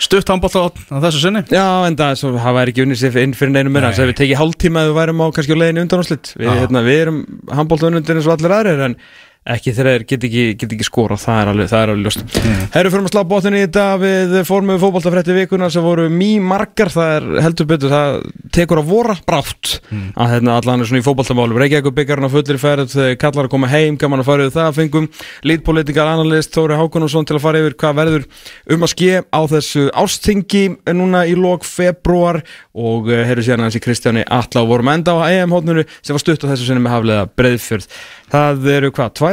[0.00, 0.72] Stutt handbótt á,
[1.04, 1.44] þessu sinni.
[1.52, 4.40] Já, en það, svo, það væri ekki unnið sér inn fyrir þess að við tekið
[4.40, 6.56] hálftíma að við værum á kannski á leiðinu undanúslit við, Já.
[6.60, 7.22] hérna, við erum
[7.56, 8.98] handbólta unnundir eins og allir aðrir en
[9.46, 12.22] ekki þegar þeir get ekki, get ekki skora það er alveg, það er alveg ljóst
[12.40, 12.62] mm.
[12.74, 16.90] Herru, fyrir að slá bóttinni í þetta við fórmum fótboltafrætti vikuna sem voru mý margar,
[16.92, 18.16] það er heldur betur það
[18.56, 19.76] tekur að vora brátt
[20.16, 23.70] að hérna allan er svona í fótboltamálum Reykjavík byggjarinn á fullir ferð, kallar að koma
[23.70, 25.06] heim gaman að fara yfir það, fengum
[25.46, 28.26] lítpolitikal analyst Þóri Hákonarsson til að fara yfir hvað verður
[28.74, 30.64] um að ske á þessu ástingi
[30.96, 32.42] núna í lok februar
[32.76, 35.28] og uh, herru síðan hans í Kristjáni Atla og vorum enda á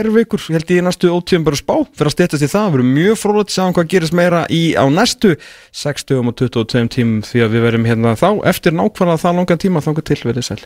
[0.03, 2.81] Tvær vikur held ég í næstu ótíðum bara spá fyrir að stýttast í það, við
[2.81, 5.31] erum mjög frólætt sjáum hvað gerist meira í á næstu
[5.79, 9.87] 60 og 22 tímum því að við verum hérna þá eftir nákvæmlega það langan tíma.
[9.87, 10.63] Þangar til verið sæl